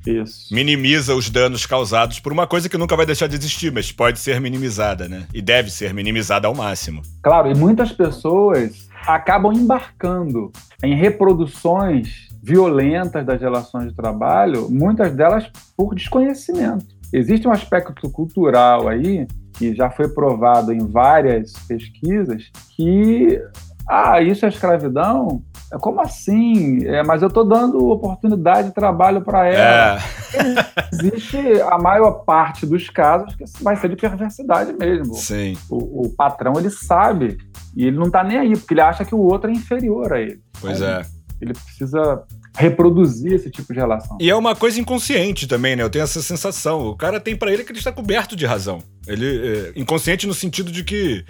minimiza 0.53 1.13
os 1.17 1.29
danos 1.29 1.67
causados 1.67 2.21
por 2.21 2.33
uma 2.33 2.47
coisa 2.47 2.69
que 2.69 2.79
nunca 2.79 2.95
vai 2.95 3.05
deixar 3.05 3.27
de 3.27 3.35
existir, 3.35 3.73
mas 3.73 3.91
pode 3.91 4.21
ser 4.21 4.41
minimizada, 4.41 5.09
né? 5.09 5.27
E 5.35 5.43
deve 5.43 5.73
ser 5.73 5.93
minimizada 5.93 6.47
ao 6.47 6.55
máximo. 6.55 7.03
Claro, 7.21 7.51
e 7.51 7.55
muitas 7.57 7.91
pessoas 7.91 8.89
acabam 9.09 9.53
embarcando 9.53 10.53
em 10.85 10.95
reproduções 10.95 12.29
violentas 12.41 13.27
das 13.27 13.41
relações 13.41 13.89
de 13.89 13.97
trabalho, 13.97 14.71
muitas 14.71 15.13
delas 15.17 15.51
por 15.77 15.97
desconhecimento. 15.97 16.87
Existe 17.13 17.49
um 17.49 17.51
aspecto 17.51 18.09
cultural 18.09 18.87
aí 18.87 19.27
que 19.57 19.75
já 19.75 19.91
foi 19.91 20.09
provado 20.09 20.73
em 20.73 20.87
várias 20.87 21.53
pesquisas, 21.67 22.51
que 22.77 23.41
ah, 23.89 24.21
isso 24.21 24.45
é 24.45 24.49
escravidão? 24.49 25.43
Como 25.81 26.01
assim? 26.01 26.87
É, 26.87 27.03
mas 27.03 27.23
eu 27.23 27.29
estou 27.29 27.45
dando 27.45 27.89
oportunidade 27.89 28.69
de 28.69 28.75
trabalho 28.75 29.23
para 29.23 29.47
ela. 29.47 29.99
É. 29.99 30.85
Existe 30.93 31.61
a 31.63 31.79
maior 31.79 32.25
parte 32.25 32.65
dos 32.65 32.89
casos 32.89 33.35
que 33.35 33.45
vai 33.63 33.77
ser 33.77 33.89
de 33.89 33.97
perversidade 33.97 34.73
mesmo. 34.73 35.15
Sim. 35.15 35.57
O, 35.69 36.07
o 36.07 36.11
patrão 36.11 36.55
ele 36.59 36.71
sabe 36.71 37.39
e 37.77 37.87
ele 37.87 37.97
não 37.97 38.07
está 38.07 38.23
nem 38.23 38.39
aí 38.39 38.57
porque 38.57 38.75
ele 38.75 38.81
acha 38.81 39.05
que 39.05 39.15
o 39.15 39.21
outro 39.21 39.51
é 39.51 39.53
inferior 39.53 40.13
a 40.13 40.21
ele. 40.21 40.41
Pois 40.61 40.81
é. 40.81 41.03
Ele 41.41 41.53
precisa 41.53 42.23
reproduzir 42.57 43.33
esse 43.33 43.51
tipo 43.51 43.73
de 43.73 43.81
relação. 43.81 44.17
E 44.21 44.31
é 44.31 44.35
uma 44.35 44.55
coisa 44.55 44.81
inconsciente 44.81 45.47
também, 45.47 45.75
né? 45.75 45.83
Eu 45.83 45.91
tenho 45.91 46.03
essa 46.03 46.23
sensação. 46.23 46.89
O 46.89 46.97
cara 46.97 47.19
tem 47.19 47.35
para 47.37 47.53
ele 47.53 47.65
que 47.65 47.73
ele 47.73 47.79
está 47.79 47.91
coberto 47.91 48.37
de 48.37 48.47
razão. 48.47 48.83
Ele 49.07 49.27
é 49.27 49.73
inconsciente 49.77 50.27
no 50.27 50.35
sentido 50.35 50.71
de 50.71 50.85
que 50.85 51.25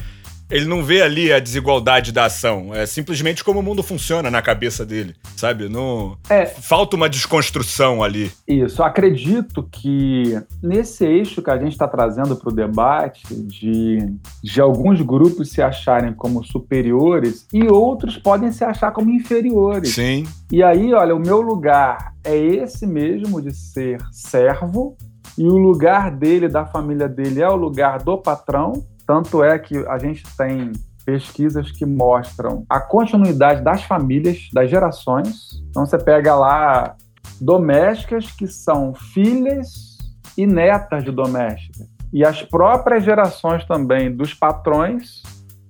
ele 0.51 0.67
não 0.67 0.83
vê 0.83 1.03
ali 1.03 1.33
a 1.33 1.39
desigualdade 1.39 2.13
da 2.13 2.27
ação. 2.27 2.75
É 2.75 2.87
simplesmente 2.87 3.43
como 3.43 3.61
o 3.61 3.63
mundo 3.63 3.83
funciona 3.83 4.31
na 4.31 4.43
cabeça 4.43 4.85
dele, 4.85 5.15
sabe? 5.37 5.69
Não 5.69 6.17
é, 6.29 6.47
falta 6.47 6.97
uma 6.97 7.09
desconstrução 7.09 8.03
ali. 8.03 8.31
Isso. 8.47 8.83
Acredito 8.83 9.63
que 9.71 10.39
nesse 10.63 11.05
eixo 11.05 11.43
que 11.43 11.51
a 11.51 11.59
gente 11.59 11.73
está 11.73 11.89
trazendo 11.89 12.37
para 12.37 12.49
o 12.49 12.55
debate 12.55 13.23
de, 13.35 13.99
de 14.43 14.61
alguns 14.61 15.01
grupos 15.01 15.51
se 15.51 15.63
acharem 15.63 16.13
como 16.13 16.45
superiores 16.45 17.47
e 17.53 17.67
outros 17.67 18.17
podem 18.17 18.53
se 18.53 18.65
achar 18.65 18.93
como 18.93 19.11
inferiores. 19.11 19.95
Sim. 19.95 20.27
E 20.51 20.63
aí, 20.63 20.93
olha, 20.93 21.15
o 21.15 21.21
meu 21.21 21.41
lugar 21.41 22.15
é 22.23 22.37
esse 22.37 22.87
mesmo 22.87 23.41
de 23.41 23.55
ser 23.55 23.99
servo 24.13 24.97
e 25.37 25.45
o 25.45 25.57
lugar 25.57 26.11
dele, 26.11 26.49
da 26.49 26.65
família 26.65 27.09
dele, 27.09 27.43
é 27.43 27.49
o 27.49 27.57
lugar 27.57 27.99
do 27.99 28.17
patrão 28.17 28.85
tanto 29.07 29.43
é 29.43 29.59
que 29.59 29.77
a 29.87 29.99
gente 29.99 30.23
tem 30.37 30.73
pesquisas 31.05 31.71
que 31.71 31.85
mostram 31.85 32.65
a 32.69 32.81
continuidade 32.81 33.63
das 33.63 33.83
famílias, 33.83 34.49
das 34.53 34.71
gerações. 34.71 35.63
Então 35.71 35.85
você 35.85 35.99
pega 35.99 36.35
lá 36.35 36.97
domésticas 37.41 38.31
que 38.31 38.47
são 38.47 38.95
filhas 38.95 39.99
e 40.37 40.47
netas 40.47 41.05
de 41.05 41.11
domésticas. 41.11 41.87
E 42.13 42.25
as 42.25 42.43
próprias 42.43 43.05
gerações 43.05 43.65
também 43.67 44.15
dos 44.15 44.33
patrões, 44.33 45.23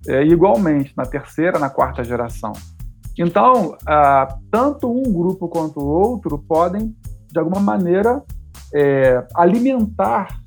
é, 0.06 0.22
igualmente, 0.24 0.92
na 0.96 1.04
terceira, 1.04 1.58
na 1.58 1.70
quarta 1.70 2.04
geração. 2.04 2.52
Então, 3.18 3.76
ah, 3.86 4.36
tanto 4.50 4.90
um 4.90 5.10
grupo 5.12 5.48
quanto 5.48 5.80
o 5.80 5.86
outro 5.86 6.38
podem, 6.38 6.94
de 7.30 7.38
alguma 7.38 7.60
maneira, 7.60 8.22
é, 8.74 9.26
alimentar 9.34 10.38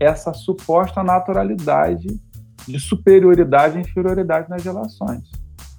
essa 0.00 0.32
suposta 0.32 1.02
naturalidade 1.02 2.08
de 2.68 2.78
superioridade 2.80 3.78
e 3.78 3.80
inferioridade 3.80 4.48
nas 4.48 4.62
relações. 4.62 5.22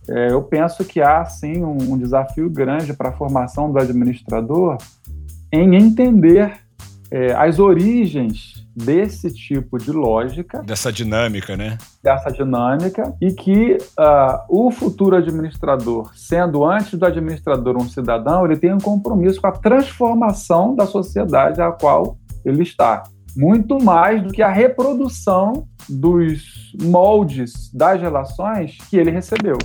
É, 0.09 0.31
eu 0.31 0.41
penso 0.41 0.83
que 0.83 1.01
há, 1.01 1.23
sim, 1.25 1.63
um, 1.63 1.93
um 1.93 1.97
desafio 1.97 2.49
grande 2.49 2.93
para 2.93 3.09
a 3.09 3.13
formação 3.13 3.71
do 3.71 3.77
administrador 3.77 4.77
em 5.51 5.75
entender 5.75 6.53
é, 7.11 7.33
as 7.33 7.59
origens 7.59 8.59
desse 8.75 9.31
tipo 9.33 9.77
de 9.77 9.91
lógica. 9.91 10.61
Dessa 10.63 10.91
dinâmica, 10.91 11.57
né? 11.57 11.77
Dessa 12.01 12.31
dinâmica, 12.31 13.13
e 13.21 13.33
que 13.33 13.77
uh, 13.97 14.39
o 14.47 14.71
futuro 14.71 15.15
administrador, 15.15 16.11
sendo 16.15 16.63
antes 16.63 16.97
do 16.97 17.05
administrador 17.05 17.77
um 17.77 17.89
cidadão, 17.89 18.45
ele 18.45 18.57
tem 18.57 18.73
um 18.73 18.79
compromisso 18.79 19.41
com 19.41 19.47
a 19.47 19.51
transformação 19.51 20.75
da 20.75 20.85
sociedade 20.85 21.61
a 21.61 21.71
qual 21.71 22.17
ele 22.45 22.63
está 22.63 23.03
muito 23.35 23.81
mais 23.81 24.21
do 24.21 24.31
que 24.31 24.41
a 24.41 24.49
reprodução 24.49 25.67
dos 25.87 26.73
moldes 26.81 27.71
das 27.73 28.01
relações 28.01 28.77
que 28.89 28.97
ele 28.97 29.11
recebeu. 29.11 29.57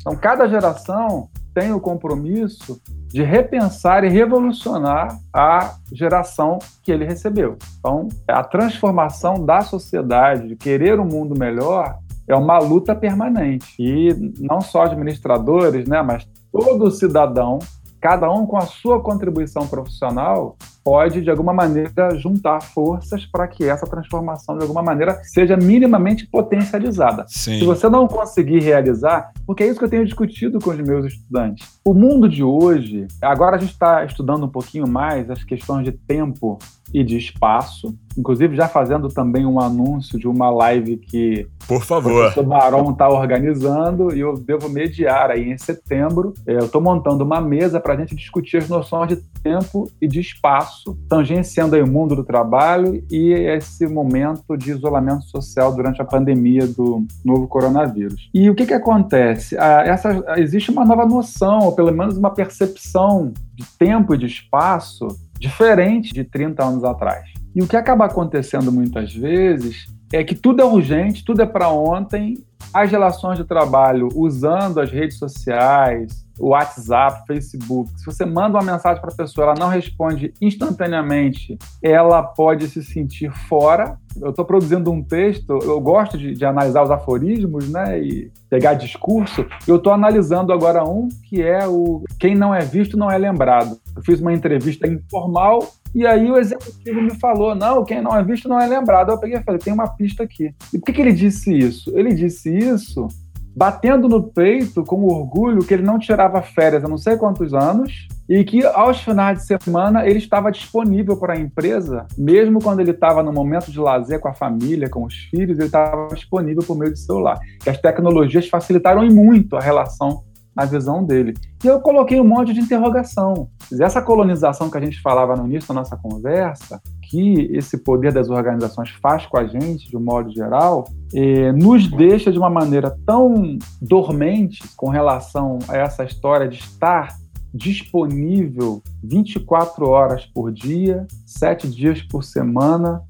Então, 0.00 0.16
cada 0.16 0.48
geração 0.48 1.28
tem 1.54 1.72
o 1.72 1.80
compromisso 1.80 2.80
de 3.08 3.22
repensar 3.22 4.04
e 4.04 4.08
revolucionar 4.08 5.18
a 5.34 5.74
geração 5.92 6.58
que 6.82 6.92
ele 6.92 7.04
recebeu. 7.04 7.56
Então, 7.78 8.08
a 8.26 8.42
transformação 8.42 9.44
da 9.44 9.62
sociedade, 9.62 10.48
de 10.48 10.56
querer 10.56 10.98
um 11.00 11.04
mundo 11.04 11.38
melhor, 11.38 11.98
é 12.26 12.36
uma 12.36 12.58
luta 12.58 12.94
permanente. 12.94 13.74
E 13.78 14.14
não 14.38 14.60
só 14.60 14.82
administradores, 14.84 15.86
né, 15.86 16.00
mas 16.02 16.26
todo 16.52 16.90
cidadão 16.90 17.58
cada 18.00 18.30
um 18.30 18.46
com 18.46 18.56
a 18.56 18.62
sua 18.62 19.00
contribuição 19.00 19.66
profissional 19.66 20.56
pode, 20.82 21.20
de 21.20 21.30
alguma 21.30 21.52
maneira, 21.52 22.16
juntar 22.16 22.62
forças 22.62 23.26
para 23.26 23.46
que 23.46 23.64
essa 23.64 23.86
transformação, 23.86 24.56
de 24.56 24.62
alguma 24.62 24.82
maneira, 24.82 25.20
seja 25.22 25.56
minimamente 25.56 26.26
potencializada. 26.26 27.26
Sim. 27.28 27.58
Se 27.58 27.64
você 27.64 27.88
não 27.88 28.08
conseguir 28.08 28.60
realizar, 28.60 29.30
porque 29.46 29.62
é 29.62 29.68
isso 29.68 29.78
que 29.78 29.84
eu 29.84 29.90
tenho 29.90 30.04
discutido 30.04 30.58
com 30.58 30.70
os 30.70 30.78
meus 30.78 31.06
estudantes. 31.06 31.78
O 31.84 31.92
mundo 31.92 32.28
de 32.28 32.42
hoje, 32.42 33.06
agora 33.20 33.56
a 33.56 33.58
gente 33.58 33.72
está 33.72 34.04
estudando 34.04 34.46
um 34.46 34.48
pouquinho 34.48 34.88
mais 34.88 35.30
as 35.30 35.44
questões 35.44 35.84
de 35.84 35.92
tempo 35.92 36.58
e 36.92 37.04
de 37.04 37.16
espaço, 37.16 37.94
inclusive 38.18 38.56
já 38.56 38.68
fazendo 38.68 39.08
também 39.08 39.46
um 39.46 39.60
anúncio 39.60 40.18
de 40.18 40.26
uma 40.26 40.50
live 40.50 40.96
que 40.96 41.46
Por 41.66 41.82
favor. 41.82 42.10
o 42.10 42.14
professor 42.16 42.44
Baron 42.44 42.90
está 42.90 43.08
organizando 43.08 44.14
e 44.14 44.20
eu 44.20 44.34
devo 44.34 44.68
mediar 44.68 45.30
aí 45.30 45.50
em 45.50 45.56
setembro. 45.56 46.34
É, 46.46 46.54
eu 46.54 46.66
estou 46.66 46.80
montando 46.80 47.24
uma 47.24 47.40
mesa 47.40 47.80
para 47.80 47.94
a 47.94 47.96
gente 47.96 48.14
discutir 48.14 48.58
as 48.58 48.68
noções 48.68 49.08
de 49.08 49.16
tempo 49.42 49.90
e 50.00 50.08
de 50.08 50.20
espaço, 50.20 50.98
tangenciando 51.08 51.76
aí 51.76 51.82
o 51.82 51.86
mundo 51.86 52.16
do 52.16 52.24
trabalho 52.24 53.02
e 53.10 53.32
esse 53.32 53.86
momento 53.86 54.56
de 54.56 54.70
isolamento 54.72 55.24
social 55.24 55.74
durante 55.74 56.02
a 56.02 56.04
pandemia 56.04 56.66
do 56.66 57.04
novo 57.24 57.46
coronavírus. 57.46 58.28
E 58.34 58.50
o 58.50 58.54
que, 58.54 58.66
que 58.66 58.74
acontece? 58.74 59.56
Ah, 59.56 59.82
essa, 59.86 60.24
existe 60.36 60.70
uma 60.70 60.84
nova 60.84 61.06
noção, 61.06 61.60
ou 61.60 61.72
pelo 61.72 61.92
menos 61.92 62.16
uma 62.16 62.30
percepção 62.30 63.32
de 63.54 63.64
tempo 63.78 64.14
e 64.14 64.18
de 64.18 64.26
espaço 64.26 65.06
diferente 65.40 66.12
de 66.12 66.22
30 66.22 66.62
anos 66.62 66.84
atrás. 66.84 67.24
E 67.54 67.62
o 67.62 67.66
que 67.66 67.76
acaba 67.76 68.04
acontecendo 68.04 68.70
muitas 68.70 69.12
vezes 69.12 69.86
é 70.12 70.22
que 70.22 70.34
tudo 70.34 70.60
é 70.60 70.64
urgente, 70.64 71.24
tudo 71.24 71.42
é 71.42 71.46
para 71.46 71.68
ontem. 71.70 72.34
As 72.72 72.90
relações 72.90 73.36
de 73.36 73.44
trabalho 73.44 74.08
usando 74.14 74.80
as 74.80 74.90
redes 74.90 75.18
sociais, 75.18 76.24
o 76.38 76.50
WhatsApp, 76.50 77.26
Facebook, 77.26 77.90
se 77.98 78.06
você 78.06 78.24
manda 78.24 78.58
uma 78.58 78.72
mensagem 78.72 79.00
para 79.00 79.12
a 79.12 79.16
pessoa, 79.16 79.48
ela 79.48 79.54
não 79.58 79.68
responde 79.68 80.32
instantaneamente, 80.40 81.58
ela 81.82 82.22
pode 82.22 82.68
se 82.68 82.82
sentir 82.82 83.30
fora. 83.48 83.98
Eu 84.20 84.30
estou 84.30 84.44
produzindo 84.44 84.90
um 84.90 85.02
texto, 85.02 85.58
eu 85.62 85.80
gosto 85.80 86.16
de, 86.16 86.32
de, 86.32 86.44
analisar 86.44 86.82
os 86.82 86.90
aforismos, 86.90 87.68
né, 87.68 88.00
e 88.00 88.30
pegar 88.48 88.74
discurso. 88.74 89.44
Eu 89.66 89.76
estou 89.76 89.92
analisando 89.92 90.52
agora 90.52 90.84
um 90.84 91.08
que 91.28 91.42
é 91.42 91.66
o 91.66 92.02
quem 92.18 92.34
não 92.34 92.54
é 92.54 92.60
visto 92.60 92.96
não 92.96 93.10
é 93.10 93.18
lembrado. 93.18 93.78
Eu 93.94 94.02
fiz 94.02 94.20
uma 94.20 94.32
entrevista 94.32 94.88
informal 94.88 95.60
e 95.94 96.06
aí 96.06 96.30
o 96.30 96.38
executivo 96.38 97.00
me 97.00 97.18
falou: 97.18 97.54
não, 97.54 97.84
quem 97.84 98.00
não 98.00 98.16
é 98.16 98.22
visto 98.22 98.48
não 98.48 98.60
é 98.60 98.66
lembrado. 98.66 99.10
Eu 99.10 99.18
peguei 99.18 99.38
e 99.38 99.42
falei: 99.42 99.60
tem 99.60 99.72
uma 99.72 99.88
pista 99.88 100.22
aqui. 100.22 100.54
E 100.72 100.78
por 100.78 100.86
que, 100.86 100.92
que 100.92 101.00
ele 101.00 101.12
disse 101.12 101.56
isso? 101.56 101.90
Ele 101.96 102.14
disse 102.14 102.50
isso 102.56 103.08
batendo 103.54 104.08
no 104.08 104.22
peito 104.22 104.84
com 104.84 105.04
orgulho 105.04 105.64
que 105.64 105.74
ele 105.74 105.82
não 105.82 105.98
tirava 105.98 106.40
férias 106.40 106.84
há 106.84 106.88
não 106.88 106.96
sei 106.96 107.16
quantos 107.16 107.52
anos 107.52 108.06
e 108.28 108.44
que 108.44 108.64
aos 108.64 109.00
finais 109.00 109.40
de 109.40 109.46
semana 109.46 110.06
ele 110.06 110.18
estava 110.18 110.52
disponível 110.52 111.16
para 111.16 111.34
a 111.34 111.38
empresa, 111.38 112.06
mesmo 112.16 112.62
quando 112.62 112.78
ele 112.78 112.92
estava 112.92 113.24
no 113.24 113.32
momento 113.32 113.72
de 113.72 113.80
lazer 113.80 114.20
com 114.20 114.28
a 114.28 114.32
família, 114.32 114.88
com 114.88 115.04
os 115.04 115.14
filhos, 115.14 115.58
ele 115.58 115.66
estava 115.66 116.14
disponível 116.14 116.62
por 116.62 116.78
meio 116.78 116.92
de 116.92 117.00
celular. 117.00 117.40
Que 117.60 117.68
as 117.68 117.80
tecnologias 117.80 118.48
facilitaram 118.48 119.04
muito 119.06 119.56
a 119.56 119.60
relação 119.60 120.22
na 120.60 120.66
visão 120.66 121.02
dele. 121.02 121.34
E 121.64 121.66
eu 121.66 121.80
coloquei 121.80 122.20
um 122.20 122.24
monte 122.24 122.52
de 122.52 122.60
interrogação. 122.60 123.48
Essa 123.80 124.02
colonização 124.02 124.70
que 124.70 124.76
a 124.76 124.80
gente 124.80 125.00
falava 125.00 125.34
no 125.34 125.46
início 125.46 125.68
da 125.68 125.80
nossa 125.80 125.96
conversa, 125.96 126.80
que 127.02 127.50
esse 127.52 127.78
poder 127.78 128.12
das 128.12 128.28
organizações 128.28 128.90
faz 129.02 129.24
com 129.26 129.38
a 129.38 129.46
gente, 129.46 129.88
de 129.88 129.96
um 129.96 130.00
modo 130.00 130.30
geral, 130.30 130.84
eh, 131.14 131.50
nos 131.52 131.88
deixa 131.88 132.30
de 132.30 132.38
uma 132.38 132.50
maneira 132.50 132.94
tão 133.06 133.58
dormente 133.80 134.62
com 134.76 134.90
relação 134.90 135.58
a 135.66 135.76
essa 135.76 136.04
história 136.04 136.46
de 136.46 136.58
estar 136.58 137.18
disponível 137.52 138.80
24 139.02 139.88
horas 139.88 140.24
por 140.26 140.52
dia, 140.52 141.06
7 141.26 141.68
dias 141.68 142.00
por 142.02 142.22
semana, 142.22 143.02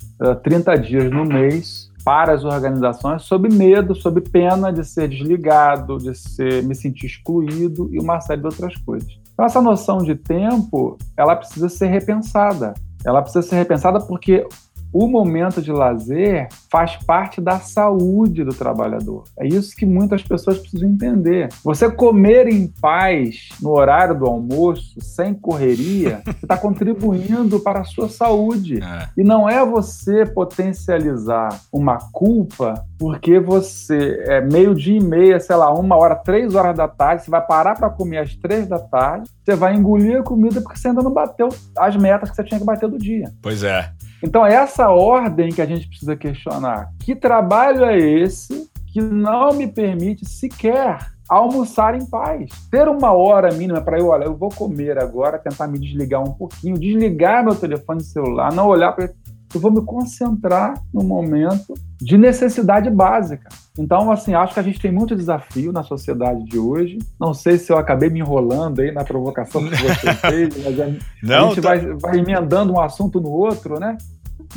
30 0.42 0.76
dias 0.76 1.10
no 1.10 1.26
mês, 1.26 1.89
para 2.04 2.32
as 2.32 2.44
organizações 2.44 3.22
sob 3.22 3.48
medo, 3.48 3.94
sob 3.94 4.20
pena 4.20 4.72
de 4.72 4.84
ser 4.84 5.08
desligado, 5.08 5.98
de 5.98 6.14
ser, 6.14 6.62
me 6.62 6.74
sentir 6.74 7.06
excluído 7.06 7.88
e 7.92 7.98
uma 7.98 8.20
série 8.20 8.40
de 8.40 8.46
outras 8.46 8.76
coisas. 8.76 9.18
Então, 9.32 9.44
essa 9.44 9.62
noção 9.62 9.98
de 9.98 10.14
tempo, 10.14 10.98
ela 11.16 11.36
precisa 11.36 11.68
ser 11.68 11.86
repensada. 11.86 12.74
Ela 13.04 13.22
precisa 13.22 13.42
ser 13.42 13.56
repensada 13.56 14.00
porque 14.00 14.46
o 14.92 15.06
momento 15.06 15.62
de 15.62 15.72
lazer 15.72 16.48
faz 16.70 16.96
parte 16.96 17.40
da 17.40 17.58
saúde 17.60 18.44
do 18.44 18.54
trabalhador. 18.54 19.24
É 19.38 19.46
isso 19.46 19.76
que 19.76 19.86
muitas 19.86 20.22
pessoas 20.22 20.58
precisam 20.58 20.88
entender. 20.88 21.48
Você 21.64 21.90
comer 21.90 22.48
em 22.48 22.66
paz 22.66 23.48
no 23.60 23.70
horário 23.70 24.18
do 24.18 24.26
almoço, 24.26 25.00
sem 25.00 25.34
correria, 25.34 26.22
você 26.24 26.30
está 26.42 26.56
contribuindo 26.56 27.60
para 27.60 27.80
a 27.80 27.84
sua 27.84 28.08
saúde. 28.08 28.82
É. 28.82 29.08
E 29.16 29.22
não 29.22 29.48
é 29.48 29.64
você 29.64 30.26
potencializar 30.26 31.60
uma 31.72 31.98
culpa 32.12 32.84
porque 32.98 33.40
você 33.40 34.22
é 34.26 34.40
meio 34.40 34.74
dia 34.74 34.98
e 34.98 35.02
meia, 35.02 35.40
sei 35.40 35.56
lá, 35.56 35.72
uma 35.72 35.96
hora, 35.96 36.14
três 36.16 36.54
horas 36.54 36.76
da 36.76 36.86
tarde, 36.86 37.24
você 37.24 37.30
vai 37.30 37.40
parar 37.40 37.74
para 37.76 37.88
comer 37.88 38.18
às 38.18 38.34
três 38.34 38.66
da 38.66 38.78
tarde, 38.78 39.30
você 39.44 39.54
vai 39.54 39.74
engolir 39.74 40.20
a 40.20 40.22
comida 40.22 40.60
porque 40.60 40.78
você 40.78 40.88
ainda 40.88 41.02
não 41.02 41.12
bateu 41.12 41.48
as 41.78 41.96
metas 41.96 42.30
que 42.30 42.36
você 42.36 42.44
tinha 42.44 42.60
que 42.60 42.66
bater 42.66 42.88
do 42.88 42.98
dia. 42.98 43.32
Pois 43.40 43.62
é. 43.62 43.90
Então, 44.22 44.44
é 44.44 44.54
essa 44.54 44.88
ordem 44.90 45.50
que 45.50 45.62
a 45.62 45.66
gente 45.66 45.88
precisa 45.88 46.16
questionar. 46.16 46.90
Que 47.00 47.14
trabalho 47.14 47.84
é 47.84 47.98
esse 47.98 48.68
que 48.92 49.00
não 49.00 49.52
me 49.54 49.66
permite 49.66 50.28
sequer 50.28 50.98
almoçar 51.28 51.94
em 51.94 52.04
paz? 52.04 52.50
Ter 52.70 52.88
uma 52.88 53.12
hora 53.12 53.52
mínima 53.52 53.80
para 53.80 53.98
eu, 53.98 54.08
olha, 54.08 54.24
eu 54.24 54.36
vou 54.36 54.50
comer 54.50 54.98
agora, 54.98 55.38
tentar 55.38 55.68
me 55.68 55.78
desligar 55.78 56.22
um 56.22 56.32
pouquinho, 56.32 56.78
desligar 56.78 57.44
meu 57.44 57.54
telefone 57.54 58.02
celular, 58.02 58.52
não 58.52 58.66
olhar 58.66 58.92
para 58.92 59.10
eu 59.54 59.60
vou 59.60 59.70
me 59.70 59.82
concentrar 59.82 60.74
no 60.92 61.02
momento 61.02 61.74
de 62.00 62.16
necessidade 62.16 62.88
básica. 62.88 63.48
Então, 63.78 64.10
assim, 64.10 64.34
acho 64.34 64.54
que 64.54 64.60
a 64.60 64.62
gente 64.62 64.80
tem 64.80 64.92
muito 64.92 65.16
desafio 65.16 65.72
na 65.72 65.82
sociedade 65.82 66.44
de 66.44 66.58
hoje. 66.58 66.98
Não 67.18 67.34
sei 67.34 67.58
se 67.58 67.72
eu 67.72 67.78
acabei 67.78 68.10
me 68.10 68.20
enrolando 68.20 68.80
aí 68.80 68.92
na 68.92 69.04
provocação 69.04 69.62
que 69.68 69.76
você 69.76 70.12
fez, 70.28 70.64
mas 70.64 70.80
a, 70.80 70.86
Não, 71.22 71.46
a 71.46 71.48
gente 71.48 71.60
tá... 71.60 71.68
vai, 71.68 71.94
vai 71.94 72.18
emendando 72.18 72.72
um 72.72 72.80
assunto 72.80 73.20
no 73.20 73.30
outro, 73.30 73.78
né? 73.78 73.96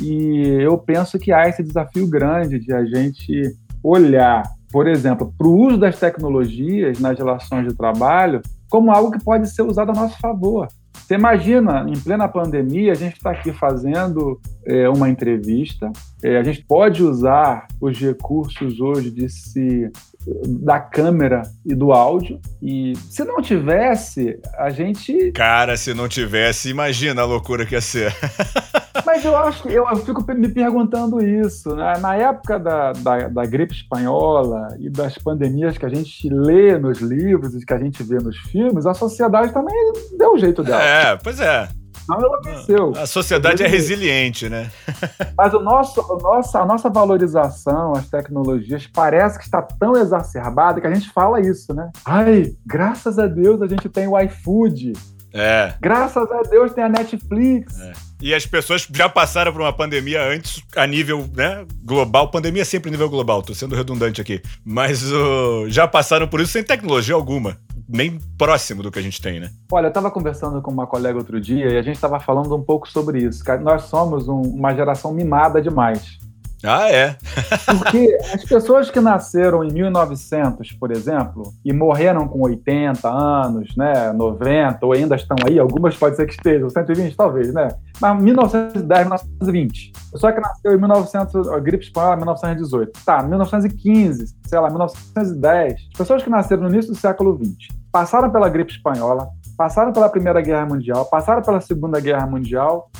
E 0.00 0.58
eu 0.60 0.76
penso 0.78 1.18
que 1.18 1.32
há 1.32 1.48
esse 1.48 1.62
desafio 1.62 2.08
grande 2.08 2.58
de 2.58 2.72
a 2.72 2.84
gente 2.84 3.56
olhar, 3.82 4.42
por 4.70 4.88
exemplo, 4.88 5.32
para 5.36 5.46
o 5.46 5.56
uso 5.56 5.78
das 5.78 5.98
tecnologias 5.98 6.98
nas 6.98 7.16
relações 7.18 7.68
de 7.68 7.74
trabalho 7.74 8.40
como 8.68 8.90
algo 8.90 9.12
que 9.12 9.22
pode 9.22 9.48
ser 9.48 9.62
usado 9.62 9.90
a 9.90 9.94
nosso 9.94 10.18
favor. 10.18 10.66
Você 10.94 11.14
imagina, 11.14 11.84
em 11.88 11.98
plena 11.98 12.28
pandemia, 12.28 12.92
a 12.92 12.94
gente 12.96 13.16
está 13.16 13.30
aqui 13.30 13.52
fazendo 13.52 14.40
é, 14.64 14.88
uma 14.88 15.08
entrevista, 15.08 15.90
é, 16.22 16.38
a 16.38 16.42
gente 16.42 16.64
pode 16.64 17.02
usar 17.02 17.66
os 17.80 17.98
recursos 17.98 18.80
hoje 18.80 19.10
de 19.10 19.28
se 19.28 19.90
da 20.46 20.80
câmera 20.80 21.42
e 21.64 21.74
do 21.74 21.92
áudio. 21.92 22.40
E 22.62 22.94
se 23.10 23.24
não 23.24 23.42
tivesse, 23.42 24.38
a 24.56 24.70
gente. 24.70 25.32
Cara, 25.32 25.76
se 25.76 25.92
não 25.92 26.08
tivesse, 26.08 26.70
imagina 26.70 27.22
a 27.22 27.26
loucura 27.26 27.66
que 27.66 27.74
ia 27.74 27.80
ser. 27.80 28.14
Mas 29.04 29.24
eu 29.24 29.36
acho 29.36 29.62
que 29.62 29.68
eu, 29.68 29.86
eu 29.88 29.96
fico 29.96 30.24
me 30.34 30.48
perguntando 30.48 31.24
isso. 31.24 31.74
Né? 31.74 31.98
Na 31.98 32.16
época 32.16 32.58
da, 32.58 32.92
da, 32.92 33.28
da, 33.28 33.46
gripe 33.46 33.74
espanhola 33.74 34.68
e 34.78 34.88
das 34.88 35.16
pandemias 35.18 35.76
que 35.76 35.86
a 35.86 35.88
gente 35.88 36.28
lê 36.28 36.78
nos 36.78 37.00
livros 37.00 37.54
e 37.54 37.64
que 37.64 37.72
a 37.74 37.78
gente 37.78 38.02
vê 38.02 38.16
nos 38.16 38.36
filmes, 38.36 38.86
a 38.86 38.94
sociedade 38.94 39.52
também 39.52 39.74
deu 40.16 40.34
o 40.34 40.38
jeito 40.38 40.62
dela. 40.62 40.82
É, 40.82 41.16
pois 41.16 41.40
é. 41.40 41.68
Não 42.08 42.18
enlouqueceu. 42.18 42.92
A 42.96 43.06
sociedade 43.06 43.62
é 43.62 43.66
resiliente, 43.66 44.48
né? 44.48 44.70
Mas 45.36 45.54
o 45.54 45.60
nosso, 45.60 46.00
o 46.00 46.18
nosso, 46.18 46.58
a 46.58 46.66
nossa 46.66 46.90
valorização, 46.90 47.92
as 47.92 48.08
tecnologias, 48.08 48.86
parece 48.86 49.38
que 49.38 49.44
está 49.44 49.62
tão 49.62 49.96
exacerbada 49.96 50.80
que 50.80 50.86
a 50.86 50.92
gente 50.92 51.10
fala 51.10 51.40
isso, 51.40 51.72
né? 51.72 51.90
Ai, 52.04 52.54
graças 52.66 53.18
a 53.18 53.26
Deus 53.26 53.62
a 53.62 53.66
gente 53.66 53.88
tem 53.88 54.06
o 54.06 54.18
iFood. 54.20 54.92
É. 55.32 55.74
Graças 55.80 56.30
a 56.30 56.42
Deus 56.42 56.72
tem 56.72 56.84
a 56.84 56.88
Netflix. 56.88 57.80
É. 57.80 57.92
E 58.24 58.34
as 58.34 58.46
pessoas 58.46 58.88
já 58.90 59.06
passaram 59.06 59.52
por 59.52 59.60
uma 59.60 59.70
pandemia 59.70 60.26
antes, 60.26 60.62
a 60.74 60.86
nível 60.86 61.28
né, 61.36 61.62
global. 61.84 62.30
Pandemia 62.30 62.62
é 62.62 62.64
sempre 62.64 62.90
nível 62.90 63.10
global, 63.10 63.42
tô 63.42 63.54
sendo 63.54 63.74
redundante 63.74 64.18
aqui. 64.18 64.40
Mas 64.64 65.04
uh, 65.12 65.68
já 65.68 65.86
passaram 65.86 66.26
por 66.26 66.40
isso 66.40 66.52
sem 66.52 66.64
tecnologia 66.64 67.14
alguma. 67.14 67.58
Nem 67.86 68.18
próximo 68.38 68.82
do 68.82 68.90
que 68.90 68.98
a 68.98 69.02
gente 69.02 69.20
tem, 69.20 69.40
né? 69.40 69.50
Olha, 69.70 69.84
eu 69.84 69.88
estava 69.88 70.10
conversando 70.10 70.62
com 70.62 70.70
uma 70.70 70.86
colega 70.86 71.18
outro 71.18 71.38
dia 71.38 71.68
e 71.68 71.76
a 71.76 71.82
gente 71.82 71.96
estava 71.96 72.18
falando 72.18 72.56
um 72.56 72.62
pouco 72.62 72.88
sobre 72.88 73.22
isso. 73.22 73.44
Nós 73.60 73.82
somos 73.82 74.26
um, 74.26 74.40
uma 74.40 74.74
geração 74.74 75.12
mimada 75.12 75.60
demais. 75.60 76.18
Ah, 76.64 76.90
é? 76.90 77.16
Porque 77.66 78.18
as 78.32 78.44
pessoas 78.44 78.90
que 78.90 79.00
nasceram 79.00 79.62
em 79.62 79.72
1900, 79.72 80.72
por 80.72 80.90
exemplo, 80.90 81.52
e 81.64 81.72
morreram 81.72 82.26
com 82.26 82.40
80 82.42 83.08
anos, 83.08 83.76
né, 83.76 84.12
90, 84.12 84.86
ou 84.86 84.92
ainda 84.92 85.14
estão 85.14 85.36
aí, 85.46 85.58
algumas 85.58 85.96
pode 85.96 86.16
ser 86.16 86.26
que 86.26 86.32
estejam, 86.32 86.70
120 86.70 87.14
talvez, 87.14 87.52
né? 87.52 87.68
Mas 88.00 88.22
1910, 88.22 89.00
1920. 89.00 89.92
Pessoa 90.12 90.32
que 90.32 90.40
nasceu 90.40 90.72
em 90.74 90.78
1900, 90.78 91.48
a 91.48 91.60
gripe 91.60 91.84
espanhola, 91.84 92.16
1918. 92.16 92.92
Tá, 93.04 93.22
1915, 93.22 94.34
sei 94.46 94.58
lá, 94.58 94.68
1910. 94.70 95.72
As 95.92 95.98
pessoas 95.98 96.22
que 96.22 96.30
nasceram 96.30 96.62
no 96.62 96.68
início 96.70 96.92
do 96.92 96.98
século 96.98 97.36
20 97.36 97.84
passaram 97.92 98.28
pela 98.28 98.48
gripe 98.48 98.72
espanhola, 98.72 99.28
passaram 99.56 99.92
pela 99.92 100.08
Primeira 100.08 100.40
Guerra 100.40 100.66
Mundial, 100.66 101.04
passaram 101.04 101.42
pela 101.42 101.60
Segunda 101.60 102.00
Guerra 102.00 102.26
Mundial. 102.26 102.90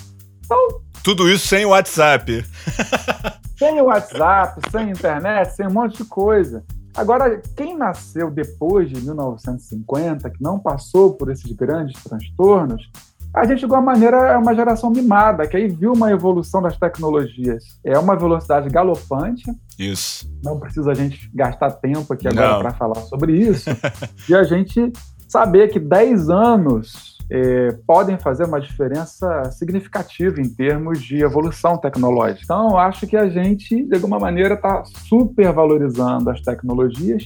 Então, 0.45 0.81
tudo 1.05 1.31
isso 1.31 1.47
sem 1.47 1.67
WhatsApp. 1.67 2.45
Sem 3.57 3.81
WhatsApp, 3.81 4.61
sem 4.73 4.91
internet, 4.91 5.55
sem 5.55 5.69
um 5.69 5.73
monte 5.73 5.99
de 5.99 6.05
coisa. 6.05 6.65
Agora, 6.93 7.41
quem 7.57 7.77
nasceu 7.77 8.29
depois 8.29 8.91
de 8.91 9.01
1950, 9.01 10.29
que 10.29 10.43
não 10.43 10.59
passou 10.59 11.15
por 11.15 11.31
esses 11.31 11.53
grandes 11.53 12.03
transtornos, 12.03 12.91
A 13.33 13.45
gente, 13.47 13.61
de 13.61 13.65
alguma 13.65 13.81
maneira, 13.81 14.17
é 14.33 14.37
uma 14.37 14.55
geração 14.55 14.91
mimada, 14.91 15.47
que 15.47 15.57
aí 15.57 15.69
viu 15.69 15.93
uma 15.93 16.11
evolução 16.11 16.61
das 16.61 16.77
tecnologias. 16.77 17.63
É 17.85 17.97
uma 17.97 18.17
velocidade 18.17 18.69
galopante. 18.69 19.45
Isso. 19.79 20.29
Não 20.43 20.59
precisa 20.59 20.91
a 20.91 20.95
gente 20.95 21.31
gastar 21.33 21.71
tempo 21.71 22.13
aqui 22.13 22.27
agora 22.27 22.59
para 22.59 22.75
falar 22.75 23.01
sobre 23.03 23.37
isso. 23.37 23.71
e 24.29 24.35
a 24.35 24.43
gente 24.43 24.93
saber 25.29 25.69
que 25.69 25.79
10 25.79 26.29
anos 26.29 27.14
é, 27.35 27.73
podem 27.85 28.17
fazer 28.17 28.45
uma 28.45 28.61
diferença 28.61 29.51
significativa 29.51 30.41
em 30.41 30.49
termos 30.49 31.03
de 31.03 31.21
evolução 31.21 31.77
tecnológica. 31.77 32.43
Então, 32.45 32.79
acho 32.79 33.09
que 33.09 33.17
a 33.17 33.29
gente, 33.29 33.83
de 33.83 33.95
alguma 33.97 34.21
maneira, 34.21 34.55
está 34.55 34.85
super 34.85 35.53
valorizando 35.53 36.31
as 36.31 36.41
tecnologias. 36.41 37.25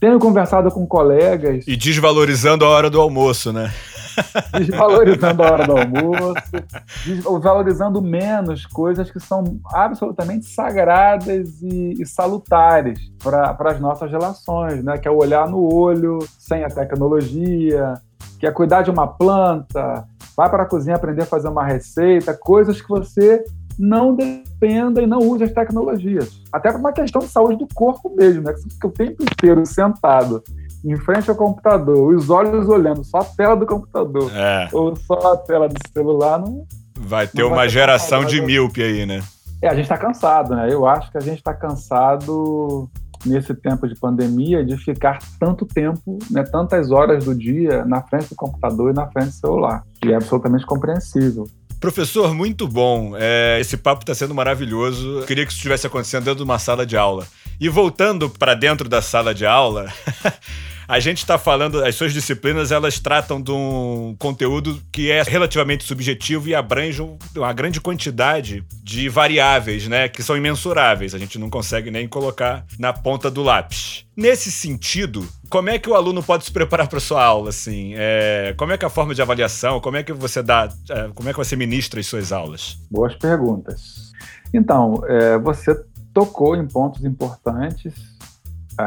Tenho 0.00 0.18
conversado 0.18 0.70
com 0.70 0.86
colegas. 0.86 1.68
E 1.68 1.76
desvalorizando 1.76 2.64
a 2.64 2.70
hora 2.70 2.88
do 2.88 2.98
almoço, 2.98 3.52
né? 3.52 3.70
desvalorizando 4.56 5.42
a 5.42 5.52
hora 5.52 5.66
do 5.66 5.76
almoço, 5.76 7.40
valorizando 7.42 8.00
menos 8.00 8.64
coisas 8.64 9.10
que 9.10 9.20
são 9.20 9.60
absolutamente 9.74 10.46
sagradas 10.46 11.60
e, 11.60 12.00
e 12.00 12.06
salutares 12.06 12.98
para 13.22 13.54
as 13.58 13.78
nossas 13.78 14.10
relações, 14.10 14.82
né? 14.82 14.96
Que 14.96 15.06
é 15.06 15.10
o 15.10 15.18
olhar 15.18 15.46
no 15.46 15.70
olho, 15.70 16.18
sem 16.38 16.64
a 16.64 16.68
tecnologia, 16.70 18.00
que 18.40 18.46
é 18.46 18.50
cuidar 18.50 18.80
de 18.80 18.90
uma 18.90 19.06
planta, 19.06 20.08
vai 20.34 20.48
para 20.48 20.62
a 20.62 20.66
cozinha 20.66 20.96
aprender 20.96 21.22
a 21.22 21.26
fazer 21.26 21.48
uma 21.48 21.62
receita, 21.62 22.32
coisas 22.32 22.80
que 22.80 22.88
você 22.88 23.44
não 23.78 24.14
dependa 24.14 25.02
e 25.02 25.06
não 25.06 25.18
use 25.18 25.44
as 25.44 25.52
tecnologias. 25.52 26.40
Até 26.50 26.72
por 26.72 26.80
uma 26.80 26.92
questão 26.92 27.20
de 27.20 27.28
saúde 27.28 27.58
do 27.58 27.68
corpo 27.74 28.10
mesmo, 28.16 28.42
né? 28.42 28.54
Que 28.54 28.60
você 28.60 28.70
fica 28.70 28.86
o 28.86 28.90
tempo 28.90 29.22
inteiro 29.22 29.64
sentado 29.66 30.42
em 30.82 30.96
frente 30.96 31.28
ao 31.28 31.36
computador, 31.36 32.14
os 32.14 32.30
olhos 32.30 32.66
olhando 32.66 33.04
só 33.04 33.18
a 33.18 33.24
tela 33.24 33.54
do 33.54 33.66
computador 33.66 34.30
é. 34.34 34.68
ou 34.72 34.96
só 34.96 35.34
a 35.34 35.36
tela 35.36 35.68
do 35.68 35.76
celular, 35.92 36.38
não. 36.38 36.66
Vai 36.98 37.26
ter 37.26 37.42
não 37.42 37.48
uma 37.48 37.56
vai 37.56 37.66
ter 37.66 37.72
geração 37.72 38.24
de 38.24 38.40
míope 38.40 38.82
aí, 38.82 39.04
né? 39.04 39.22
É, 39.60 39.68
a 39.68 39.74
gente 39.74 39.84
está 39.84 39.98
cansado, 39.98 40.56
né? 40.56 40.68
Eu 40.70 40.86
acho 40.86 41.10
que 41.10 41.18
a 41.18 41.20
gente 41.20 41.36
está 41.36 41.52
cansado 41.52 42.88
nesse 43.24 43.54
tempo 43.54 43.86
de 43.86 43.94
pandemia 43.94 44.64
de 44.64 44.76
ficar 44.76 45.18
tanto 45.38 45.66
tempo, 45.66 46.18
né, 46.30 46.42
tantas 46.42 46.90
horas 46.90 47.24
do 47.24 47.34
dia 47.34 47.84
na 47.84 48.02
frente 48.02 48.30
do 48.30 48.34
computador 48.34 48.90
e 48.90 48.94
na 48.94 49.06
frente 49.06 49.28
do 49.28 49.34
celular. 49.34 49.84
E 50.04 50.10
é 50.10 50.16
absolutamente 50.16 50.64
compreensível. 50.66 51.46
Professor, 51.80 52.34
muito 52.34 52.68
bom. 52.68 53.12
É, 53.16 53.58
esse 53.58 53.76
papo 53.78 54.02
está 54.02 54.14
sendo 54.14 54.34
maravilhoso. 54.34 55.20
Eu 55.20 55.26
queria 55.26 55.46
que 55.46 55.50
isso 55.50 55.58
estivesse 55.58 55.86
acontecendo 55.86 56.24
dentro 56.24 56.38
de 56.38 56.42
uma 56.44 56.58
sala 56.58 56.84
de 56.84 56.94
aula. 56.94 57.26
E 57.58 57.70
voltando 57.70 58.28
para 58.28 58.54
dentro 58.54 58.86
da 58.86 59.00
sala 59.00 59.34
de 59.34 59.46
aula, 59.46 59.90
A 60.90 60.98
gente 60.98 61.18
está 61.18 61.38
falando, 61.38 61.84
as 61.84 61.94
suas 61.94 62.12
disciplinas, 62.12 62.72
elas 62.72 62.98
tratam 62.98 63.40
de 63.40 63.52
um 63.52 64.16
conteúdo 64.18 64.82
que 64.90 65.08
é 65.08 65.22
relativamente 65.22 65.84
subjetivo 65.84 66.48
e 66.48 66.54
abrange 66.54 67.00
uma 67.36 67.52
grande 67.52 67.80
quantidade 67.80 68.64
de 68.82 69.08
variáveis, 69.08 69.86
né, 69.86 70.08
que 70.08 70.20
são 70.20 70.36
imensuráveis. 70.36 71.14
A 71.14 71.18
gente 71.18 71.38
não 71.38 71.48
consegue 71.48 71.92
nem 71.92 72.08
colocar 72.08 72.66
na 72.76 72.92
ponta 72.92 73.30
do 73.30 73.40
lápis. 73.40 74.04
Nesse 74.16 74.50
sentido, 74.50 75.24
como 75.48 75.70
é 75.70 75.78
que 75.78 75.88
o 75.88 75.94
aluno 75.94 76.24
pode 76.24 76.44
se 76.44 76.50
preparar 76.50 76.88
para 76.88 76.98
sua 76.98 77.22
aula, 77.22 77.50
assim? 77.50 77.92
É, 77.94 78.52
como 78.58 78.72
é 78.72 78.76
que 78.76 78.84
é 78.84 78.88
a 78.88 78.90
forma 78.90 79.14
de 79.14 79.22
avaliação? 79.22 79.80
Como 79.80 79.96
é 79.96 80.02
que 80.02 80.12
você 80.12 80.42
dá, 80.42 80.68
é, 80.90 81.08
como 81.14 81.28
é 81.28 81.32
que 81.32 81.38
você 81.38 81.54
ministra 81.54 82.00
as 82.00 82.06
suas 82.08 82.32
aulas? 82.32 82.76
Boas 82.90 83.14
perguntas. 83.14 84.10
Então, 84.52 85.04
é, 85.06 85.38
você 85.38 85.72
tocou 86.12 86.56
em 86.56 86.66
pontos 86.66 87.04
importantes 87.04 88.09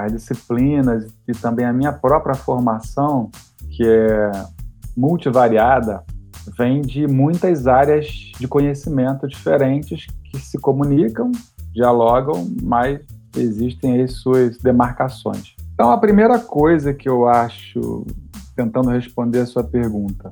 as 0.01 0.11
disciplinas 0.11 1.13
e 1.27 1.31
também 1.33 1.65
a 1.65 1.73
minha 1.73 1.91
própria 1.91 2.35
formação, 2.35 3.29
que 3.69 3.83
é 3.85 4.31
multivariada, 4.95 6.03
vem 6.57 6.81
de 6.81 7.07
muitas 7.07 7.67
áreas 7.67 8.07
de 8.39 8.47
conhecimento 8.47 9.27
diferentes 9.27 10.07
que 10.25 10.39
se 10.39 10.57
comunicam, 10.59 11.31
dialogam, 11.73 12.47
mas 12.61 13.01
existem 13.35 14.01
as 14.01 14.13
suas 14.13 14.57
demarcações. 14.57 15.55
Então, 15.73 15.91
a 15.91 15.97
primeira 15.97 16.37
coisa 16.37 16.93
que 16.93 17.09
eu 17.09 17.27
acho, 17.27 18.05
tentando 18.55 18.89
responder 18.89 19.39
a 19.39 19.45
sua 19.45 19.63
pergunta, 19.63 20.29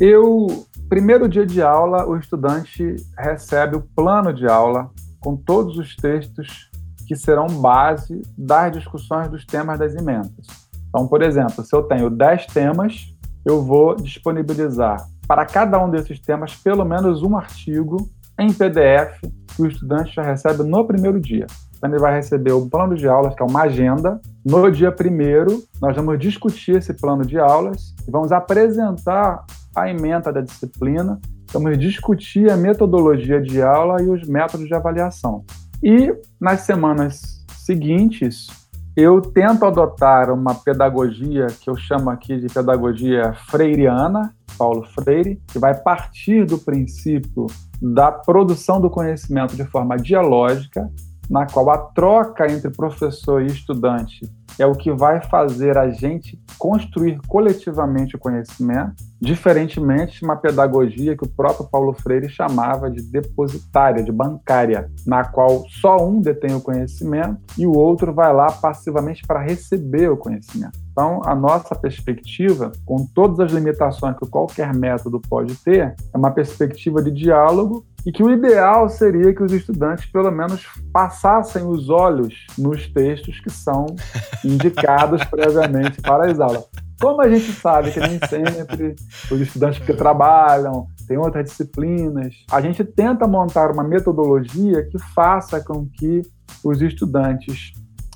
eu, 0.00 0.46
primeiro 0.88 1.28
dia 1.28 1.44
de 1.44 1.60
aula, 1.60 2.06
o 2.06 2.16
estudante 2.16 2.96
recebe 3.18 3.76
o 3.76 3.82
plano 3.94 4.32
de 4.32 4.46
aula 4.46 4.90
com 5.20 5.36
todos 5.36 5.76
os 5.76 5.94
textos 5.96 6.67
que 7.08 7.16
serão 7.16 7.46
base 7.46 8.20
das 8.36 8.70
discussões 8.70 9.30
dos 9.30 9.46
temas 9.46 9.78
das 9.78 9.94
emendas. 9.94 10.46
Então, 10.90 11.08
por 11.08 11.22
exemplo, 11.22 11.64
se 11.64 11.74
eu 11.74 11.82
tenho 11.82 12.10
10 12.10 12.46
temas, 12.48 13.16
eu 13.46 13.64
vou 13.64 13.96
disponibilizar 13.96 15.08
para 15.26 15.46
cada 15.46 15.82
um 15.82 15.90
desses 15.90 16.20
temas 16.20 16.54
pelo 16.54 16.84
menos 16.84 17.22
um 17.22 17.34
artigo 17.34 17.96
em 18.38 18.52
PDF 18.52 19.20
que 19.56 19.62
o 19.62 19.66
estudante 19.66 20.14
já 20.14 20.22
recebe 20.22 20.62
no 20.62 20.86
primeiro 20.86 21.18
dia. 21.18 21.46
Então, 21.76 21.88
ele 21.88 21.98
vai 21.98 22.14
receber 22.14 22.52
o 22.52 22.68
plano 22.68 22.94
de 22.94 23.08
aulas, 23.08 23.34
que 23.34 23.42
é 23.42 23.46
uma 23.46 23.62
agenda. 23.62 24.20
No 24.44 24.70
dia 24.70 24.92
primeiro, 24.92 25.62
nós 25.80 25.96
vamos 25.96 26.18
discutir 26.18 26.76
esse 26.76 26.92
plano 26.92 27.24
de 27.24 27.38
aulas 27.38 27.94
e 28.06 28.10
vamos 28.10 28.32
apresentar 28.32 29.46
a 29.74 29.88
emenda 29.88 30.30
da 30.30 30.42
disciplina, 30.42 31.18
vamos 31.52 31.78
discutir 31.78 32.50
a 32.50 32.56
metodologia 32.56 33.40
de 33.40 33.62
aula 33.62 34.02
e 34.02 34.10
os 34.10 34.28
métodos 34.28 34.66
de 34.66 34.74
avaliação. 34.74 35.44
E 35.82 36.14
nas 36.40 36.60
semanas 36.60 37.44
seguintes, 37.56 38.48
eu 38.96 39.20
tento 39.20 39.64
adotar 39.64 40.32
uma 40.32 40.54
pedagogia 40.54 41.46
que 41.46 41.70
eu 41.70 41.76
chamo 41.76 42.10
aqui 42.10 42.36
de 42.36 42.48
pedagogia 42.48 43.32
freiriana, 43.48 44.34
Paulo 44.58 44.84
Freire, 44.86 45.40
que 45.46 45.58
vai 45.58 45.72
partir 45.72 46.44
do 46.44 46.58
princípio 46.58 47.46
da 47.80 48.10
produção 48.10 48.80
do 48.80 48.90
conhecimento 48.90 49.54
de 49.54 49.64
forma 49.64 49.96
dialógica, 49.96 50.90
na 51.28 51.46
qual 51.46 51.70
a 51.70 51.78
troca 51.78 52.50
entre 52.50 52.70
professor 52.70 53.42
e 53.42 53.46
estudante 53.46 54.28
é 54.58 54.66
o 54.66 54.74
que 54.74 54.90
vai 54.90 55.20
fazer 55.20 55.78
a 55.78 55.88
gente 55.90 56.38
construir 56.58 57.20
coletivamente 57.28 58.16
o 58.16 58.18
conhecimento, 58.18 58.94
diferentemente 59.20 60.18
de 60.18 60.24
uma 60.24 60.36
pedagogia 60.36 61.16
que 61.16 61.24
o 61.24 61.28
próprio 61.28 61.68
Paulo 61.68 61.92
Freire 61.92 62.28
chamava 62.28 62.90
de 62.90 63.02
depositária, 63.02 64.02
de 64.02 64.10
bancária, 64.10 64.90
na 65.06 65.24
qual 65.24 65.64
só 65.68 65.96
um 66.04 66.20
detém 66.20 66.54
o 66.54 66.60
conhecimento 66.60 67.38
e 67.56 67.66
o 67.66 67.72
outro 67.72 68.12
vai 68.12 68.32
lá 68.32 68.50
passivamente 68.50 69.24
para 69.26 69.40
receber 69.40 70.10
o 70.10 70.16
conhecimento. 70.16 70.78
Então, 70.90 71.20
a 71.24 71.34
nossa 71.34 71.76
perspectiva, 71.76 72.72
com 72.84 73.06
todas 73.14 73.38
as 73.38 73.52
limitações 73.52 74.16
que 74.18 74.26
qualquer 74.28 74.74
método 74.74 75.20
pode 75.20 75.54
ter, 75.54 75.94
é 76.12 76.16
uma 76.16 76.32
perspectiva 76.32 77.00
de 77.00 77.12
diálogo 77.12 77.86
e 78.08 78.12
que 78.12 78.22
o 78.22 78.30
ideal 78.30 78.88
seria 78.88 79.34
que 79.34 79.42
os 79.42 79.52
estudantes, 79.52 80.06
pelo 80.06 80.30
menos, 80.30 80.66
passassem 80.90 81.62
os 81.62 81.90
olhos 81.90 82.46
nos 82.56 82.88
textos 82.88 83.38
que 83.38 83.50
são 83.50 83.84
indicados 84.42 85.22
previamente 85.24 86.00
para 86.00 86.30
as 86.30 86.40
aulas. 86.40 86.64
Como 86.98 87.20
a 87.20 87.28
gente 87.28 87.52
sabe 87.52 87.90
que 87.90 88.00
nem 88.00 88.18
sempre 88.26 88.96
os 89.30 89.38
estudantes 89.38 89.84
que 89.84 89.92
trabalham, 89.92 90.86
têm 91.06 91.18
outras 91.18 91.50
disciplinas, 91.50 92.34
a 92.50 92.62
gente 92.62 92.82
tenta 92.82 93.28
montar 93.28 93.70
uma 93.70 93.84
metodologia 93.84 94.88
que 94.88 94.98
faça 94.98 95.62
com 95.62 95.86
que 95.86 96.22
os 96.64 96.80
estudantes 96.80 97.74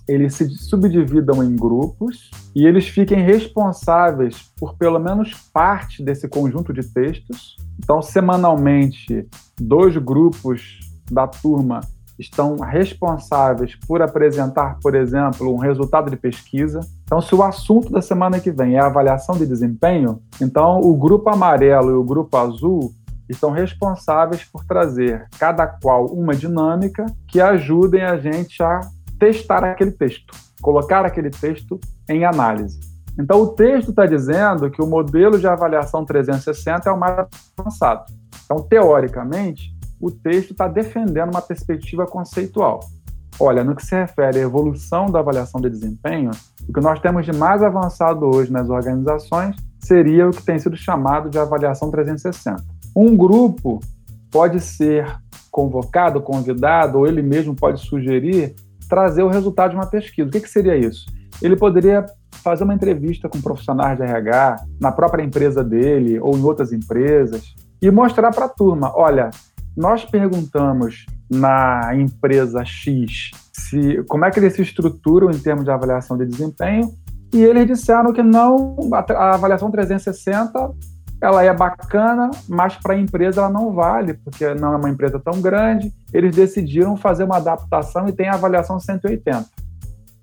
eles 0.08 0.34
se 0.34 0.48
subdividam 0.48 1.44
em 1.44 1.54
grupos 1.54 2.30
e 2.54 2.66
eles 2.66 2.88
fiquem 2.88 3.22
responsáveis 3.22 4.52
por 4.58 4.74
pelo 4.76 4.98
menos 4.98 5.34
parte 5.52 6.02
desse 6.02 6.28
conjunto 6.28 6.72
de 6.72 6.82
textos. 6.82 7.56
Então, 7.78 8.00
semanalmente, 8.00 9.28
dois 9.60 9.96
grupos 9.96 10.80
da 11.10 11.26
turma 11.26 11.80
estão 12.18 12.56
responsáveis 12.56 13.74
por 13.74 14.02
apresentar, 14.02 14.78
por 14.80 14.94
exemplo, 14.94 15.52
um 15.52 15.58
resultado 15.58 16.10
de 16.10 16.16
pesquisa. 16.16 16.80
Então, 17.04 17.20
se 17.20 17.34
o 17.34 17.42
assunto 17.42 17.90
da 17.90 18.00
semana 18.00 18.40
que 18.40 18.50
vem 18.50 18.76
é 18.76 18.80
avaliação 18.80 19.36
de 19.36 19.46
desempenho, 19.46 20.20
então 20.40 20.80
o 20.80 20.96
grupo 20.96 21.28
amarelo 21.30 21.90
e 21.90 21.94
o 21.94 22.04
grupo 22.04 22.36
azul 22.36 22.92
estão 23.28 23.50
responsáveis 23.50 24.44
por 24.44 24.64
trazer 24.64 25.26
cada 25.38 25.66
qual 25.66 26.06
uma 26.06 26.34
dinâmica 26.34 27.06
que 27.26 27.40
ajudem 27.40 28.02
a 28.02 28.18
gente 28.18 28.62
a 28.62 28.80
testar 29.18 29.64
aquele 29.64 29.92
texto, 29.92 30.34
colocar 30.60 31.04
aquele 31.04 31.30
texto 31.30 31.80
em 32.08 32.24
análise. 32.24 32.91
Então, 33.18 33.40
o 33.40 33.48
texto 33.48 33.90
está 33.90 34.06
dizendo 34.06 34.70
que 34.70 34.80
o 34.80 34.86
modelo 34.86 35.38
de 35.38 35.46
avaliação 35.46 36.04
360 36.04 36.88
é 36.88 36.92
o 36.92 36.98
mais 36.98 37.26
avançado. 37.56 38.12
Então, 38.44 38.58
teoricamente, 38.62 39.74
o 40.00 40.10
texto 40.10 40.52
está 40.52 40.66
defendendo 40.66 41.30
uma 41.30 41.42
perspectiva 41.42 42.06
conceitual. 42.06 42.80
Olha, 43.38 43.64
no 43.64 43.74
que 43.74 43.84
se 43.84 43.94
refere 43.94 44.38
à 44.38 44.42
evolução 44.42 45.06
da 45.06 45.20
avaliação 45.20 45.60
de 45.60 45.70
desempenho, 45.70 46.30
o 46.68 46.72
que 46.72 46.80
nós 46.80 47.00
temos 47.00 47.24
de 47.24 47.32
mais 47.32 47.62
avançado 47.62 48.26
hoje 48.26 48.52
nas 48.52 48.68
organizações 48.68 49.56
seria 49.78 50.28
o 50.28 50.30
que 50.30 50.42
tem 50.42 50.58
sido 50.58 50.76
chamado 50.76 51.28
de 51.28 51.38
avaliação 51.38 51.90
360. 51.90 52.62
Um 52.94 53.16
grupo 53.16 53.80
pode 54.30 54.60
ser 54.60 55.06
convocado, 55.50 56.20
convidado, 56.20 56.98
ou 56.98 57.06
ele 57.06 57.22
mesmo 57.22 57.54
pode 57.54 57.80
sugerir 57.80 58.54
trazer 58.88 59.22
o 59.22 59.28
resultado 59.28 59.70
de 59.70 59.76
uma 59.76 59.86
pesquisa. 59.86 60.28
O 60.28 60.30
que, 60.30 60.40
que 60.40 60.48
seria 60.48 60.76
isso? 60.76 61.06
Ele 61.40 61.56
poderia 61.56 62.04
fazer 62.42 62.64
uma 62.64 62.74
entrevista 62.74 63.28
com 63.28 63.40
profissionais 63.40 63.98
de 63.98 64.04
RH 64.04 64.56
na 64.80 64.92
própria 64.92 65.22
empresa 65.22 65.62
dele 65.62 66.18
ou 66.20 66.36
em 66.36 66.42
outras 66.42 66.72
empresas 66.72 67.54
e 67.80 67.90
mostrar 67.90 68.30
para 68.30 68.46
a 68.46 68.48
turma: 68.48 68.92
olha, 68.94 69.30
nós 69.76 70.04
perguntamos 70.04 71.06
na 71.30 71.94
empresa 71.94 72.64
X 72.64 73.30
se, 73.52 74.02
como 74.04 74.24
é 74.24 74.30
que 74.30 74.38
eles 74.38 74.54
se 74.54 74.62
estruturam 74.62 75.30
em 75.30 75.38
termos 75.38 75.64
de 75.64 75.70
avaliação 75.70 76.16
de 76.16 76.26
desempenho, 76.26 76.92
e 77.32 77.42
eles 77.42 77.66
disseram 77.66 78.12
que 78.12 78.22
não, 78.22 78.76
a 78.92 79.34
avaliação 79.34 79.70
360 79.70 80.70
ela 81.22 81.42
é 81.44 81.54
bacana, 81.54 82.30
mas 82.48 82.74
para 82.76 82.94
a 82.94 82.98
empresa 82.98 83.40
ela 83.40 83.48
não 83.48 83.72
vale, 83.72 84.14
porque 84.14 84.52
não 84.54 84.74
é 84.74 84.76
uma 84.76 84.90
empresa 84.90 85.20
tão 85.20 85.40
grande. 85.40 85.92
Eles 86.12 86.34
decidiram 86.34 86.96
fazer 86.96 87.22
uma 87.22 87.36
adaptação 87.36 88.08
e 88.08 88.12
tem 88.12 88.28
a 88.28 88.34
avaliação 88.34 88.80
180. 88.80 89.46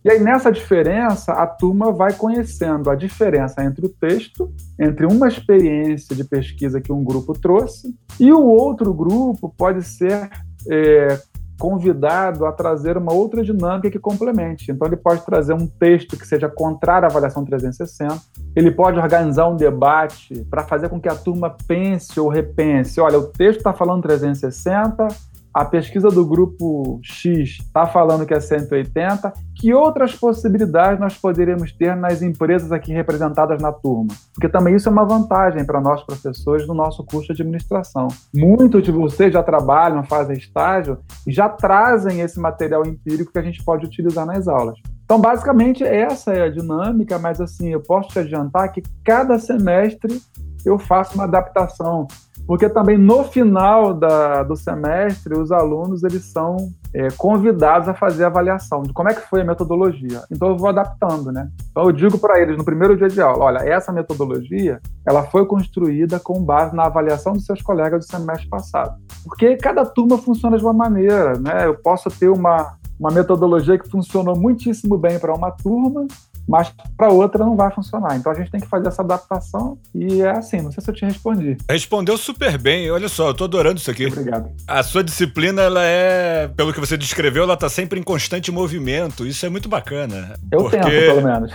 E 0.03 0.09
aí, 0.09 0.19
nessa 0.19 0.49
diferença, 0.49 1.33
a 1.33 1.45
turma 1.45 1.91
vai 1.91 2.13
conhecendo 2.13 2.89
a 2.89 2.95
diferença 2.95 3.61
entre 3.63 3.85
o 3.85 3.89
texto, 3.89 4.49
entre 4.79 5.05
uma 5.05 5.27
experiência 5.27 6.15
de 6.15 6.23
pesquisa 6.23 6.79
que 6.79 6.91
um 6.91 7.03
grupo 7.03 7.33
trouxe, 7.33 7.93
e 8.17 8.31
o 8.31 8.45
outro 8.45 8.93
grupo 8.93 9.53
pode 9.57 9.83
ser 9.83 10.29
é, 10.71 11.19
convidado 11.59 12.45
a 12.45 12.51
trazer 12.53 12.95
uma 12.95 13.11
outra 13.11 13.43
dinâmica 13.43 13.91
que 13.91 13.99
complemente. 13.99 14.71
Então, 14.71 14.87
ele 14.87 14.95
pode 14.95 15.25
trazer 15.25 15.53
um 15.53 15.67
texto 15.67 16.17
que 16.17 16.25
seja 16.25 16.47
contrário 16.47 17.05
à 17.05 17.11
avaliação 17.11 17.43
360, 17.43 18.17
ele 18.55 18.71
pode 18.71 18.97
organizar 18.97 19.49
um 19.49 19.57
debate 19.57 20.45
para 20.49 20.63
fazer 20.63 20.87
com 20.87 20.99
que 20.99 21.09
a 21.09 21.15
turma 21.15 21.55
pense 21.67 22.17
ou 22.17 22.29
repense: 22.29 23.01
olha, 23.01 23.19
o 23.19 23.27
texto 23.27 23.57
está 23.57 23.73
falando 23.73 24.03
360, 24.03 25.07
a 25.53 25.65
pesquisa 25.65 26.09
do 26.09 26.25
grupo 26.25 26.99
X 27.03 27.57
está 27.59 27.87
falando 27.87 28.25
que 28.25 28.33
é 28.33 28.39
180, 28.39 29.33
que 29.55 29.73
outras 29.73 30.15
possibilidades 30.15 30.99
nós 30.99 31.17
poderíamos 31.17 31.71
ter 31.71 31.95
nas 31.95 32.21
empresas 32.21 32.71
aqui 32.71 32.93
representadas 32.93 33.61
na 33.61 33.71
turma? 33.71 34.13
Porque 34.33 34.47
também 34.47 34.75
isso 34.75 34.87
é 34.87 34.91
uma 34.91 35.05
vantagem 35.05 35.65
para 35.65 35.81
nós 35.81 36.03
professores 36.03 36.67
no 36.67 36.73
nosso 36.73 37.03
curso 37.03 37.33
de 37.33 37.41
administração. 37.41 38.07
Muitos 38.33 38.83
de 38.83 38.91
vocês 38.91 39.33
já 39.33 39.43
trabalham, 39.43 40.03
fazem 40.03 40.37
estágio 40.37 40.99
e 41.25 41.31
já 41.31 41.49
trazem 41.49 42.21
esse 42.21 42.39
material 42.39 42.85
empírico 42.85 43.31
que 43.31 43.39
a 43.39 43.43
gente 43.43 43.63
pode 43.63 43.85
utilizar 43.85 44.25
nas 44.25 44.47
aulas. 44.47 44.79
Então, 45.03 45.19
basicamente, 45.19 45.83
essa 45.83 46.31
é 46.31 46.43
a 46.43 46.51
dinâmica, 46.51 47.17
mas 47.17 47.41
assim, 47.41 47.69
eu 47.69 47.81
posso 47.81 48.09
te 48.09 48.19
adiantar 48.19 48.71
que 48.71 48.83
cada 49.03 49.39
semestre 49.39 50.21
eu 50.63 50.77
faço 50.77 51.15
uma 51.15 51.23
adaptação 51.23 52.07
porque 52.49 52.67
também 52.67 52.97
no 52.97 53.23
final 53.25 53.93
da, 53.93 54.41
do 54.41 54.55
semestre 54.55 55.37
os 55.37 55.51
alunos 55.51 56.03
eles 56.03 56.25
são 56.25 56.57
é, 56.91 57.09
convidados 57.11 57.87
a 57.87 57.93
fazer 57.93 58.23
a 58.23 58.27
avaliação 58.27 58.81
de 58.81 58.91
como 58.91 59.07
é 59.07 59.13
que 59.13 59.21
foi 59.21 59.41
a 59.41 59.45
metodologia. 59.45 60.23
Então 60.31 60.47
eu 60.47 60.57
vou 60.57 60.67
adaptando, 60.67 61.31
né? 61.31 61.47
Então 61.69 61.83
eu 61.83 61.91
digo 61.91 62.17
para 62.17 62.41
eles 62.41 62.57
no 62.57 62.65
primeiro 62.65 62.97
dia 62.97 63.07
de 63.07 63.21
aula, 63.21 63.45
olha, 63.45 63.59
essa 63.59 63.91
metodologia 63.91 64.81
ela 65.05 65.25
foi 65.25 65.45
construída 65.45 66.19
com 66.19 66.43
base 66.43 66.75
na 66.75 66.85
avaliação 66.85 67.33
dos 67.33 67.45
seus 67.45 67.61
colegas 67.61 68.03
do 68.03 68.09
semestre 68.09 68.49
passado, 68.49 68.97
porque 69.23 69.55
cada 69.55 69.85
turma 69.85 70.17
funciona 70.17 70.57
de 70.57 70.63
uma 70.63 70.73
maneira, 70.73 71.37
né? 71.37 71.67
Eu 71.67 71.75
posso 71.75 72.09
ter 72.09 72.29
uma 72.29 72.79
uma 72.99 73.11
metodologia 73.11 73.79
que 73.79 73.89
funcionou 73.89 74.37
muitíssimo 74.37 74.97
bem 74.97 75.17
para 75.17 75.33
uma 75.33 75.51
turma 75.51 76.05
mas 76.49 76.73
para 76.97 77.09
outra 77.09 77.45
não 77.45 77.55
vai 77.55 77.69
funcionar. 77.71 78.17
Então 78.17 78.31
a 78.31 78.35
gente 78.35 78.49
tem 78.49 78.59
que 78.59 78.67
fazer 78.67 78.87
essa 78.87 79.03
adaptação 79.03 79.77
e 79.93 80.21
é 80.21 80.31
assim. 80.31 80.61
Não 80.61 80.71
sei 80.71 80.83
se 80.83 80.89
eu 80.89 80.95
te 80.95 81.05
respondi. 81.05 81.55
Respondeu 81.69 82.17
super 82.17 82.57
bem. 82.57 82.89
Olha 82.89 83.07
só, 83.07 83.27
eu 83.27 83.33
tô 83.35 83.43
adorando 83.43 83.79
isso 83.79 83.91
aqui. 83.91 84.07
Obrigado. 84.07 84.49
A 84.67 84.81
sua 84.81 85.03
disciplina, 85.03 85.61
ela 85.61 85.83
é, 85.83 86.47
pelo 86.47 86.73
que 86.73 86.79
você 86.79 86.97
descreveu, 86.97 87.43
ela 87.43 87.55
tá 87.55 87.69
sempre 87.69 87.99
em 87.99 88.03
constante 88.03 88.51
movimento. 88.51 89.27
Isso 89.27 89.45
é 89.45 89.49
muito 89.49 89.69
bacana. 89.69 90.33
Eu 90.51 90.61
porque... 90.61 90.77
tento, 90.77 90.89
pelo 90.89 91.21
menos. 91.21 91.51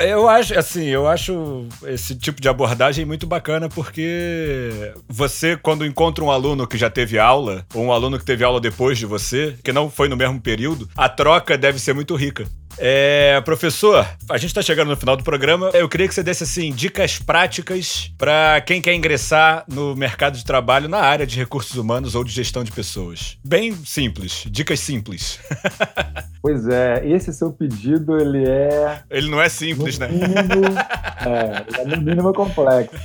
é, 0.00 0.10
eu 0.12 0.28
acho, 0.28 0.58
assim, 0.58 0.86
eu 0.86 1.06
acho 1.06 1.66
esse 1.86 2.16
tipo 2.16 2.40
de 2.40 2.48
abordagem 2.48 3.04
muito 3.04 3.28
bacana 3.28 3.68
porque 3.68 4.92
você, 5.08 5.56
quando 5.56 5.86
encontra 5.86 6.24
um 6.24 6.32
aluno 6.32 6.66
que 6.66 6.76
já 6.76 6.90
teve 6.90 7.16
aula, 7.16 7.64
ou 7.72 7.84
um 7.84 7.92
aluno 7.92 8.18
que 8.18 8.24
teve 8.24 8.42
aula 8.42 8.60
depois 8.60 8.98
de 8.98 9.06
você, 9.06 9.54
que 9.62 9.72
não 9.72 9.88
foi 9.88 10.08
no 10.08 10.16
mesmo 10.16 10.40
período, 10.40 10.88
a 10.96 11.08
troca 11.08 11.56
deve 11.56 11.78
ser 11.78 11.92
muito 11.92 12.16
rica. 12.16 12.44
É, 12.78 13.40
professor, 13.42 14.06
a 14.28 14.36
gente 14.36 14.48
está 14.48 14.62
chegando 14.62 14.88
no 14.88 14.96
final 14.96 15.16
do 15.16 15.24
programa. 15.24 15.70
Eu 15.74 15.88
queria 15.88 16.08
que 16.08 16.14
você 16.14 16.22
desse 16.22 16.44
assim 16.44 16.72
dicas 16.72 17.18
práticas 17.18 18.12
para 18.16 18.60
quem 18.60 18.80
quer 18.80 18.94
ingressar 18.94 19.64
no 19.68 19.94
mercado 19.94 20.36
de 20.36 20.44
trabalho 20.44 20.88
na 20.88 20.98
área 20.98 21.26
de 21.26 21.36
recursos 21.36 21.76
humanos 21.76 22.14
ou 22.14 22.24
de 22.24 22.32
gestão 22.32 22.64
de 22.64 22.72
pessoas. 22.72 23.38
Bem 23.44 23.74
simples, 23.84 24.44
dicas 24.50 24.80
simples. 24.80 25.38
Pois 26.42 26.66
é, 26.66 27.06
esse 27.06 27.34
seu 27.34 27.52
pedido 27.52 28.16
ele 28.18 28.48
é. 28.48 29.02
Ele 29.10 29.28
não 29.28 29.42
é 29.42 29.48
simples, 29.50 29.98
no 29.98 30.06
né? 30.06 30.12
Mínimo, 30.12 30.68
é, 31.26 31.66
ele 31.68 31.92
é 31.92 31.96
no 31.96 32.02
mínimo 32.02 32.32
complexo. 32.32 32.96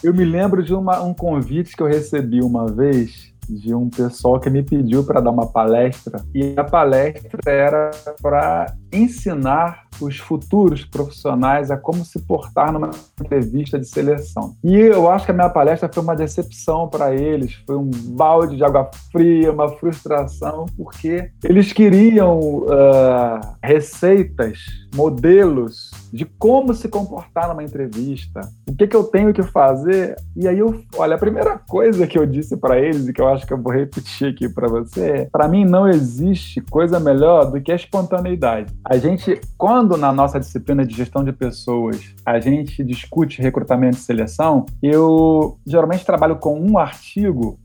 Eu 0.00 0.14
me 0.14 0.24
lembro 0.24 0.62
de 0.62 0.72
uma, 0.72 1.02
um 1.02 1.12
convite 1.12 1.74
que 1.74 1.82
eu 1.82 1.88
recebi 1.88 2.40
uma 2.40 2.72
vez 2.72 3.31
de 3.48 3.74
um 3.74 3.88
pessoal 3.88 4.40
que 4.40 4.50
me 4.50 4.62
pediu 4.62 5.04
para 5.04 5.20
dar 5.20 5.30
uma 5.30 5.46
palestra 5.46 6.24
e 6.34 6.54
a 6.56 6.64
palestra 6.64 7.40
era 7.50 7.90
para 8.20 8.74
ensinar 8.92 9.84
os 10.00 10.18
futuros 10.18 10.84
profissionais 10.84 11.70
a 11.70 11.76
como 11.76 12.04
se 12.04 12.20
portar 12.20 12.72
numa 12.72 12.90
entrevista 13.20 13.78
de 13.78 13.86
seleção. 13.86 14.56
E 14.62 14.76
eu 14.76 15.10
acho 15.10 15.26
que 15.26 15.30
a 15.30 15.34
minha 15.34 15.48
palestra 15.48 15.90
foi 15.92 16.02
uma 16.02 16.16
decepção 16.16 16.88
para 16.88 17.14
eles, 17.14 17.54
foi 17.66 17.76
um 17.76 17.90
balde 17.90 18.56
de 18.56 18.64
água 18.64 18.90
fria, 19.10 19.52
uma 19.52 19.68
frustração, 19.68 20.66
porque 20.76 21.30
eles 21.44 21.72
queriam 21.72 22.38
uh, 22.38 23.40
receitas, 23.62 24.58
modelos 24.94 25.90
de 26.12 26.24
como 26.24 26.74
se 26.74 26.88
comportar 26.88 27.48
numa 27.48 27.64
entrevista, 27.64 28.42
o 28.68 28.76
que, 28.76 28.86
que 28.86 28.94
eu 28.94 29.04
tenho 29.04 29.32
que 29.32 29.42
fazer. 29.42 30.16
E 30.36 30.46
aí 30.46 30.58
eu, 30.58 30.82
olha, 30.96 31.14
a 31.14 31.18
primeira 31.18 31.58
coisa 31.58 32.06
que 32.06 32.18
eu 32.18 32.26
disse 32.26 32.56
para 32.56 32.78
eles 32.78 33.08
e 33.08 33.12
que 33.12 33.20
eu 33.20 33.28
acho 33.28 33.46
que 33.46 33.52
eu 33.52 33.60
vou 33.60 33.72
repetir 33.72 34.28
aqui 34.28 34.48
para 34.48 34.68
você 34.68 35.10
é: 35.10 35.28
para 35.32 35.48
mim 35.48 35.64
não 35.64 35.88
existe 35.88 36.60
coisa 36.60 37.00
melhor 37.00 37.50
do 37.50 37.60
que 37.60 37.72
a 37.72 37.76
espontaneidade. 37.76 38.72
A 38.84 38.98
gente, 38.98 39.40
quando 39.56 39.96
na 39.96 40.12
nossa 40.12 40.38
disciplina 40.38 40.84
de 40.84 40.94
gestão 40.94 41.24
de 41.24 41.32
pessoas, 41.32 42.14
a 42.26 42.38
gente 42.38 42.84
discute 42.84 43.40
recrutamento 43.40 43.96
e 43.96 44.00
seleção, 44.00 44.66
eu 44.82 45.56
geralmente 45.66 46.04
trabalho 46.04 46.36
com 46.36 46.60
um 46.60 46.76
artigo. 46.76 47.58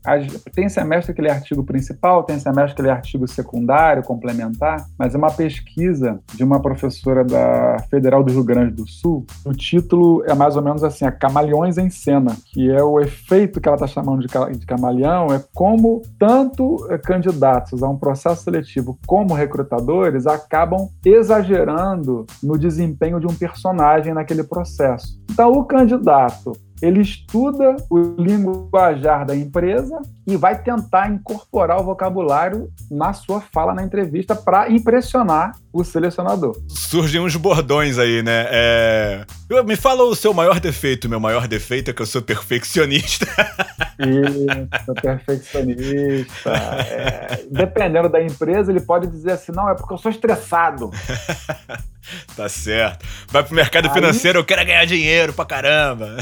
Tem 0.54 0.68
semestre 0.68 1.14
que 1.14 1.20
ele 1.20 1.28
é 1.28 1.32
artigo 1.32 1.64
principal, 1.64 2.22
tem 2.22 2.38
semestre 2.38 2.74
que 2.74 2.80
ele 2.80 2.88
é 2.88 2.92
artigo 2.92 3.28
secundário, 3.28 4.02
complementar, 4.02 4.86
mas 4.98 5.14
é 5.14 5.18
uma 5.18 5.30
pesquisa 5.30 6.20
de 6.34 6.42
uma 6.42 6.60
professora 6.60 7.17
da 7.24 7.76
Federal 7.90 8.22
do 8.22 8.32
Rio 8.32 8.44
Grande 8.44 8.74
do 8.74 8.88
Sul. 8.88 9.24
O 9.44 9.52
título 9.52 10.22
é 10.26 10.34
mais 10.34 10.56
ou 10.56 10.62
menos 10.62 10.82
assim: 10.84 11.04
a 11.04 11.12
Camaleões 11.12 11.78
em 11.78 11.90
Cena, 11.90 12.36
que 12.46 12.70
é 12.70 12.82
o 12.82 13.00
efeito 13.00 13.60
que 13.60 13.68
ela 13.68 13.76
está 13.76 13.86
chamando 13.86 14.20
de 14.26 14.66
camaleão, 14.66 15.26
é 15.32 15.42
como 15.54 16.02
tanto 16.18 16.86
candidatos 17.04 17.82
a 17.82 17.88
um 17.88 17.96
processo 17.96 18.44
seletivo 18.44 18.98
como 19.06 19.34
recrutadores 19.34 20.26
acabam 20.26 20.88
exagerando 21.04 22.26
no 22.42 22.58
desempenho 22.58 23.20
de 23.20 23.26
um 23.26 23.34
personagem 23.34 24.14
naquele 24.14 24.42
processo. 24.42 25.18
Então, 25.30 25.52
o 25.52 25.64
candidato 25.64 26.52
ele 26.80 27.00
estuda 27.00 27.76
o 27.90 27.98
linguajar 27.98 29.26
da 29.26 29.36
empresa 29.36 30.00
e 30.26 30.36
vai 30.36 30.62
tentar 30.62 31.10
incorporar 31.10 31.80
o 31.80 31.84
vocabulário 31.84 32.68
na 32.90 33.12
sua 33.12 33.40
fala 33.40 33.74
na 33.74 33.82
entrevista 33.82 34.34
para 34.34 34.70
impressionar 34.70 35.52
o 35.72 35.84
selecionador. 35.84 36.56
Surgem 36.68 37.20
uns 37.20 37.36
bordões 37.36 37.98
aí, 37.98 38.22
né? 38.22 38.46
É... 38.50 39.26
Me 39.64 39.76
fala 39.76 40.02
o 40.04 40.14
seu 40.14 40.32
maior 40.32 40.60
defeito. 40.60 41.08
Meu 41.08 41.20
maior 41.20 41.48
defeito 41.48 41.90
é 41.90 41.94
que 41.94 42.02
eu 42.02 42.06
sou 42.06 42.22
perfeccionista. 42.22 43.26
Isso, 43.98 44.94
perfeccionista. 45.02 46.50
É... 46.50 47.44
Dependendo 47.50 48.08
da 48.08 48.22
empresa, 48.22 48.70
ele 48.70 48.80
pode 48.80 49.08
dizer 49.08 49.32
assim: 49.32 49.52
não, 49.52 49.68
é 49.68 49.74
porque 49.74 49.92
eu 49.92 49.98
sou 49.98 50.10
estressado. 50.10 50.90
tá 52.36 52.48
certo. 52.48 53.06
Vai 53.28 53.42
pro 53.42 53.54
mercado 53.54 53.86
aí... 53.88 53.94
financeiro, 53.94 54.38
eu 54.38 54.44
quero 54.44 54.64
ganhar 54.64 54.84
dinheiro 54.84 55.32
pra 55.32 55.44
caramba. 55.44 56.16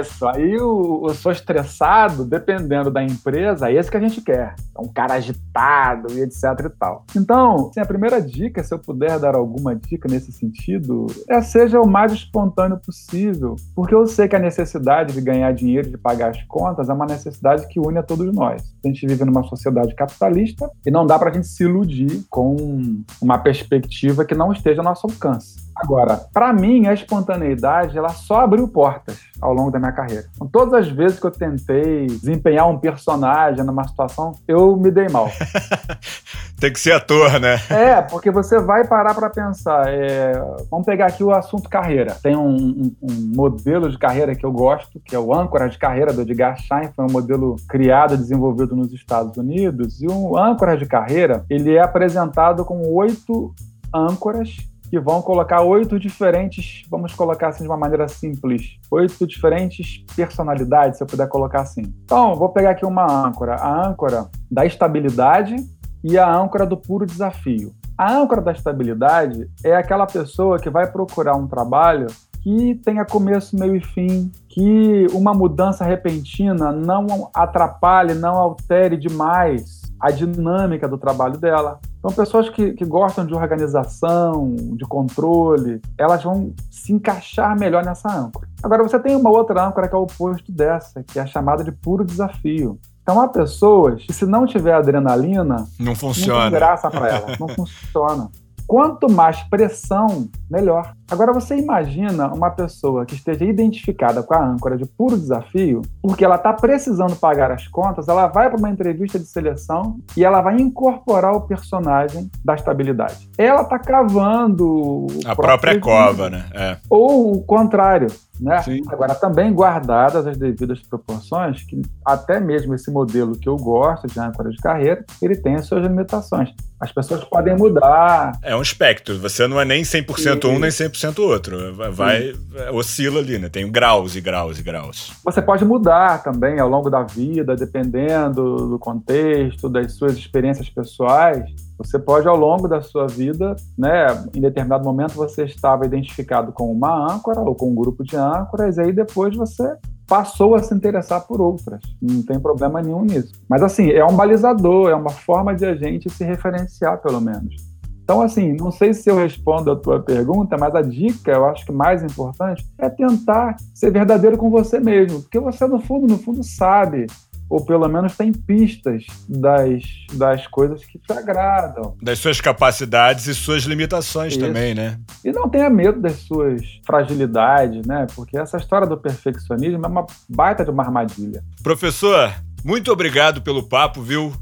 Isso, 0.00 0.26
aí 0.26 0.56
o, 0.56 1.06
eu 1.08 1.14
sou 1.14 1.32
estressado, 1.32 2.24
dependendo 2.24 2.90
da 2.90 3.02
empresa, 3.02 3.70
é 3.70 3.74
esse 3.74 3.90
que 3.90 3.96
a 3.96 4.00
gente 4.00 4.20
quer. 4.20 4.54
É 4.76 4.80
um 4.80 4.88
cara 4.88 5.14
agitado 5.14 6.12
e 6.12 6.22
etc 6.22 6.42
e 6.64 6.70
tal. 6.70 7.04
Então, 7.16 7.68
assim, 7.70 7.80
a 7.80 7.86
primeira 7.86 8.20
dica, 8.20 8.62
se 8.62 8.74
eu 8.74 8.78
puder 8.78 9.18
dar 9.18 9.34
alguma 9.34 9.74
dica 9.74 10.08
nesse 10.08 10.32
sentido, 10.32 11.06
é 11.28 11.40
seja 11.40 11.80
o 11.80 11.86
mais 11.86 12.12
espontâneo 12.12 12.78
possível, 12.78 13.56
porque 13.74 13.94
eu 13.94 14.06
sei 14.06 14.28
que 14.28 14.36
a 14.36 14.40
necessidade 14.40 15.12
de 15.12 15.20
ganhar 15.20 15.52
dinheiro, 15.52 15.90
de 15.90 15.98
pagar 15.98 16.30
as 16.30 16.42
contas, 16.44 16.88
é 16.88 16.92
uma 16.92 17.06
necessidade 17.06 17.66
que 17.68 17.80
une 17.80 17.98
a 17.98 18.02
todos 18.02 18.32
nós. 18.34 18.62
A 18.84 18.88
gente 18.88 19.06
vive 19.06 19.24
numa 19.24 19.42
sociedade 19.44 19.94
capitalista 19.94 20.70
e 20.86 20.90
não 20.90 21.06
dá 21.06 21.18
para 21.18 21.30
a 21.30 21.32
gente 21.32 21.46
se 21.46 21.64
iludir 21.64 22.24
com 22.30 23.02
uma 23.20 23.38
perspectiva 23.38 24.24
que 24.24 24.34
não 24.34 24.52
esteja 24.52 24.77
ao 24.78 24.84
nosso 24.84 25.06
alcance. 25.06 25.68
Agora, 25.78 26.20
para 26.32 26.52
mim, 26.52 26.88
a 26.88 26.92
espontaneidade, 26.92 27.96
ela 27.96 28.08
só 28.08 28.40
abriu 28.40 28.66
portas 28.66 29.20
ao 29.40 29.54
longo 29.54 29.70
da 29.70 29.78
minha 29.78 29.92
carreira. 29.92 30.24
Então, 30.34 30.48
todas 30.48 30.74
as 30.74 30.88
vezes 30.88 31.20
que 31.20 31.26
eu 31.26 31.30
tentei 31.30 32.06
desempenhar 32.06 32.68
um 32.68 32.78
personagem 32.78 33.64
numa 33.64 33.86
situação, 33.86 34.32
eu 34.48 34.76
me 34.76 34.90
dei 34.90 35.08
mal. 35.08 35.30
Tem 36.58 36.72
que 36.72 36.80
ser 36.80 36.90
ator, 36.90 37.38
né? 37.38 37.54
É, 37.70 38.02
porque 38.02 38.32
você 38.32 38.58
vai 38.58 38.84
parar 38.84 39.14
para 39.14 39.30
pensar. 39.30 39.86
É... 39.86 40.32
Vamos 40.68 40.84
pegar 40.84 41.06
aqui 41.06 41.22
o 41.22 41.30
assunto 41.30 41.68
carreira. 41.68 42.16
Tem 42.20 42.34
um, 42.34 42.56
um, 42.56 42.96
um, 43.00 43.32
modelo 43.36 43.88
de 43.88 43.96
carreira 43.96 44.34
que 44.34 44.44
eu 44.44 44.50
gosto, 44.50 44.98
que 44.98 45.14
é 45.14 45.18
o 45.18 45.32
âncora 45.32 45.68
de 45.68 45.78
carreira 45.78 46.12
do 46.12 46.22
Edgar 46.22 46.58
Schein. 46.58 46.90
Foi 46.96 47.04
um 47.04 47.12
modelo 47.12 47.54
criado 47.68 48.14
e 48.14 48.16
desenvolvido 48.16 48.74
nos 48.74 48.92
Estados 48.92 49.36
Unidos. 49.36 50.02
E 50.02 50.08
o 50.08 50.36
âncora 50.36 50.76
de 50.76 50.86
carreira, 50.86 51.44
ele 51.48 51.76
é 51.76 51.80
apresentado 51.80 52.64
com 52.64 52.92
oito 52.92 53.54
âncoras 53.94 54.56
que 54.88 54.98
vão 54.98 55.20
colocar 55.20 55.62
oito 55.62 55.98
diferentes, 55.98 56.84
vamos 56.90 57.14
colocar 57.14 57.48
assim 57.48 57.62
de 57.62 57.68
uma 57.68 57.76
maneira 57.76 58.08
simples, 58.08 58.78
oito 58.90 59.26
diferentes 59.26 60.04
personalidades, 60.16 60.96
se 60.96 61.02
eu 61.02 61.06
puder 61.06 61.28
colocar 61.28 61.60
assim. 61.60 61.82
Então, 62.04 62.34
vou 62.34 62.48
pegar 62.48 62.70
aqui 62.70 62.86
uma 62.86 63.04
âncora, 63.04 63.56
a 63.56 63.88
âncora 63.88 64.28
da 64.50 64.64
estabilidade 64.64 65.56
e 66.02 66.16
a 66.16 66.30
âncora 66.34 66.64
do 66.64 66.76
puro 66.76 67.04
desafio. 67.04 67.74
A 67.96 68.12
âncora 68.12 68.40
da 68.40 68.52
estabilidade 68.52 69.48
é 69.62 69.74
aquela 69.74 70.06
pessoa 70.06 70.58
que 70.58 70.70
vai 70.70 70.90
procurar 70.90 71.36
um 71.36 71.46
trabalho 71.46 72.06
que 72.40 72.76
tenha 72.84 73.04
começo, 73.04 73.58
meio 73.58 73.76
e 73.76 73.80
fim, 73.80 74.30
que 74.48 75.06
uma 75.12 75.34
mudança 75.34 75.84
repentina 75.84 76.72
não 76.72 77.28
atrapalhe, 77.34 78.14
não 78.14 78.36
altere 78.36 78.96
demais 78.96 79.82
a 80.00 80.10
dinâmica 80.10 80.86
do 80.86 80.96
trabalho 80.96 81.36
dela. 81.38 81.80
Então, 81.98 82.12
pessoas 82.12 82.48
que, 82.48 82.72
que 82.72 82.84
gostam 82.84 83.26
de 83.26 83.34
organização, 83.34 84.54
de 84.72 84.84
controle, 84.84 85.80
elas 85.98 86.22
vão 86.22 86.52
se 86.70 86.92
encaixar 86.92 87.58
melhor 87.58 87.84
nessa 87.84 88.08
âncora. 88.08 88.48
Agora, 88.62 88.82
você 88.82 88.98
tem 88.98 89.16
uma 89.16 89.30
outra 89.30 89.66
âncora 89.66 89.88
que 89.88 89.94
é 89.94 89.98
o 89.98 90.02
oposto 90.02 90.52
dessa, 90.52 91.02
que 91.02 91.18
é 91.18 91.22
a 91.22 91.26
chamada 91.26 91.64
de 91.64 91.72
puro 91.72 92.04
desafio. 92.04 92.78
Então, 93.02 93.20
há 93.20 93.28
pessoas 93.28 94.02
que, 94.02 94.12
se 94.12 94.26
não 94.26 94.46
tiver 94.46 94.74
adrenalina, 94.74 95.66
não 95.78 95.94
funciona. 95.94 96.44
Não 96.44 96.50
tem 96.50 96.58
graça 96.58 96.90
para 96.90 97.08
elas, 97.08 97.38
não 97.38 97.48
funciona. 97.54 98.28
Quanto 98.66 99.10
mais 99.10 99.42
pressão, 99.44 100.28
melhor. 100.50 100.92
Agora 101.10 101.32
você 101.32 101.56
imagina 101.56 102.32
uma 102.32 102.50
pessoa 102.50 103.06
que 103.06 103.14
esteja 103.14 103.44
identificada 103.44 104.22
com 104.22 104.34
a 104.34 104.44
âncora 104.44 104.76
de 104.76 104.84
puro 104.84 105.16
desafio, 105.16 105.82
porque 106.02 106.24
ela 106.24 106.36
está 106.36 106.52
precisando 106.52 107.16
pagar 107.16 107.50
as 107.50 107.66
contas, 107.66 108.08
ela 108.08 108.26
vai 108.26 108.48
para 108.48 108.58
uma 108.58 108.70
entrevista 108.70 109.18
de 109.18 109.26
seleção 109.26 109.98
e 110.16 110.24
ela 110.24 110.40
vai 110.40 110.56
incorporar 110.56 111.32
o 111.32 111.42
personagem 111.42 112.30
da 112.44 112.54
estabilidade. 112.54 113.28
Ela 113.38 113.62
está 113.62 113.78
cavando 113.78 115.06
a 115.24 115.34
própria 115.34 115.80
cova, 115.80 116.28
né? 116.28 116.44
É. 116.52 116.76
Ou 116.90 117.36
o 117.36 117.42
contrário. 117.42 118.08
Né? 118.40 118.62
Agora, 118.88 119.14
também 119.14 119.52
guardadas 119.52 120.26
as 120.26 120.36
devidas 120.36 120.80
proporções, 120.80 121.62
que 121.62 121.82
até 122.04 122.38
mesmo 122.38 122.74
esse 122.74 122.90
modelo 122.90 123.36
que 123.36 123.48
eu 123.48 123.56
gosto 123.56 124.06
de 124.06 124.18
âncora 124.20 124.50
de 124.50 124.58
carreira, 124.58 125.04
ele 125.20 125.36
tem 125.36 125.56
as 125.56 125.66
suas 125.66 125.82
limitações. 125.82 126.50
As 126.80 126.92
pessoas 126.92 127.24
podem 127.24 127.56
mudar. 127.56 128.38
É 128.40 128.54
um 128.54 128.62
espectro, 128.62 129.18
você 129.18 129.48
não 129.48 129.60
é 129.60 129.64
nem 129.64 129.82
100% 129.82 130.37
um, 130.46 130.58
nem 130.58 130.70
100% 130.70 131.18
outro. 131.18 131.74
Vai, 131.92 132.34
oscila 132.72 133.20
ali, 133.20 133.38
né? 133.38 133.48
Tem 133.48 133.70
graus 133.70 134.14
e 134.14 134.20
graus 134.20 134.58
e 134.58 134.62
graus. 134.62 135.12
Você 135.24 135.42
pode 135.42 135.64
mudar 135.64 136.22
também 136.22 136.60
ao 136.60 136.68
longo 136.68 136.88
da 136.88 137.02
vida, 137.02 137.56
dependendo 137.56 138.68
do 138.68 138.78
contexto, 138.78 139.68
das 139.68 139.92
suas 139.92 140.16
experiências 140.16 140.68
pessoais. 140.68 141.44
Você 141.78 141.98
pode, 141.98 142.26
ao 142.26 142.36
longo 142.36 142.66
da 142.66 142.80
sua 142.80 143.06
vida, 143.06 143.54
né, 143.76 144.06
em 144.34 144.40
determinado 144.40 144.84
momento 144.84 145.14
você 145.14 145.44
estava 145.44 145.86
identificado 145.86 146.52
com 146.52 146.72
uma 146.72 147.14
âncora 147.14 147.40
ou 147.40 147.54
com 147.54 147.70
um 147.70 147.74
grupo 147.74 148.02
de 148.02 148.16
âncoras, 148.16 148.76
e 148.76 148.80
aí 148.80 148.92
depois 148.92 149.36
você 149.36 149.76
passou 150.08 150.54
a 150.54 150.62
se 150.62 150.74
interessar 150.74 151.26
por 151.26 151.40
outras. 151.40 151.80
Não 152.00 152.22
tem 152.22 152.40
problema 152.40 152.80
nenhum 152.80 153.04
nisso. 153.04 153.32
Mas, 153.48 153.62
assim, 153.62 153.90
é 153.90 154.04
um 154.04 154.16
balizador, 154.16 154.90
é 154.90 154.94
uma 154.94 155.10
forma 155.10 155.54
de 155.54 155.66
a 155.66 155.76
gente 155.76 156.08
se 156.10 156.24
referenciar, 156.24 157.00
pelo 157.00 157.20
menos. 157.20 157.67
Então, 158.08 158.22
assim, 158.22 158.54
não 158.54 158.72
sei 158.72 158.94
se 158.94 159.10
eu 159.10 159.16
respondo 159.16 159.70
a 159.70 159.76
tua 159.76 160.00
pergunta, 160.00 160.56
mas 160.56 160.74
a 160.74 160.80
dica, 160.80 161.30
eu 161.30 161.44
acho 161.44 161.66
que 161.66 161.72
mais 161.72 162.02
importante, 162.02 162.66
é 162.78 162.88
tentar 162.88 163.56
ser 163.74 163.90
verdadeiro 163.90 164.38
com 164.38 164.48
você 164.48 164.80
mesmo. 164.80 165.20
Porque 165.20 165.38
você, 165.38 165.66
no 165.66 165.78
fundo, 165.78 166.06
no 166.06 166.16
fundo, 166.16 166.42
sabe 166.42 167.04
ou 167.50 167.64
pelo 167.64 167.86
menos 167.86 168.16
tem 168.16 168.32
pistas 168.32 169.04
das, 169.28 169.82
das 170.14 170.46
coisas 170.46 170.84
que 170.86 170.98
te 170.98 171.12
agradam. 171.12 171.96
Das 172.00 172.18
suas 172.18 172.40
capacidades 172.40 173.26
e 173.26 173.34
suas 173.34 173.64
limitações 173.64 174.34
Isso. 174.34 174.40
também, 174.40 174.74
né? 174.74 174.98
E 175.22 175.30
não 175.30 175.48
tenha 175.48 175.68
medo 175.68 176.00
das 176.00 176.16
suas 176.16 176.62
fragilidades, 176.86 177.86
né? 177.86 178.06
Porque 178.14 178.38
essa 178.38 178.56
história 178.56 178.86
do 178.86 178.96
perfeccionismo 178.96 179.84
é 179.84 179.88
uma 179.88 180.06
baita 180.28 180.64
de 180.64 180.70
uma 180.70 180.82
armadilha. 180.82 181.42
Professor, 181.62 182.34
muito 182.64 182.90
obrigado 182.90 183.40
pelo 183.40 183.62
papo, 183.62 184.02
viu? 184.02 184.32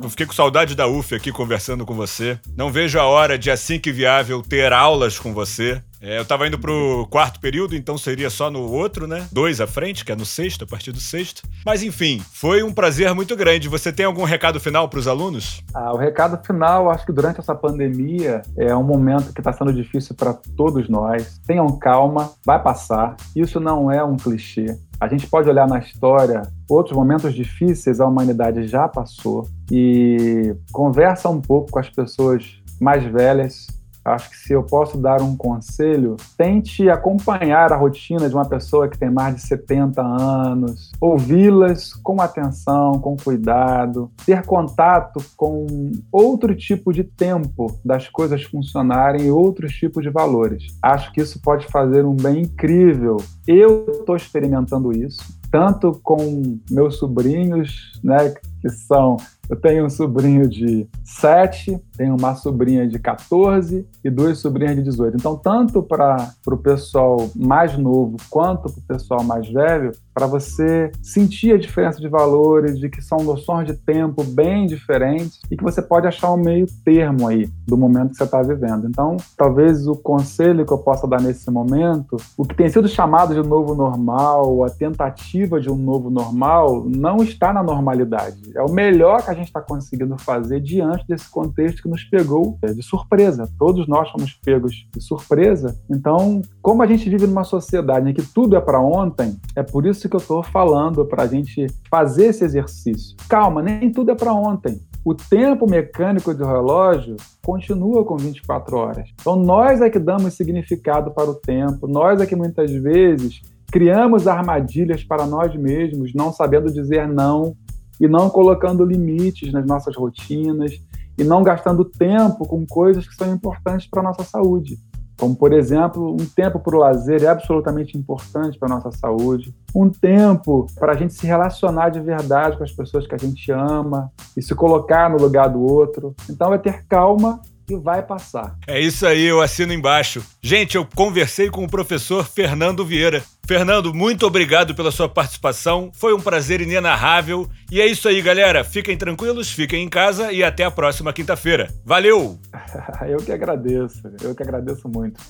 Eu 0.00 0.08
fiquei 0.08 0.26
com 0.26 0.32
saudade 0.32 0.74
da 0.74 0.86
UF 0.86 1.14
aqui 1.14 1.32
conversando 1.32 1.84
com 1.84 1.94
você. 1.94 2.38
Não 2.56 2.70
vejo 2.70 2.98
a 2.98 3.04
hora 3.04 3.38
de, 3.38 3.50
assim 3.50 3.78
que 3.78 3.92
viável, 3.92 4.42
ter 4.42 4.72
aulas 4.72 5.18
com 5.18 5.34
você. 5.34 5.82
É, 6.00 6.18
eu 6.18 6.24
tava 6.24 6.46
indo 6.46 6.58
pro 6.58 7.06
quarto 7.10 7.40
período, 7.40 7.74
então 7.74 7.98
seria 7.98 8.30
só 8.30 8.50
no 8.50 8.60
outro, 8.70 9.06
né? 9.06 9.26
Dois 9.32 9.60
à 9.60 9.66
frente, 9.66 10.04
que 10.04 10.12
é 10.12 10.16
no 10.16 10.24
sexto, 10.24 10.64
a 10.64 10.66
partir 10.66 10.92
do 10.92 11.00
sexto. 11.00 11.42
Mas 11.66 11.82
enfim, 11.82 12.22
foi 12.32 12.62
um 12.62 12.72
prazer 12.72 13.12
muito 13.14 13.34
grande. 13.34 13.68
Você 13.68 13.92
tem 13.92 14.06
algum 14.06 14.22
recado 14.22 14.60
final 14.60 14.88
para 14.88 15.00
os 15.00 15.08
alunos? 15.08 15.62
Ah, 15.74 15.92
o 15.92 15.96
recado 15.96 16.38
final, 16.46 16.88
acho 16.90 17.04
que 17.04 17.12
durante 17.12 17.40
essa 17.40 17.54
pandemia 17.54 18.42
é 18.56 18.74
um 18.76 18.84
momento 18.84 19.32
que 19.32 19.40
está 19.40 19.52
sendo 19.52 19.72
difícil 19.72 20.14
para 20.14 20.34
todos 20.56 20.88
nós. 20.88 21.40
Tenham 21.46 21.66
calma, 21.78 22.30
vai 22.46 22.62
passar. 22.62 23.16
Isso 23.34 23.58
não 23.58 23.90
é 23.90 24.02
um 24.04 24.16
clichê. 24.16 24.78
A 25.00 25.08
gente 25.08 25.26
pode 25.26 25.48
olhar 25.48 25.66
na 25.66 25.78
história 25.78 26.42
outros 26.68 26.96
momentos 26.96 27.34
difíceis, 27.34 28.00
a 28.00 28.06
humanidade 28.06 28.66
já 28.66 28.88
passou 28.88 29.48
e 29.70 30.54
conversa 30.72 31.28
um 31.28 31.40
pouco 31.40 31.70
com 31.70 31.78
as 31.78 31.90
pessoas 31.90 32.60
mais 32.80 33.04
velhas 33.04 33.66
Acho 34.08 34.30
que 34.30 34.36
se 34.36 34.52
eu 34.52 34.62
posso 34.62 34.96
dar 34.96 35.20
um 35.20 35.36
conselho, 35.36 36.16
tente 36.36 36.88
acompanhar 36.88 37.72
a 37.72 37.76
rotina 37.76 38.28
de 38.28 38.34
uma 38.34 38.48
pessoa 38.48 38.88
que 38.88 38.98
tem 38.98 39.10
mais 39.10 39.34
de 39.36 39.42
70 39.42 40.00
anos, 40.00 40.92
ouvi-las 41.00 41.92
com 41.92 42.20
atenção, 42.20 42.92
com 43.00 43.16
cuidado, 43.16 44.10
ter 44.24 44.44
contato 44.46 45.22
com 45.36 45.92
outro 46.10 46.54
tipo 46.54 46.92
de 46.92 47.04
tempo 47.04 47.78
das 47.84 48.08
coisas 48.08 48.42
funcionarem 48.44 49.26
e 49.26 49.30
outros 49.30 49.74
tipos 49.74 50.02
de 50.02 50.10
valores. 50.10 50.78
Acho 50.82 51.12
que 51.12 51.20
isso 51.20 51.40
pode 51.42 51.66
fazer 51.66 52.06
um 52.06 52.16
bem 52.16 52.42
incrível. 52.42 53.18
Eu 53.46 53.86
estou 54.00 54.16
experimentando 54.16 54.92
isso, 54.92 55.22
tanto 55.50 56.00
com 56.02 56.58
meus 56.70 56.96
sobrinhos, 56.98 58.00
né, 58.02 58.34
que 58.60 58.70
são 58.70 59.18
eu 59.48 59.56
tenho 59.56 59.86
um 59.86 59.90
sobrinho 59.90 60.48
de 60.48 60.86
7, 61.04 61.80
tenho 61.96 62.16
uma 62.16 62.34
sobrinha 62.34 62.86
de 62.86 62.98
14 62.98 63.86
e 64.04 64.10
duas 64.10 64.38
sobrinhas 64.38 64.76
de 64.76 64.82
18. 64.82 65.16
Então, 65.16 65.36
tanto 65.36 65.82
para 65.82 66.32
o 66.46 66.56
pessoal 66.56 67.28
mais 67.34 67.76
novo 67.76 68.16
quanto 68.30 68.70
para 68.70 68.80
o 68.80 68.86
pessoal 68.86 69.24
mais 69.24 69.48
velho, 69.48 69.92
para 70.14 70.26
você 70.26 70.90
sentir 71.02 71.52
a 71.52 71.58
diferença 71.58 72.00
de 72.00 72.08
valores, 72.08 72.78
de 72.78 72.88
que 72.88 73.00
são 73.00 73.18
noções 73.18 73.66
de 73.66 73.74
tempo 73.74 74.24
bem 74.24 74.66
diferentes 74.66 75.40
e 75.50 75.56
que 75.56 75.62
você 75.62 75.80
pode 75.80 76.06
achar 76.06 76.32
um 76.32 76.36
meio 76.36 76.66
termo 76.84 77.28
aí 77.28 77.48
do 77.66 77.76
momento 77.76 78.10
que 78.10 78.16
você 78.16 78.24
está 78.24 78.42
vivendo. 78.42 78.88
Então, 78.88 79.16
talvez 79.36 79.86
o 79.86 79.94
conselho 79.94 80.66
que 80.66 80.72
eu 80.72 80.78
possa 80.78 81.06
dar 81.06 81.20
nesse 81.20 81.50
momento, 81.50 82.16
o 82.36 82.44
que 82.44 82.54
tem 82.54 82.68
sido 82.68 82.88
chamado 82.88 83.34
de 83.34 83.48
novo 83.48 83.74
normal, 83.74 84.64
a 84.64 84.70
tentativa 84.70 85.60
de 85.60 85.70
um 85.70 85.76
novo 85.76 86.10
normal, 86.10 86.84
não 86.84 87.18
está 87.18 87.52
na 87.52 87.62
normalidade. 87.62 88.50
É 88.54 88.62
o 88.62 88.70
melhor 88.70 89.24
que 89.24 89.30
a 89.30 89.34
gente 89.38 89.48
está 89.48 89.60
conseguindo 89.60 90.16
fazer 90.18 90.60
diante 90.60 91.06
desse 91.06 91.30
contexto 91.30 91.82
que 91.82 91.88
nos 91.88 92.04
pegou 92.04 92.58
de 92.62 92.82
surpresa. 92.82 93.48
Todos 93.58 93.88
nós 93.88 94.10
fomos 94.10 94.32
pegos 94.34 94.86
de 94.92 95.00
surpresa. 95.00 95.78
Então, 95.90 96.42
como 96.60 96.82
a 96.82 96.86
gente 96.86 97.08
vive 97.08 97.26
numa 97.26 97.44
sociedade 97.44 98.10
em 98.10 98.14
que 98.14 98.22
tudo 98.22 98.56
é 98.56 98.60
para 98.60 98.80
ontem, 98.80 99.36
é 99.56 99.62
por 99.62 99.86
isso 99.86 100.08
que 100.08 100.16
eu 100.16 100.20
estou 100.20 100.42
falando 100.42 101.04
para 101.04 101.22
a 101.22 101.26
gente 101.26 101.66
fazer 101.90 102.26
esse 102.26 102.44
exercício. 102.44 103.16
Calma, 103.28 103.62
nem 103.62 103.90
tudo 103.90 104.10
é 104.10 104.14
para 104.14 104.32
ontem. 104.32 104.80
O 105.04 105.14
tempo 105.14 105.68
mecânico 105.68 106.34
do 106.34 106.44
relógio 106.44 107.16
continua 107.42 108.04
com 108.04 108.16
24 108.16 108.76
horas. 108.76 109.08
Então, 109.20 109.36
nós 109.36 109.80
é 109.80 109.88
que 109.88 109.98
damos 109.98 110.34
significado 110.34 111.12
para 111.12 111.30
o 111.30 111.34
tempo, 111.34 111.86
nós 111.86 112.20
é 112.20 112.26
que 112.26 112.36
muitas 112.36 112.70
vezes 112.70 113.40
criamos 113.70 114.26
armadilhas 114.26 115.04
para 115.04 115.26
nós 115.26 115.54
mesmos, 115.54 116.12
não 116.14 116.32
sabendo 116.32 116.72
dizer 116.72 117.06
não 117.06 117.54
e 118.00 118.06
não 118.06 118.30
colocando 118.30 118.84
limites 118.84 119.52
nas 119.52 119.66
nossas 119.66 119.96
rotinas 119.96 120.72
e 121.16 121.24
não 121.24 121.42
gastando 121.42 121.84
tempo 121.84 122.46
com 122.46 122.64
coisas 122.66 123.06
que 123.06 123.14
são 123.14 123.32
importantes 123.32 123.88
para 123.88 124.00
a 124.00 124.04
nossa 124.04 124.22
saúde. 124.22 124.78
Como, 125.18 125.34
por 125.34 125.52
exemplo, 125.52 126.12
um 126.12 126.24
tempo 126.24 126.60
para 126.60 126.76
o 126.76 126.78
lazer 126.78 127.24
é 127.24 127.26
absolutamente 127.26 127.98
importante 127.98 128.56
para 128.56 128.72
a 128.72 128.76
nossa 128.76 128.92
saúde. 128.92 129.52
Um 129.74 129.90
tempo 129.90 130.68
para 130.78 130.92
a 130.92 130.96
gente 130.96 131.12
se 131.12 131.26
relacionar 131.26 131.88
de 131.88 131.98
verdade 131.98 132.56
com 132.56 132.62
as 132.62 132.70
pessoas 132.70 133.04
que 133.04 133.16
a 133.16 133.18
gente 133.18 133.50
ama 133.50 134.12
e 134.36 134.42
se 134.42 134.54
colocar 134.54 135.10
no 135.10 135.18
lugar 135.18 135.48
do 135.48 135.60
outro. 135.60 136.14
Então, 136.30 136.54
é 136.54 136.58
ter 136.58 136.86
calma 136.86 137.40
e 137.68 137.76
vai 137.76 138.02
passar. 138.02 138.56
É 138.66 138.80
isso 138.80 139.06
aí, 139.06 139.24
eu 139.24 139.40
assino 139.40 139.72
embaixo. 139.72 140.24
Gente, 140.42 140.76
eu 140.76 140.86
conversei 140.94 141.50
com 141.50 141.64
o 141.64 141.68
professor 141.68 142.26
Fernando 142.26 142.84
Vieira. 142.84 143.22
Fernando, 143.46 143.94
muito 143.94 144.26
obrigado 144.26 144.74
pela 144.74 144.90
sua 144.90 145.08
participação. 145.08 145.90
Foi 145.94 146.14
um 146.14 146.20
prazer 146.20 146.60
inenarrável. 146.60 147.48
E 147.70 147.80
é 147.80 147.86
isso 147.86 148.08
aí, 148.08 148.20
galera. 148.20 148.62
Fiquem 148.62 148.96
tranquilos, 148.96 149.50
fiquem 149.50 149.84
em 149.84 149.88
casa 149.88 150.32
e 150.32 150.44
até 150.44 150.64
a 150.64 150.70
próxima 150.70 151.12
quinta-feira. 151.12 151.68
Valeu! 151.84 152.38
eu 153.08 153.18
que 153.18 153.32
agradeço, 153.32 154.02
eu 154.22 154.34
que 154.34 154.42
agradeço 154.42 154.88
muito. 154.88 155.20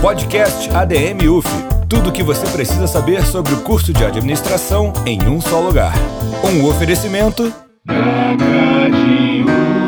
Podcast 0.00 0.70
ADM 0.74 1.28
UF. 1.28 1.48
Tudo 1.86 2.08
o 2.08 2.12
que 2.12 2.22
você 2.22 2.46
precisa 2.46 2.86
saber 2.86 3.26
sobre 3.26 3.52
o 3.52 3.58
curso 3.58 3.92
de 3.92 4.02
administração 4.04 4.94
em 5.04 5.28
um 5.28 5.38
só 5.40 5.60
lugar. 5.60 5.92
Um 6.42 6.66
oferecimento. 6.66 7.52
Paga 7.86 8.90
de 8.90 9.42
um. 9.42 9.79